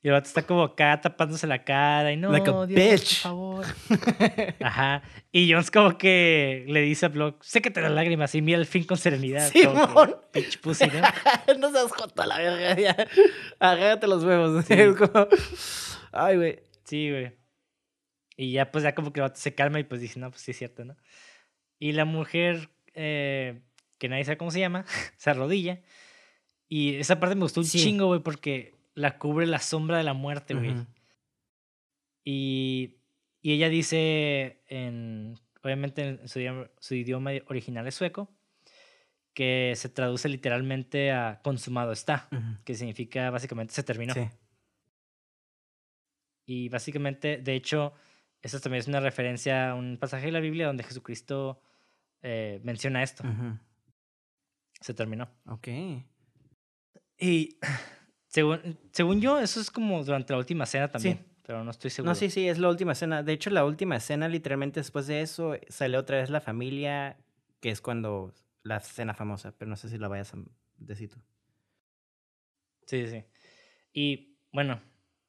[0.05, 3.22] y el vato está como acá tapándose la cara y no, Like a Dios, bitch.
[3.22, 3.66] por favor.
[4.60, 5.02] Ajá.
[5.32, 8.85] Y Jones como que le dice a Block, séquete las lágrimas y mira el fin
[8.85, 9.51] con serenidad.
[9.51, 10.14] que, Simón.
[10.32, 11.01] Bitch pussy, ¿no?
[11.59, 12.97] no seas joto a la verga, ya.
[13.59, 14.64] Agárrate los huevos.
[14.66, 14.74] Sí.
[14.78, 15.26] Es como...
[16.12, 16.60] Ay, güey.
[16.85, 17.32] Sí, güey.
[18.36, 20.43] Y ya pues ya como que el vato se calma y pues dice, no, pues
[20.43, 20.97] sí es cierto, ¿no?
[21.78, 23.62] Y la mujer, eh,
[23.98, 24.85] que nadie sabe cómo se llama,
[25.16, 25.81] se arrodilla.
[26.68, 27.78] Y esa parte me gustó un Sí.
[27.82, 30.74] chingo, güey, porque la cubre la sombra de la muerte, güey.
[32.24, 32.96] Y,
[33.42, 38.34] y ella dice, en, obviamente en su idioma, su idioma original es sueco,
[39.34, 42.28] que se traduce literalmente a consumado está,
[42.64, 44.14] que significa básicamente se terminó.
[44.14, 44.28] Sí.
[46.46, 47.94] Y básicamente, de hecho,
[48.42, 51.60] esto también es una referencia a un pasaje de la Biblia donde Jesucristo
[52.22, 53.24] eh, menciona esto.
[54.80, 55.30] Se terminó.
[55.46, 55.68] Ok.
[57.18, 57.58] Y
[58.35, 62.11] según, según yo, eso es como durante la última cena también, pero no estoy seguro.
[62.11, 63.23] No, sí, sí, es la última escena.
[63.23, 67.16] De hecho, la última escena, literalmente después de eso, sale otra vez la familia,
[67.61, 68.35] que es cuando
[68.65, 70.39] la escena famosa, pero no sé si la vayas a
[70.78, 71.20] decir tú.
[72.86, 73.23] Sí, sí.
[73.93, 74.81] Y bueno,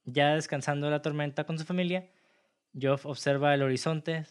[0.06, 2.10] ya descansando de la tormenta con su familia,
[2.74, 4.26] Joff observa el horizonte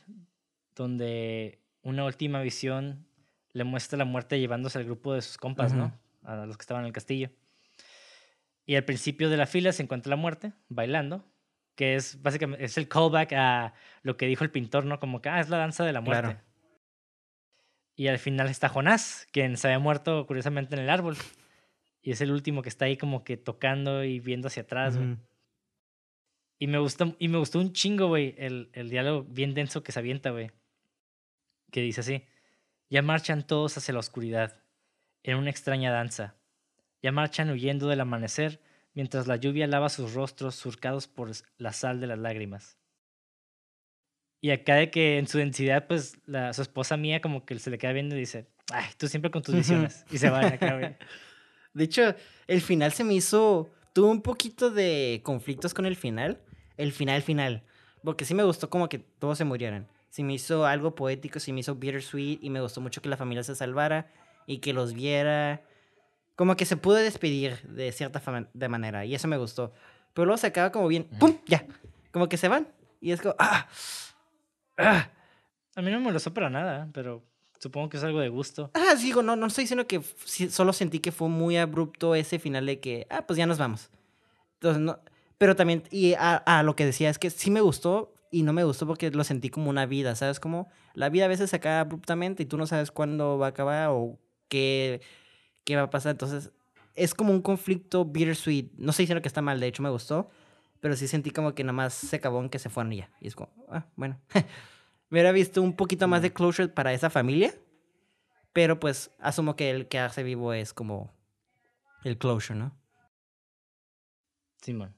[0.74, 3.06] donde una última visión
[3.52, 5.96] le muestra la muerte llevándose al grupo de sus compas, ¿no?
[6.24, 7.30] A los que estaban en el castillo.
[8.66, 11.24] Y al principio de la fila se encuentra la muerte bailando,
[11.74, 15.00] que es básicamente es el callback a lo que dijo el pintor, ¿no?
[15.00, 16.22] Como que ah, es la danza de la muerte.
[16.22, 16.40] Claro.
[17.96, 21.16] Y al final está Jonás, quien se había muerto curiosamente en el árbol.
[22.02, 25.16] Y es el último que está ahí como que tocando y viendo hacia atrás, güey.
[26.58, 29.92] Y me gustó, y me gustó un chingo, güey, el, el diálogo bien denso que
[29.92, 30.50] se avienta, güey.
[31.70, 32.24] Que dice así,
[32.90, 34.62] ya marchan todos hacia la oscuridad.
[35.22, 36.36] en una extraña danza.
[37.04, 38.62] Ya marchan huyendo del amanecer
[38.94, 42.78] mientras la lluvia lava sus rostros surcados por la sal de las lágrimas.
[44.40, 47.68] Y acá de que en su densidad, pues la, su esposa mía como que se
[47.68, 50.06] le queda viendo y dice, ay, tú siempre con tus visiones.
[50.10, 50.78] y se va acá.
[51.74, 52.14] De hecho,
[52.46, 56.40] el final se me hizo, tuvo un poquito de conflictos con el final.
[56.78, 57.64] El final, final.
[58.02, 59.88] Porque sí me gustó como que todos se murieran.
[60.08, 63.18] Sí me hizo algo poético, sí me hizo bittersweet y me gustó mucho que la
[63.18, 64.10] familia se salvara
[64.46, 65.66] y que los viera.
[66.36, 69.72] Como que se pudo despedir de cierta de manera y eso me gustó.
[70.12, 71.36] Pero luego se acaba como bien, ¡pum!
[71.46, 71.66] Ya.
[72.12, 72.68] Como que se van.
[73.00, 73.68] Y es como, ¡ah!
[74.78, 75.10] ¡ah!
[75.76, 77.22] A mí no me molestó para nada, pero
[77.58, 78.70] supongo que es algo de gusto.
[78.74, 80.00] Ah, digo, no, no estoy diciendo que
[80.50, 83.90] solo sentí que fue muy abrupto ese final de que, ah, pues ya nos vamos.
[84.54, 85.00] Entonces, no.
[85.38, 88.52] Pero también, y a, a lo que decía, es que sí me gustó y no
[88.52, 90.40] me gustó porque lo sentí como una vida, ¿sabes?
[90.40, 93.50] Como la vida a veces se acaba abruptamente y tú no sabes cuándo va a
[93.50, 95.00] acabar o qué,
[95.64, 96.12] qué va a pasar.
[96.12, 96.50] Entonces,
[96.94, 98.72] es como un conflicto bittersweet.
[98.76, 100.30] No estoy diciendo que está mal, de hecho me gustó,
[100.80, 103.10] pero sí sentí como que nada más se acabó en que se fueron y ya.
[103.20, 104.20] Y es como, ah, bueno.
[105.10, 107.54] me hubiera visto un poquito más de closure para esa familia,
[108.52, 111.12] pero pues asumo que el que hace vivo es como
[112.04, 112.76] el closure, ¿no?
[114.60, 114.94] Simón.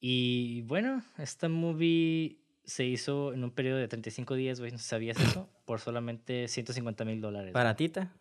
[0.00, 5.18] Y bueno, esta movie se hizo en un periodo de 35 días, güey, no sabías
[5.20, 7.52] eso, por solamente 150 mil dólares.
[7.52, 8.12] ¿Baratita?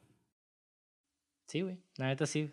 [1.48, 2.52] Sí, güey, la neta sí.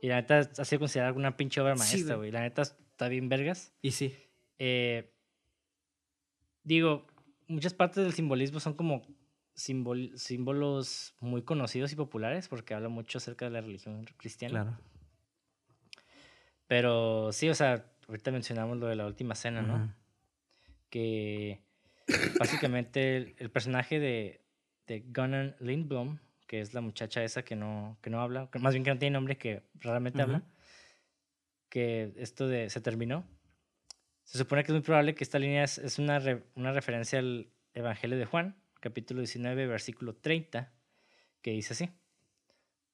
[0.00, 2.30] Y la neta ha sido considerada una pinche obra maestra, güey.
[2.30, 3.72] la neta está bien vergas.
[3.82, 4.14] Y sí.
[4.58, 5.12] Eh,
[6.62, 7.06] digo,
[7.46, 9.02] muchas partes del simbolismo son como
[9.54, 14.62] símbolos muy conocidos y populares porque habla mucho acerca de la religión cristiana.
[14.62, 14.78] Claro.
[16.68, 19.94] Pero sí, o sea, ahorita mencionamos lo de la última cena, ¿no?
[20.90, 21.60] Que
[22.38, 24.42] básicamente el, personaje de,
[24.86, 26.18] de Gunnar Lindblom,
[26.48, 29.12] que es la muchacha esa que no, que no habla, más bien que no tiene
[29.12, 30.42] nombre, que realmente habla,
[31.68, 33.24] que esto de se terminó.
[34.24, 36.20] Se supone que es muy probable que esta línea es, es una,
[36.56, 40.72] una referencia al Evangelio de Juan, capítulo 19, versículo 30,
[41.42, 41.90] que dice así.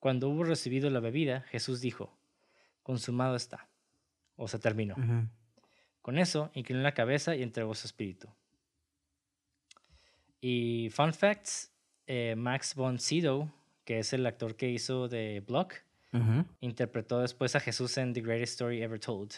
[0.01, 2.18] Cuando hubo recibido la bebida, Jesús dijo,
[2.82, 3.68] consumado está
[4.36, 4.97] o se terminó.
[6.02, 8.28] Con eso, inclinó la cabeza y entregó su espíritu.
[10.40, 11.73] Y fun facts,
[12.06, 13.51] eh, Max von Sydow,
[13.85, 15.74] que es el actor que hizo de Block,
[16.60, 19.32] interpretó después a Jesús en The Greatest Story Ever Told,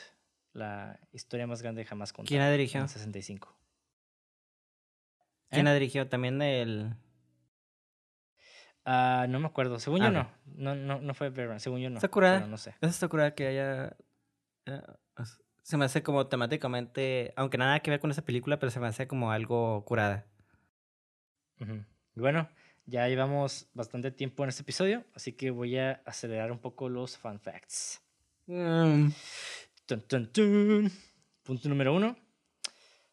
[0.52, 2.28] la historia más grande jamás contada.
[2.28, 2.82] ¿Quién la dirigió?
[2.82, 3.56] En 65.
[5.48, 5.74] ¿Quién la ¿Eh?
[5.74, 6.06] dirigió?
[6.06, 6.94] También el...
[8.84, 9.78] Ah, no me acuerdo.
[9.78, 10.30] Según yo no.
[10.44, 10.74] no.
[10.74, 11.14] No, no.
[11.14, 11.60] fue Berman.
[11.60, 11.98] Según yo no.
[11.98, 12.47] Sakura.
[12.47, 12.74] No sé.
[12.82, 13.97] Es Sakura que haya
[14.66, 14.82] eh,
[15.62, 18.86] se me hace como temáticamente, aunque nada que ver con esa película, pero se me
[18.86, 20.24] hace como algo curada.
[22.16, 22.48] Bueno,
[22.86, 27.18] ya llevamos bastante tiempo en este episodio, así que voy a acelerar un poco los
[27.18, 28.01] fun facts.
[28.47, 29.09] Mm.
[31.43, 32.16] Punto número uno.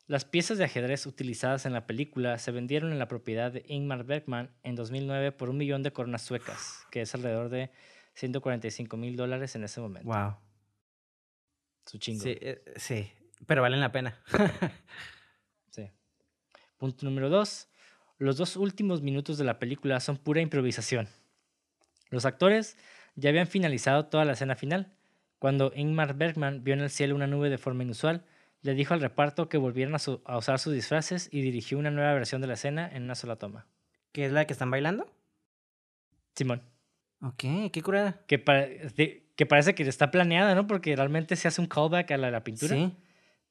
[0.07, 4.05] Las piezas de ajedrez utilizadas en la película se vendieron en la propiedad de Ingmar
[4.05, 7.71] Bergman en 2009 por un millón de coronas suecas, que es alrededor de
[8.15, 10.09] 145 mil dólares en ese momento.
[10.09, 10.37] Wow.
[11.85, 12.23] Su chingo.
[12.23, 13.11] Sí, eh, sí,
[13.45, 14.21] pero valen la pena.
[15.71, 15.89] sí.
[16.77, 17.67] Punto número dos.
[18.17, 21.07] Los dos últimos minutos de la película son pura improvisación.
[22.09, 22.77] Los actores
[23.15, 24.93] ya habían finalizado toda la escena final.
[25.39, 28.23] Cuando Ingmar Bergman vio en el cielo una nube de forma inusual,
[28.61, 32.39] le dijo al reparto que volvieran a, usar sus disfraces y dirigió una nueva versión
[32.41, 33.67] de la escena en una sola toma.
[34.13, 35.11] ¿Qué es la que están bailando?
[36.35, 36.61] Simón.
[37.21, 38.21] Ok, qué curada.
[38.25, 40.65] Que, parece que está planeada, ¿no?
[40.65, 42.75] Porque realmente se hace un callback a la, pintura.
[42.75, 42.93] Sí.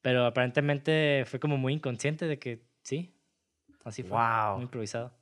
[0.01, 3.13] Pero aparentemente fue como muy inconsciente de que sí.
[3.83, 4.17] Así fue.
[4.17, 4.55] Wow.
[4.55, 5.13] Muy improvisado.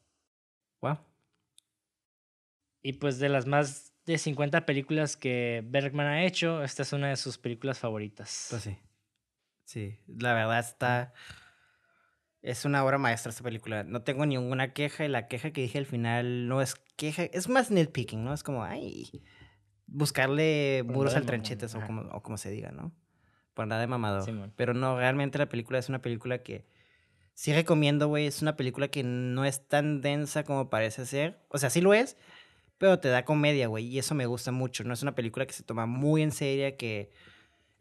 [0.82, 0.98] Wow.
[2.82, 7.10] Y pues de las más de 50 películas que Bergman ha hecho, esta es una
[7.10, 8.48] de sus películas favoritas.
[8.50, 8.78] Pues sí.
[9.64, 11.14] Sí, la verdad está...
[12.42, 13.84] Es una obra maestra esta película.
[13.84, 17.48] No tengo ninguna queja y la queja que dije al final no es queja, es
[17.48, 18.34] más nitpicking, ¿no?
[18.34, 19.24] Es como, ay,
[19.86, 22.92] buscarle muros al tranchetes o como, o como se diga, ¿no?
[23.54, 24.52] Por nada de mamador.
[24.56, 26.66] Pero no, realmente la película es una película que
[27.42, 28.28] sí recomiendo, güey.
[28.28, 31.40] Es una película que no es tan densa como parece ser.
[31.50, 32.16] O sea, sí lo es,
[32.78, 33.88] pero te da comedia, güey.
[33.88, 34.84] Y eso me gusta mucho.
[34.84, 37.10] No es una película que se toma muy en serio, que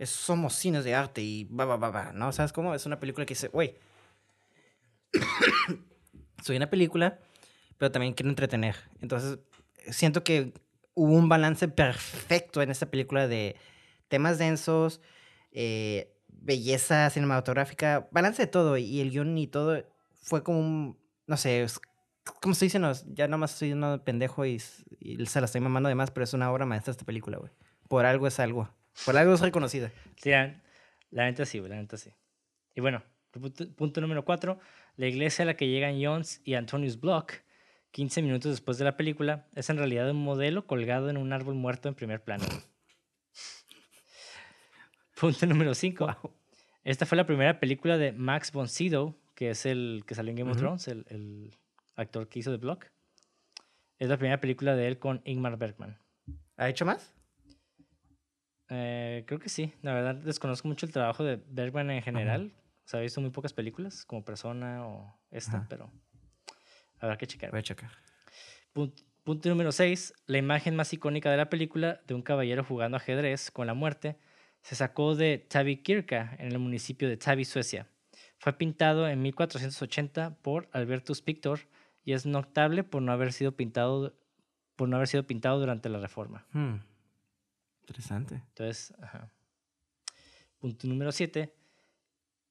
[0.03, 2.13] somos cines de arte y va, va, va, va.
[2.15, 2.33] ¿No?
[2.33, 2.75] ¿Sabes cómo?
[2.75, 3.77] Es una película que dice, güey,
[6.43, 7.19] soy una película,
[7.77, 8.77] pero también quiero entretener.
[9.03, 9.41] Entonces,
[9.91, 10.55] siento que
[10.95, 13.57] hubo un balance perfecto en esta película de
[14.09, 15.03] temas densos,
[15.53, 19.85] eh, belleza cinematográfica, balance de todo y el guion y todo
[20.23, 21.67] fue como un, no sé,
[22.41, 25.95] como se dice, no, ya nomás soy un pendejo y, se la estoy mamando de
[25.95, 27.51] más, pero es una obra maestra esta película, güey.
[27.89, 28.71] Por algo es algo.
[29.05, 29.91] Por algo es reconocida.
[30.17, 32.11] Sí, la, neta sí, güey, la neta sí.
[32.75, 33.03] Y bueno,
[33.77, 34.59] punto, número cuatro.
[34.97, 37.33] La iglesia a la que llegan Jones y Antonius Block
[37.93, 41.55] 15 minutos después de la película es en realidad un modelo colgado en un árbol
[41.55, 42.45] muerto en primer plano.
[45.21, 46.17] Punto número 5.
[46.85, 50.37] Esta fue la primera película de Max von Sydow, que es el que salió en
[50.37, 51.55] Game of Thrones, el, el,
[51.95, 52.87] actor que hizo The Block.
[53.99, 55.99] Es la primera película de él con Ingmar Bergman.
[56.57, 57.13] ¿Ha hecho más?
[58.71, 59.75] Eh, creo que sí.
[59.83, 62.53] La verdad, desconozco mucho el trabajo de Bergman en general.
[62.87, 65.91] O sea, he visto muy pocas películas como persona o esta, pero
[66.99, 67.51] habrá que checar.
[67.51, 67.91] Voy a checar.
[68.73, 70.15] Punto, punto número 6.
[70.27, 74.17] La imagen más icónica de la película de un caballero jugando ajedrez con la muerte
[74.63, 77.87] se sacó de Tabikirka en el municipio de Tabi, Suecia.
[78.39, 81.61] Fue pintado en 1480 por Albertus Pictor
[82.05, 84.15] y es notable por no haber sido pintado,
[84.77, 86.47] por no haber sido pintado durante la reforma.
[86.53, 86.77] Hmm.
[87.83, 88.37] Interesante.
[88.37, 88.95] Entonces,
[90.59, 91.55] punto número 7.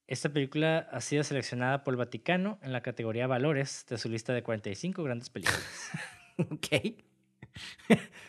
[0.06, 4.34] Esta película ha sido seleccionada por el Vaticano en la categoría Valores de su lista
[4.34, 5.92] de 45 grandes películas.
[6.38, 6.96] ok.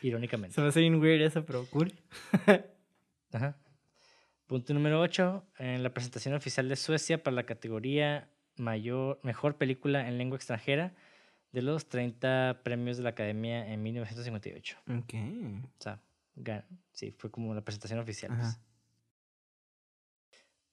[0.03, 0.55] Irónicamente.
[0.55, 1.93] Se me hace bien weird eso, pero cool.
[3.33, 3.57] Ajá.
[4.51, 5.45] Punto número 8.
[5.59, 10.93] En la presentación oficial de Suecia para la categoría mayor, Mejor Película en Lengua Extranjera
[11.53, 14.77] de los 30 premios de la Academia en 1958.
[14.89, 15.15] Ok.
[15.63, 16.03] O sea,
[16.91, 18.37] sí, fue como la presentación oficial.
[18.37, 18.61] Pues.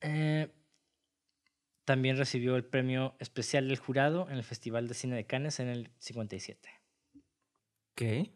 [0.01, 0.51] Eh,
[1.85, 5.67] también recibió el premio especial del jurado en el Festival de Cine de Cannes en
[5.67, 6.67] el 57.
[7.93, 8.31] ¿Qué?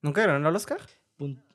[0.00, 0.80] ¿Nunca ganó el Oscar?
[1.18, 1.45] Punto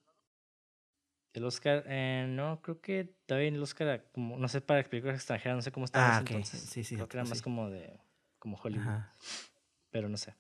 [1.34, 5.56] el Oscar, eh, no, creo que todavía el Oscar, como, no sé, para películas extranjeras,
[5.56, 6.18] no sé cómo está.
[6.18, 6.60] Ah, entonces.
[6.60, 6.96] Sí, sí.
[6.96, 8.00] Creo que era más como de,
[8.38, 9.02] como Hollywood.
[9.92, 10.36] Pero no sé.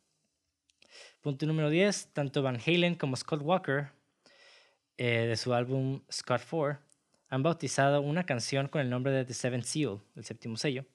[1.22, 3.92] Punto número 10, tanto Van Halen como Scott Walker,
[4.98, 6.80] eh, de su álbum Scott 4,
[7.30, 10.86] han bautizado una canción con el nombre de The Seventh Seal, el séptimo sello.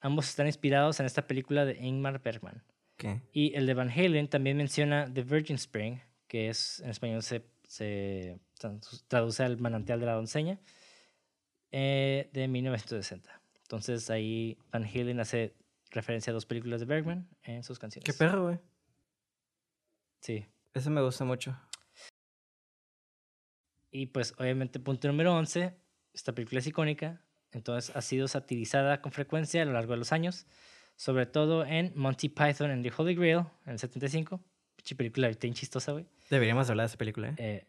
[0.00, 2.62] Ambos están inspirados en esta película de Ingmar Bergman.
[2.96, 3.20] ¿Qué?
[3.32, 7.44] Y el de Van Halen también menciona The Virgin Spring, que es en español se,
[7.64, 8.38] se
[9.08, 10.58] traduce al manantial de la doncella,
[11.70, 13.40] eh, de 1960.
[13.62, 15.54] Entonces ahí Van Halen hace
[15.90, 18.04] referencia a dos películas de Bergman en sus canciones.
[18.04, 18.58] Qué perro, güey.
[20.20, 20.46] Sí.
[20.74, 21.56] Eso me gusta mucho.
[23.90, 25.76] Y pues obviamente punto número 11,
[26.14, 30.12] esta película es icónica, entonces ha sido satirizada con frecuencia a lo largo de los
[30.12, 30.46] años,
[30.96, 34.42] sobre todo en Monty Python and the Holy Grail en el 75.
[34.76, 36.06] Pichi película bien chistosa, güey.
[36.30, 37.34] Deberíamos hablar de esa película, ¿eh?
[37.38, 37.66] eh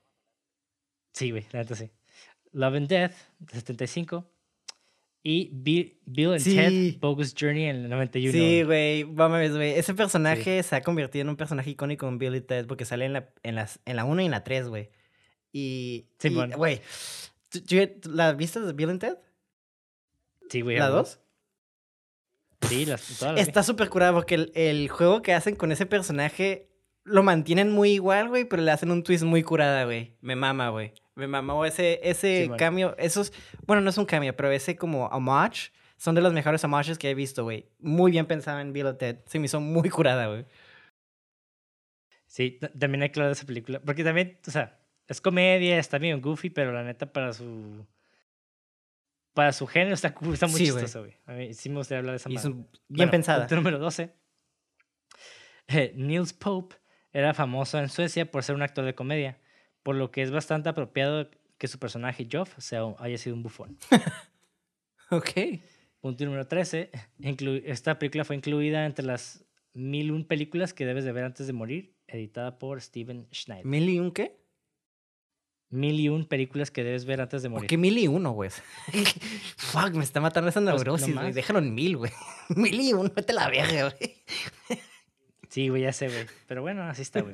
[1.14, 1.90] Sí, güey, la neta sí.
[2.52, 4.30] Love and Death, de 75.
[5.26, 5.98] Y Bill,
[6.34, 8.34] and Ted, Bogus Journey en el 91.
[8.34, 9.72] Sí, güey, vamos güey.
[9.72, 13.06] Ese personaje se ha convertido en un personaje icónico en Bill y Ted porque sale
[13.06, 14.90] en la, en las, en la 1 y en la 3, güey.
[15.54, 16.82] Y, sí, güey,
[18.04, 19.18] ¿la viste de Bill and Ted?
[20.50, 20.78] Sí, güey.
[20.78, 21.20] ¿La 2?
[22.68, 26.70] Sí, las, todas Está súper curado porque el, el, juego que hacen con ese personaje
[27.06, 30.18] lo mantienen muy igual, güey, pero le hacen un twist muy curada, güey.
[30.22, 30.94] Me mama, güey.
[31.16, 32.96] Me mamó ese, ese cambio.
[32.98, 33.32] Esos,
[33.68, 37.10] bueno, no es un cambio, pero ese como homage son de los mejores homages que
[37.10, 37.70] he visto, güey.
[37.80, 39.20] Muy bien pensado en Bill Ted.
[39.26, 40.46] Se me hizo muy curada, güey.
[42.26, 43.80] Sí, también hay claro de esa película.
[43.80, 47.86] Porque también, o sea, es comedia, está bien goofy, pero la neta para su...
[49.34, 51.16] Para su género está, está muy chistoso, güey.
[51.26, 52.52] A mí sí me gustaría hablar de esa
[52.88, 53.48] Bien pensada.
[53.50, 54.14] Número 12.
[55.68, 56.76] Eh, Niels Pope
[57.12, 59.40] era famoso en Suecia por ser un actor de comedia
[59.84, 63.78] por lo que es bastante apropiado que su personaje, Joff, sea, haya sido un bufón.
[65.12, 65.30] ok.
[66.02, 66.92] Punto número 13.
[67.66, 71.54] Esta película fue incluida entre las mil un películas que debes de ver antes de
[71.54, 73.66] morir, editada por Steven Schneider.
[73.66, 74.38] ¿Mil y un qué?
[75.70, 77.68] Mil y un películas que debes ver antes de morir.
[77.68, 78.52] qué mil y uno, güey?
[79.58, 81.32] Fuck, me está matando esa pues, neurosis, güey.
[81.32, 82.12] Déjalo en mil, güey.
[82.50, 84.24] mil y uno, vete la verga, güey.
[85.50, 86.28] sí, güey, ya sé, güey.
[86.48, 87.34] Pero bueno, así está, güey.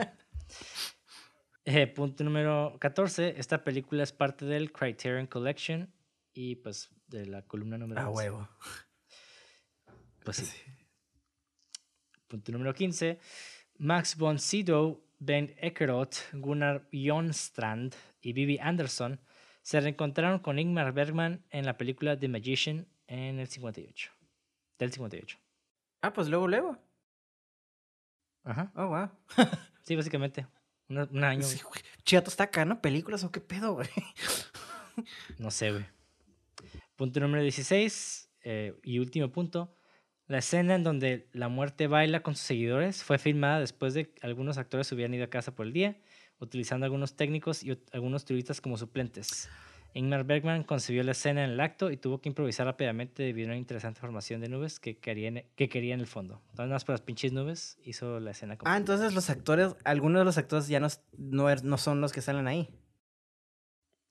[1.66, 3.36] Eh, punto número 14.
[3.38, 5.94] Esta película es parte del Criterion Collection
[6.34, 8.50] y pues de la columna número A huevo.
[10.24, 10.62] Pues sí.
[12.28, 13.20] Punto número 15.
[13.78, 19.20] Max von Sydow, Ben Ekeroth, Gunnar Jonstrand y Bibi Anderson
[19.62, 24.12] se reencontraron con Ingmar Bergman en la película The Magician en el 58.
[24.78, 25.38] Del 58.
[26.02, 26.78] Ah, pues luego, luego.
[28.44, 28.72] Ajá.
[28.76, 29.10] Oh, wow.
[29.84, 30.48] sí, básicamente.
[30.90, 31.46] Un, año.
[32.04, 32.82] Chiato está acá, ¿no?
[32.82, 33.88] ¿Películas o qué pedo, güey?
[35.38, 35.86] No sé, güey.
[36.98, 39.74] Punto número 16 eh, y último punto.
[40.28, 44.28] La escena en donde la muerte baila con sus seguidores fue filmada después de que
[44.28, 45.98] algunos actores hubieran ido a casa por el día,
[46.40, 49.48] utilizando algunos técnicos y algunos turistas como suplentes.
[49.94, 53.52] Ingmar Bergman concibió la escena en el acto y tuvo que improvisar rápidamente debido a
[53.52, 56.36] una interesante formación de nubes que quería en, que quería en el fondo.
[56.52, 60.20] Entonces, nada más por las pinches nubes hizo la escena Ah, entonces los actores, algunos
[60.22, 62.70] de los actores ya no, es- no, er- no son los que salen ahí.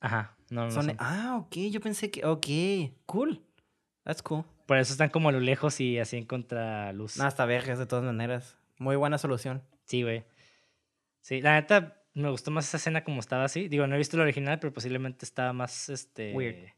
[0.01, 0.97] Ajá, no, no Son- son.
[0.99, 2.47] Ah, ok, yo pensé que, ok,
[3.07, 3.43] cool.
[4.05, 4.45] That's cool.
[4.67, 7.17] Por eso están como a lo lejos y así en contraluz.
[7.17, 8.57] No, hasta vergas de todas maneras.
[8.79, 9.63] Muy buena solución.
[9.85, 10.25] Sí, güey.
[11.21, 13.69] Sí, la neta me gustó más esa escena como estaba así.
[13.69, 16.33] Digo, no he visto el original, pero posiblemente estaba más, este...
[16.35, 16.73] Weird.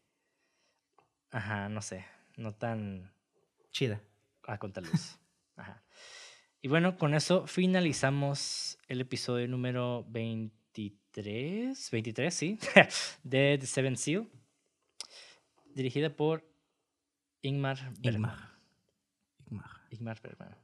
[1.31, 2.05] Ajá, no sé.
[2.37, 3.13] No tan
[3.71, 4.01] Chida.
[4.47, 5.19] a contraluz.
[5.57, 5.83] Ajá.
[6.63, 11.91] Y bueno, con eso finalizamos el episodio número 23.
[11.91, 12.59] 23, sí.
[13.23, 14.29] de The Seven Seal.
[15.75, 16.45] Dirigida por
[17.43, 18.15] Ingmar Bergman.
[18.15, 18.59] Ingmar.
[19.47, 19.71] Ingmar.
[19.91, 20.57] Ingmar Bergman.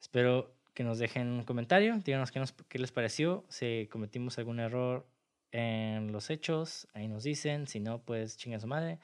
[0.00, 4.60] Espero que nos dejen un comentario, díganos qué, nos- qué les pareció, si cometimos algún
[4.60, 5.08] error
[5.50, 9.00] en los hechos, ahí nos dicen, si no, pues chinga su madre,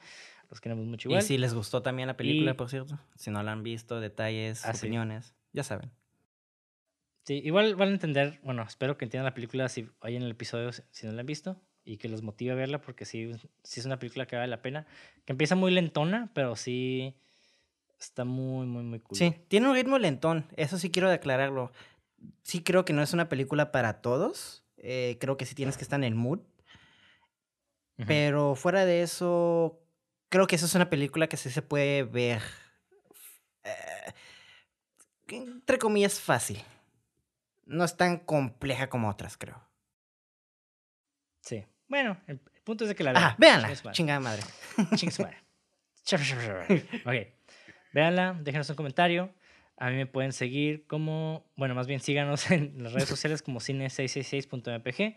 [0.49, 1.21] los queremos mucho igual.
[1.21, 2.97] Y si les gustó también la película, Y- por cierto.
[3.17, 4.85] Si no la han visto, detalles, Ah, sí.
[4.85, 5.91] opiniones, ya saben.
[7.25, 10.71] Sí, igual van a entender, bueno, espero que entiendan la película si oyen el episodio,
[10.71, 13.33] si no la han visto, y que los motive a verla, porque sí,
[13.63, 14.87] sí es una película que vale la pena,
[15.25, 17.15] que empieza muy lentona, pero sí
[18.05, 19.17] está muy, muy, muy cool.
[19.17, 21.71] Sí, tiene un ritmo lentón, eso sí quiero declararlo.
[22.43, 24.63] Sí creo que no es una película para todos.
[24.77, 26.39] eh, creo que sí tienes que estar en el mood.
[28.07, 29.79] Pero fuera de eso,
[30.29, 32.41] creo que eso es una película que sí se puede ver.
[33.63, 34.13] eh,
[35.29, 36.61] entre comillas, fácil.
[37.65, 39.59] No es tan compleja como otras, creo.
[41.41, 41.65] Sí.
[41.87, 43.23] Bueno, el punto es de que la vean.
[43.23, 43.95] Ah, véanla, Chingue su madre.
[43.95, 44.43] chingada madre.
[47.05, 47.44] Ok.
[47.95, 49.33] Véanla, déjenos un comentario.
[49.77, 53.61] A mí me pueden seguir como, bueno, más bien síganos en las redes sociales como
[53.61, 55.15] cine666.mpg,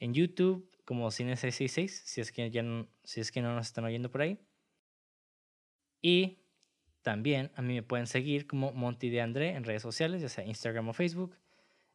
[0.00, 3.84] en YouTube como cine666, si es que ya no, si es que no nos están
[3.84, 4.38] oyendo por ahí.
[6.00, 6.38] Y
[7.02, 10.42] también a mí me pueden seguir como Monty de André en redes sociales, ya sea
[10.46, 11.36] Instagram o Facebook,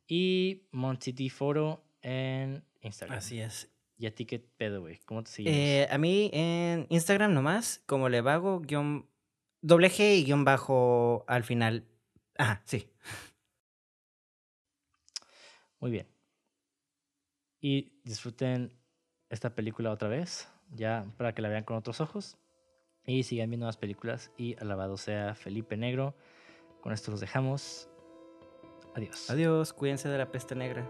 [0.07, 1.31] y Monty D
[2.03, 3.17] en Instagram.
[3.17, 3.71] Así es.
[3.97, 4.99] ¿Y a ti qué pedo, güey?
[5.05, 5.31] ¿Cómo te?
[5.45, 9.07] Eh, a mí en Instagram nomás, como le vago, guion,
[9.61, 11.87] doble G y guion bajo al final.
[12.37, 12.89] Ajá, sí.
[15.79, 16.07] Muy bien.
[17.59, 18.77] Y disfruten
[19.29, 22.37] esta película otra vez, ya para que la vean con otros ojos.
[23.05, 24.31] Y sigan viendo más películas.
[24.37, 26.15] Y alabado sea Felipe Negro.
[26.81, 27.89] Con esto los dejamos.
[28.95, 29.29] Adiós.
[29.29, 30.87] Adiós, cuídense de la peste negra.